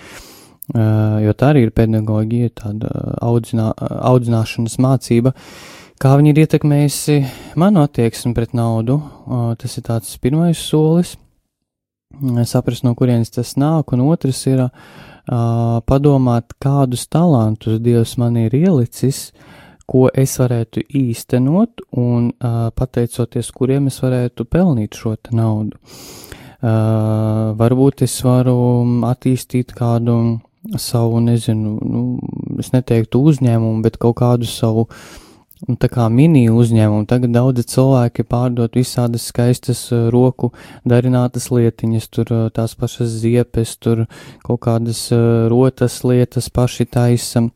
jo 1.25 1.35
tā 1.39 1.53
arī 1.53 1.66
ir 1.66 1.72
pedagoģija, 1.77 2.53
tāda 2.61 2.91
audzinā, 3.25 3.70
audzināšanas 4.11 4.77
mācība, 4.85 5.35
kā 6.01 6.14
viņi 6.20 6.35
ir 6.35 6.43
ietekmējusi 6.45 7.18
manu 7.61 7.85
attieksmi 7.85 8.35
pret 8.37 8.55
naudu. 8.57 9.01
Tas 9.61 9.79
ir 9.79 9.87
tāds 9.89 10.12
pirmais 10.20 10.61
solis, 10.61 11.16
saprast, 12.45 12.85
no 12.85 12.95
kurienes 12.95 13.33
tas 13.33 13.57
nāk, 13.61 13.97
un 13.97 14.05
otrs 14.11 14.45
ir 14.51 14.66
padomāt, 15.25 16.53
kādus 16.61 17.09
talantus 17.09 17.81
Dievs 17.81 18.18
man 18.20 18.37
ir 18.37 18.55
ielicis, 18.55 19.31
uh, 19.33 19.63
ko 19.87 20.07
es 20.14 20.37
varētu 20.41 20.85
īstenot 20.89 21.85
un 22.01 22.30
uh, 22.32 22.70
pateicoties 22.76 23.51
kuriem 23.55 23.91
es 23.91 24.01
varētu 24.03 24.47
pelnīt 24.49 24.97
šo 24.99 25.16
naudu. 25.32 25.78
Uh, 26.64 27.53
varbūt 27.61 28.07
es 28.07 28.14
varu 28.24 28.57
attīstīt 29.05 29.74
kādu 29.76 30.41
savu, 30.80 31.20
nezinu, 31.20 31.74
nu, 31.85 32.05
es 32.62 32.72
neteiktu 32.72 33.20
uzņēmumu, 33.20 33.82
bet 33.85 33.99
kaut 34.01 34.16
kādu 34.22 34.49
savu 34.49 34.87
nu, 35.68 35.76
kā 35.76 36.07
mini 36.09 36.47
uzņēmumu. 36.49 37.05
Tagad 37.11 37.35
daudzi 37.35 37.66
cilvēki 37.74 38.24
pārdod 38.28 38.78
visādas 38.78 39.28
skaistas 39.28 39.87
roku 40.12 40.55
darinātas 40.89 41.51
lietiņas, 41.53 42.09
tur 42.09 42.32
tās 42.57 42.76
pašas 42.80 43.12
ziepes, 43.20 43.76
tur 43.76 44.07
kaut 44.47 44.62
kādas 44.64 45.07
rotas 45.53 46.01
lietas 46.05 46.49
paši 46.49 46.89
taisa. 46.89 47.49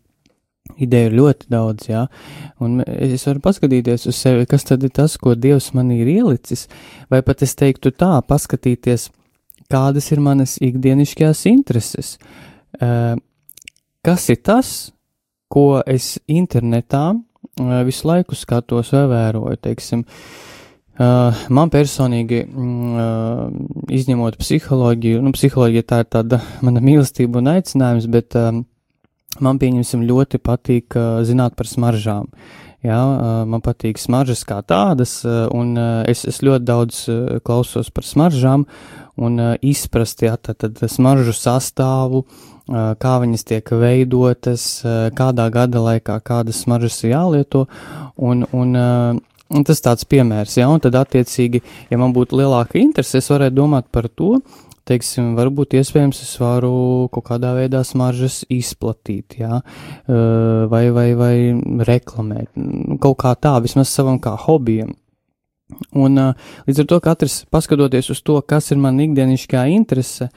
Ideja 0.78 1.10
ir 1.10 1.16
ļoti 1.18 1.48
daudz, 1.50 1.88
jā, 1.90 2.04
un 2.62 2.80
es 2.86 3.26
varu 3.26 3.42
paskatīties 3.42 4.06
uz 4.10 4.18
sevi, 4.18 4.46
kas 4.46 4.66
tad 4.68 4.84
ir 4.86 4.92
tas, 4.94 5.16
ko 5.18 5.34
Dievs 5.34 5.72
man 5.74 5.90
ir 5.94 6.06
ielicis, 6.12 6.68
vai 7.10 7.22
pat 7.26 7.42
es 7.46 7.56
teiktu 7.58 7.90
tā, 7.90 8.12
paskatīties, 8.28 9.08
kādas 9.72 10.12
ir 10.14 10.22
manas 10.24 10.56
ikdienišķās 10.62 11.46
intereses, 11.50 12.14
uh, 12.78 13.16
kas 14.06 14.28
ir 14.30 14.38
tas, 14.46 14.76
ko 15.48 15.80
es 15.88 16.18
internetā 16.28 17.10
visu 17.86 18.08
laiku 18.08 18.36
skatos 18.38 18.92
vai 18.94 19.04
vēroju, 19.10 19.58
teiksim, 19.64 20.04
man 20.98 21.72
personīgi, 21.72 22.42
izņemot 23.98 24.38
psiholoģiju, 24.40 25.22
nu, 25.24 25.32
psiholoģija 25.34 25.86
tā 25.88 26.02
ir 26.02 26.10
tāda 26.12 26.40
mana 26.64 26.82
mīlestība 26.84 27.42
un 27.42 27.52
aicinājums, 27.54 28.08
bet 28.10 28.36
man 29.40 29.60
pieņemsim 29.60 30.06
ļoti 30.08 30.40
patīk 30.42 30.96
zināt 31.28 31.56
par 31.58 31.68
smaržām. 31.70 32.30
Jā, 32.86 32.98
man 33.50 33.58
patīk 33.58 33.98
smaržas 33.98 34.44
kā 34.46 34.60
tādas, 34.62 35.20
un 35.26 35.72
es, 36.06 36.22
es 36.30 36.38
ļoti 36.46 36.64
daudz 36.64 37.00
klausos 37.42 37.90
par 37.90 38.06
smaržām 38.06 38.68
un 39.18 39.40
izprast, 39.66 40.22
jā, 40.22 40.36
tad, 40.38 40.60
tad 40.62 40.78
smaržu 40.92 41.34
sastāvu, 41.34 42.22
kā 43.02 43.14
viņas 43.24 43.46
tiek 43.50 43.72
veidotas, 43.80 44.68
kādā 45.18 45.48
gada 45.50 45.82
laikā 45.88 46.20
kādas 46.22 46.62
smaržas 46.62 47.00
ir 47.02 47.16
jālieto, 47.16 47.64
un, 48.14 48.46
un, 48.54 48.78
un 48.78 49.66
tas 49.66 49.82
tāds 49.82 50.06
piemērs, 50.06 50.60
jā, 50.60 50.70
un 50.70 50.78
tad 50.84 51.00
attiecīgi, 51.02 51.64
ja 51.90 51.98
man 51.98 52.14
būtu 52.14 52.38
lielāka 52.38 52.78
interese, 52.78 53.18
es 53.18 53.32
varētu 53.32 53.58
domāt 53.58 53.90
par 53.90 54.06
to, 54.06 54.36
teiksim, 54.88 55.34
varbūt 55.38 55.76
iespējams 55.78 56.22
es 56.24 56.32
varu 56.40 57.08
kaut 57.12 57.26
kādā 57.28 57.52
veidā 57.56 57.82
smaržas 57.86 58.40
izplatīt, 58.52 59.38
jā, 59.42 59.60
vai, 60.72 60.84
vai, 60.94 61.08
vai 61.18 61.34
reklamēt, 61.88 62.50
nu, 62.56 62.96
kaut 63.02 63.20
kā 63.22 63.34
tā, 63.36 63.58
vismaz 63.64 63.92
savam 63.92 64.20
kā 64.22 64.34
hobijam. 64.46 64.94
Un 66.00 66.16
līdz 66.16 66.80
ar 66.80 66.86
to 66.88 66.96
katrs 67.04 67.42
paskatoties 67.52 68.08
uz 68.14 68.22
to, 68.24 68.38
kas 68.40 68.70
ir 68.72 68.80
man 68.80 69.00
ikdienišķā 69.04 69.66
interese, 69.74 70.30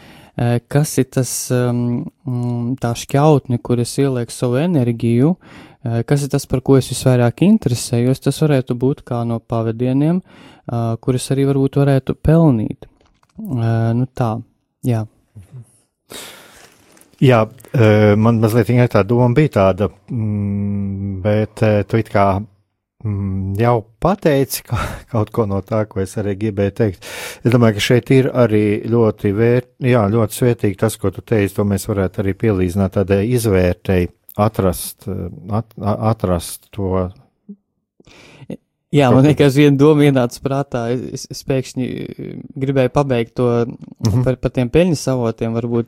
kas 0.72 0.98
ir 1.00 1.08
tas, 1.16 1.32
mm, 1.52 2.76
tā 2.84 2.92
šķautne, 3.00 3.62
kur 3.64 3.80
es 3.80 3.96
ielieku 4.00 4.36
savu 4.36 4.60
enerģiju, 4.60 5.34
kas 6.08 6.26
ir 6.26 6.34
tas, 6.36 6.46
par 6.46 6.62
ko 6.66 6.78
es 6.80 6.92
visvairāk 6.92 7.46
interesējos, 7.48 8.24
tas 8.28 8.44
varētu 8.44 8.76
būt 8.76 9.06
kā 9.08 9.24
no 9.28 9.40
pavadieniem, 9.40 10.22
kurus 11.02 11.32
arī 11.32 11.48
varbūt 11.50 11.80
varētu 11.80 12.20
pelnīt. 12.20 12.91
Nu 13.38 14.06
tā, 14.18 14.32
jā. 14.86 15.06
Jā, 17.22 17.44
man 18.18 18.40
mazliet 18.42 18.72
tā 18.92 19.04
doma 19.06 19.30
bija 19.38 19.54
tāda, 19.60 19.92
mm, 20.10 21.20
bet 21.22 21.62
tu 21.88 22.02
it 22.02 22.10
kā 22.10 22.26
Mm, 23.04 23.56
jau 23.58 23.82
pateici 24.00 24.62
kaut 25.12 25.32
ko 25.34 25.48
no 25.50 25.62
tā, 25.66 25.86
ko 25.90 26.04
es 26.04 26.14
arī 26.22 26.36
gribēju 26.38 26.74
teikt. 26.78 27.08
Es 27.42 27.54
domāju, 27.54 27.80
ka 27.80 27.86
šeit 27.88 28.12
ir 28.14 28.30
arī 28.30 28.66
ļoti, 28.90 29.32
vērt, 29.38 29.72
jā, 29.90 30.04
ļoti 30.12 30.38
svētīgi 30.38 30.78
tas, 30.84 30.98
ko 31.02 31.10
tu 31.14 31.24
teici. 31.26 31.56
To 31.58 31.66
mēs 31.68 31.88
varētu 31.90 32.22
arī 32.22 32.36
pielīdzināt 32.44 33.00
tādai 33.00 33.24
izvērtēji, 33.34 34.12
atrast, 34.42 35.10
at, 35.10 35.74
atrast 36.12 36.70
to. 36.76 37.10
Jā, 38.92 39.08
man 39.14 39.24
liekas, 39.24 39.56
viena 39.56 39.78
doma 39.80 40.04
ienāca 40.04 40.42
prātā. 40.44 40.82
Es, 40.92 41.24
es 41.32 41.46
pēkšņi 41.48 41.86
gribēju 42.60 42.92
pabeigt 42.92 43.38
to 43.40 43.48
mm 43.48 43.78
-hmm. 44.04 44.24
par, 44.26 44.36
par 44.36 44.52
tiem 44.52 44.70
peļņas 44.70 45.08
avotiem, 45.14 45.54
varbūt 45.56 45.88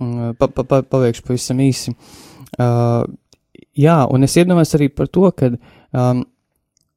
mm, 0.00 0.36
pa, 0.38 0.48
pa, 0.48 0.64
pa, 0.64 0.82
paveikšu 0.82 1.26
pavisam 1.26 1.60
īsi. 1.60 1.92
Uh, 2.56 3.04
jā, 3.76 3.98
un 4.08 4.24
es 4.24 4.36
iedomājos 4.36 4.74
arī 4.78 4.88
par 4.88 5.08
to, 5.12 5.30
ka 5.30 5.50
um, 5.92 6.24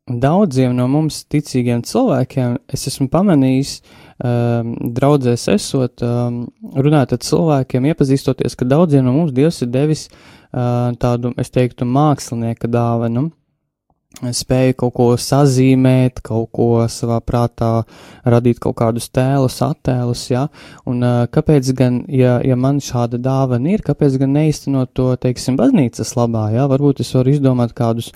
daudziem 0.07 0.76
no 0.76 0.88
mums 0.88 1.26
ticīgiem 1.30 1.84
cilvēkiem 1.84 2.57
es 2.67 2.88
esmu 2.88 3.09
pamanījis, 3.09 3.82
um, 4.24 4.74
draudzēs 4.95 5.47
esot, 5.53 6.01
um, 6.01 6.47
runāt 6.76 7.13
ar 7.13 7.20
cilvēkiem, 7.20 7.86
iepazīstoties, 7.91 8.55
ka 8.55 8.65
daudziem 8.65 9.05
no 9.05 9.13
mums 9.13 9.36
Dievs 9.36 9.61
ir 9.61 9.67
devis 9.67 10.07
uh, 10.09 10.95
tādu, 10.95 11.34
es 11.38 11.49
teiktu, 11.49 11.86
mākslinieka 11.86 12.72
dāvanu. 12.72 13.32
Spēju 14.18 14.74
kaut 14.74 14.93
ko 14.97 15.05
sazīmēt, 15.22 16.18
kaut 16.26 16.49
ko 16.51 16.70
savā 16.91 17.20
prātā 17.22 17.84
radīt, 18.28 18.57
kaut 18.60 18.76
kādus 18.82 19.05
tēlus, 19.14 19.60
attēlus, 19.64 20.24
ja, 20.32 20.47
un 20.89 21.05
kāpēc 21.32 21.70
gan, 21.78 22.01
ja, 22.12 22.39
ja 22.43 22.57
man 22.60 22.82
šāda 22.84 23.20
dāvana 23.22 23.76
ir, 23.76 23.84
kāpēc 23.86 24.18
gan 24.20 24.34
neiztenot 24.36 24.91
to, 24.97 25.12
teiksim, 25.22 25.60
baznīcas 25.62 26.16
labā, 26.18 26.49
ja, 26.57 26.66
varbūt 26.68 27.03
es 27.05 27.14
varu 27.16 27.36
izdomāt 27.36 27.76
kādus 27.78 28.10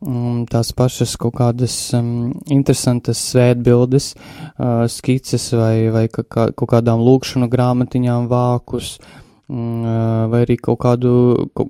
um, 0.00 0.46
tās 0.50 0.72
pašas 0.74 1.14
kaut 1.20 1.36
kādas 1.36 1.76
um, 1.94 2.32
interesantas 2.48 3.20
svētbildes, 3.28 4.14
uh, 4.16 4.88
skices 4.90 5.52
vai, 5.52 5.76
vai 5.94 6.08
kaut 6.08 6.66
kādām 6.72 7.04
lūkšanu 7.04 7.52
grāmatiņām 7.52 8.26
vākus, 8.32 8.96
uh, 8.96 9.22
vai 9.46 10.40
arī 10.42 10.56
kaut 10.58 10.80
kādu 10.82 11.10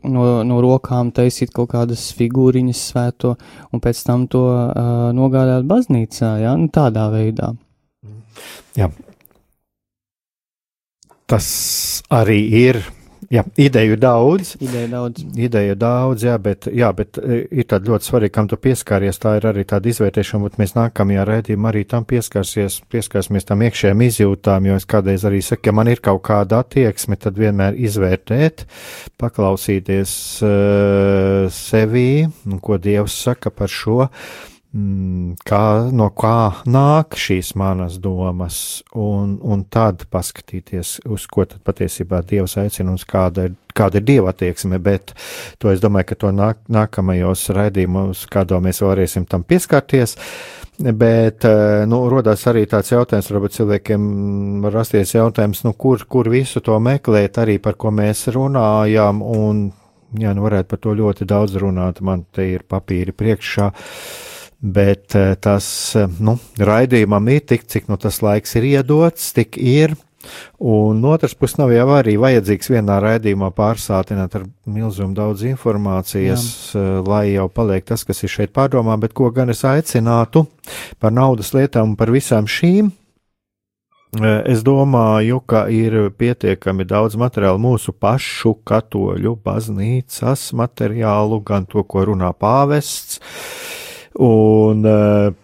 no, 0.08 0.24
no 0.48 0.60
rokām 0.64 1.10
taisīt 1.12 1.52
kaut 1.52 1.74
kādas 1.74 2.08
figūriņas 2.16 2.84
svēto 2.92 3.34
un 3.72 3.82
pēc 3.84 4.00
tam 4.06 4.24
to 4.32 4.44
uh, 4.48 5.10
nogādāt 5.16 5.68
baznīcā, 5.68 6.30
jā, 6.40 6.54
nu, 6.56 6.70
tādā 6.72 7.10
veidā. 7.12 7.52
Jā. 8.76 8.88
Tas 11.26 11.46
arī 12.12 12.40
ir 12.54 12.80
Jā, 13.32 13.42
ideju 13.58 13.96
daudz. 13.98 14.52
Ideja 14.62 14.86
daudz. 14.92 15.24
Ideja 15.34 15.74
daudz, 15.78 16.22
jā, 16.28 16.36
bet, 16.38 16.68
jā, 16.70 16.92
bet 16.94 17.18
e, 17.18 17.40
ir 17.50 17.66
tāda 17.66 17.90
ļoti 17.90 18.06
svarīga, 18.06 18.34
kam 18.36 18.50
tu 18.50 18.58
pieskāries. 18.60 19.18
Tā 19.22 19.36
ir 19.40 19.48
arī 19.50 19.64
tāda 19.66 19.90
izvērtēšana, 19.90 20.46
bet 20.46 20.58
mēs 20.62 20.76
nākamajā 20.76 21.26
redzījumā 21.26 21.72
arī 21.72 21.82
tam 21.90 22.06
pieskarsies, 22.06 22.78
pieskarsimies 22.92 23.48
tam 23.48 23.66
iekšējām 23.66 24.06
izjūtām, 24.06 24.70
jo 24.70 24.78
es 24.78 24.86
kādreiz 24.86 25.26
arī 25.26 25.42
saku, 25.42 25.72
ja 25.72 25.74
man 25.74 25.90
ir 25.90 26.02
kaut 26.04 26.22
kāda 26.28 26.62
attieksme, 26.62 27.18
tad 27.18 27.40
vienmēr 27.40 27.78
izvērtēt, 27.88 28.66
paklausīties 29.18 30.12
uh, 30.46 31.46
sevī, 31.50 32.10
ko 32.62 32.78
Dievs 32.78 33.18
saka 33.26 33.50
par 33.50 33.72
šo. 33.72 34.06
Uh, 34.06 34.55
kā, 35.46 35.62
no 35.94 36.08
kā 36.16 36.62
nāk 36.68 37.16
šīs 37.20 37.54
manas 37.58 37.98
domas, 38.02 38.58
un, 38.98 39.36
un 39.42 39.62
tad 39.72 40.04
paskatīties, 40.12 40.98
uz 41.12 41.26
ko 41.30 41.46
tad 41.48 41.62
patiesībā 41.66 42.22
Dievs 42.26 42.56
aicina, 42.60 42.92
un 42.92 42.98
kāda 42.98 43.46
ir, 43.48 43.54
kāda 43.76 44.00
ir 44.00 44.06
Dieva 44.08 44.34
attieksme, 44.34 44.80
bet 44.82 45.14
to 45.62 45.70
es 45.72 45.80
domāju, 45.84 46.10
ka 46.10 46.18
to 46.24 46.34
nāk, 46.34 46.60
nākamajos 46.72 47.48
raidījumos, 47.56 48.26
kādā 48.32 48.60
mēs 48.62 48.82
varēsim 48.84 49.26
tam 49.30 49.46
pieskarties. 49.46 50.16
Bet, 50.76 51.46
eh, 51.48 51.86
nu, 51.88 52.02
rodās 52.12 52.44
arī 52.50 52.66
tāds 52.68 52.92
jautājums, 52.92 53.30
varbūt 53.32 53.56
cilvēkiem 53.56 54.60
var 54.66 54.76
rasties 54.82 55.14
jautājums, 55.14 55.64
nu, 55.64 55.72
kur, 55.72 56.04
kur 56.04 56.28
visu 56.28 56.60
to 56.60 56.76
meklēt, 56.76 57.40
arī 57.40 57.56
par 57.62 57.78
ko 57.80 57.94
mēs 57.96 58.26
runājam, 58.34 59.24
un, 59.24 59.66
jā, 60.20 60.36
nu, 60.36 60.44
varētu 60.44 60.74
par 60.74 60.84
to 60.84 60.96
ļoti 61.00 61.24
daudz 61.32 61.56
runāt, 61.64 62.04
man 62.04 62.26
te 62.28 62.50
ir 62.52 62.68
papīri 62.68 63.16
priekšā. 63.16 63.72
Uh, 63.72 64.35
bet 64.60 65.14
eh, 65.14 65.34
tas 65.40 65.68
eh, 65.96 66.08
nu, 66.20 66.36
raidījumam 66.58 67.28
ir 67.32 67.44
tik, 67.48 67.66
cik 67.68 67.90
nu, 67.90 67.98
tas 68.00 68.22
laiks 68.24 68.56
ir 68.58 68.68
iedots, 68.76 69.32
tik 69.36 69.60
ir. 69.60 69.96
Un 70.58 71.04
otrs 71.06 71.36
puses 71.38 71.60
nav 71.60 71.70
jau 71.70 71.86
arī 71.94 72.16
vajadzīgs 72.18 72.72
vienā 72.72 72.96
raidījumā 73.04 73.52
pārsātināt 73.54 74.34
ar 74.34 74.48
milzumu 74.66 75.14
daudz 75.14 75.44
informācijas, 75.46 76.46
Jā. 76.74 76.82
Eh, 76.82 77.00
lai 77.06 77.24
jau 77.36 77.46
paliek 77.52 77.86
tas, 77.86 78.02
kas 78.06 78.24
ir 78.24 78.32
šeit 78.32 78.54
pārdomā, 78.56 78.98
bet 79.00 79.14
ko 79.14 79.30
gan 79.30 79.52
es 79.54 79.62
aicinātu 79.66 80.46
par 80.98 81.14
naudas 81.14 81.52
lietām 81.54 81.92
un 81.92 81.98
par 81.98 82.14
visām 82.14 82.48
šīm. 82.50 82.92
Es 84.16 84.62
domāju, 84.64 85.42
ka 85.44 85.66
ir 85.68 86.08
pietiekami 86.16 86.86
daudz 86.88 87.18
materiālu 87.20 87.58
mūsu 87.60 87.92
pašu 87.92 88.54
katoļu 88.64 89.34
baznīcas 89.44 90.54
materiālu, 90.56 91.42
gan 91.44 91.66
to, 91.68 91.82
ko 91.84 92.06
runā 92.08 92.30
pāvests, 92.32 93.18
Un 94.22 94.86
uh, 94.88 95.34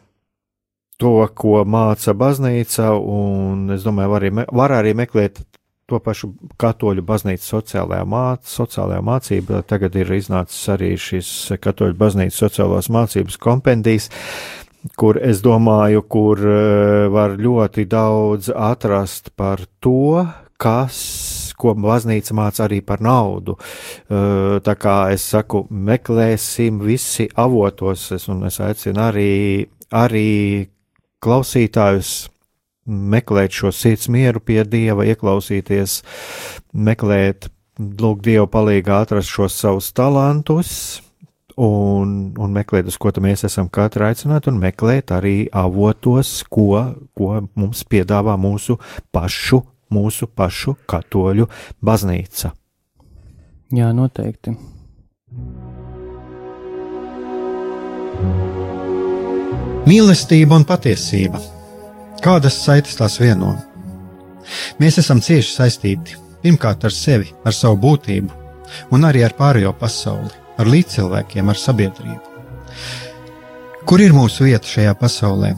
to, 1.02 1.14
ko 1.34 1.64
māca 1.68 2.14
baznīca, 2.16 2.92
un 2.94 3.72
es 3.74 3.84
domāju, 3.86 4.12
var 4.14 4.22
arī, 4.24 4.46
var 4.62 4.76
arī 4.78 4.94
meklēt 4.96 5.42
to 5.90 5.98
pašu 6.00 6.30
katoļu 6.62 7.04
baznīcas 7.04 7.50
sociālajā, 7.52 8.06
māc, 8.08 8.46
sociālajā 8.48 9.02
mācībā. 9.04 9.62
Tagad 9.68 9.98
ir 9.98 10.12
iznācis 10.16 10.62
arī 10.72 10.94
šis 10.96 11.52
katoļu 11.60 11.98
baznīcas 12.00 12.40
sociālās 12.44 12.90
mācības 12.92 13.38
kompendijs. 13.42 14.08
kur 14.98 15.18
es 15.22 15.38
domāju, 15.42 16.02
kur 16.10 16.40
uh, 16.42 17.08
var 17.12 17.36
ļoti 17.38 17.84
daudz 17.86 18.48
atrast 18.50 19.30
par 19.38 19.62
to, 19.80 20.24
kas, 20.58 20.98
ko 21.62 21.76
baznīca 21.78 22.34
māca 22.36 22.66
arī 22.66 22.80
par 22.84 23.02
naudu. 23.04 23.56
Tā 24.08 24.74
kā 24.80 24.96
es 25.14 25.24
saku, 25.34 25.64
meklēsim 25.70 26.82
visi 26.82 27.28
avotos, 27.38 28.10
es, 28.16 28.28
un 28.32 28.44
es 28.50 28.58
aicinu 28.62 29.06
arī, 29.06 29.32
arī 29.94 30.28
klausītājus 31.22 32.12
meklēt 32.86 33.54
šo 33.54 33.70
sirds 33.74 34.08
mieru 34.10 34.42
pie 34.42 34.62
Dieva, 34.66 35.06
ieklausīties, 35.06 36.00
meklēt, 36.74 37.48
lūgt 37.78 38.26
Dievu 38.26 38.48
palīgā 38.50 39.02
atrast 39.04 39.30
šos 39.30 39.56
savus 39.62 39.92
talantus, 39.94 40.72
un, 41.60 42.32
un 42.38 42.54
meklēt, 42.54 42.88
uz 42.90 42.98
ko 43.00 43.12
mēs 43.22 43.44
esam 43.48 43.68
katru 43.72 44.06
aicināti, 44.08 44.50
un 44.50 44.60
meklēt 44.62 45.12
arī 45.14 45.36
avotos, 45.52 46.40
ko, 46.50 46.96
ko 47.14 47.44
mums 47.54 47.84
piedāvā 47.88 48.36
mūsu 48.40 48.78
pašu, 49.14 49.62
mūsu 49.92 50.28
pašu 50.28 50.76
katoļu 50.88 51.48
baznīca. 51.84 52.52
Jā, 53.72 53.92
noteikti. 53.96 54.56
Mīlestība 59.88 60.58
un 60.60 60.66
patiesība. 60.68 61.40
Kādas 62.22 62.60
saites 62.62 62.98
tās 62.98 63.16
vieno? 63.18 63.56
Mēs 64.78 65.00
esam 65.02 65.22
cieši 65.24 65.56
saistīti 65.56 66.18
pirmkārt 66.42 66.84
ar 66.86 66.94
sevi, 66.94 67.32
ar 67.46 67.54
savu 67.56 67.78
būtību, 67.82 68.30
un 68.94 69.06
arī 69.08 69.24
ar 69.26 69.34
pārējo 69.38 69.72
pasauli 69.78 70.30
ar 70.60 70.68
līdzcilvēkiem, 70.68 71.48
ar 71.48 71.58
sabiedrību. 71.58 72.20
Kur 73.88 74.02
ir 74.02 74.14
mūsu 74.14 74.46
vieta 74.46 74.68
šajā 74.68 74.94
pasaulē? 74.98 75.54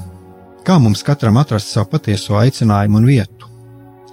Kā 0.64 0.78
mums 0.80 1.04
katram 1.04 1.36
atrast 1.36 1.72
savu 1.74 1.90
patieso 1.92 2.38
aicinājumu 2.40 3.02
un 3.02 3.08
vietu? 3.08 3.50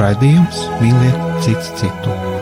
raidījums 0.00 0.64
mīliet 0.80 1.44
citu 1.46 1.74
citu. 1.80 2.33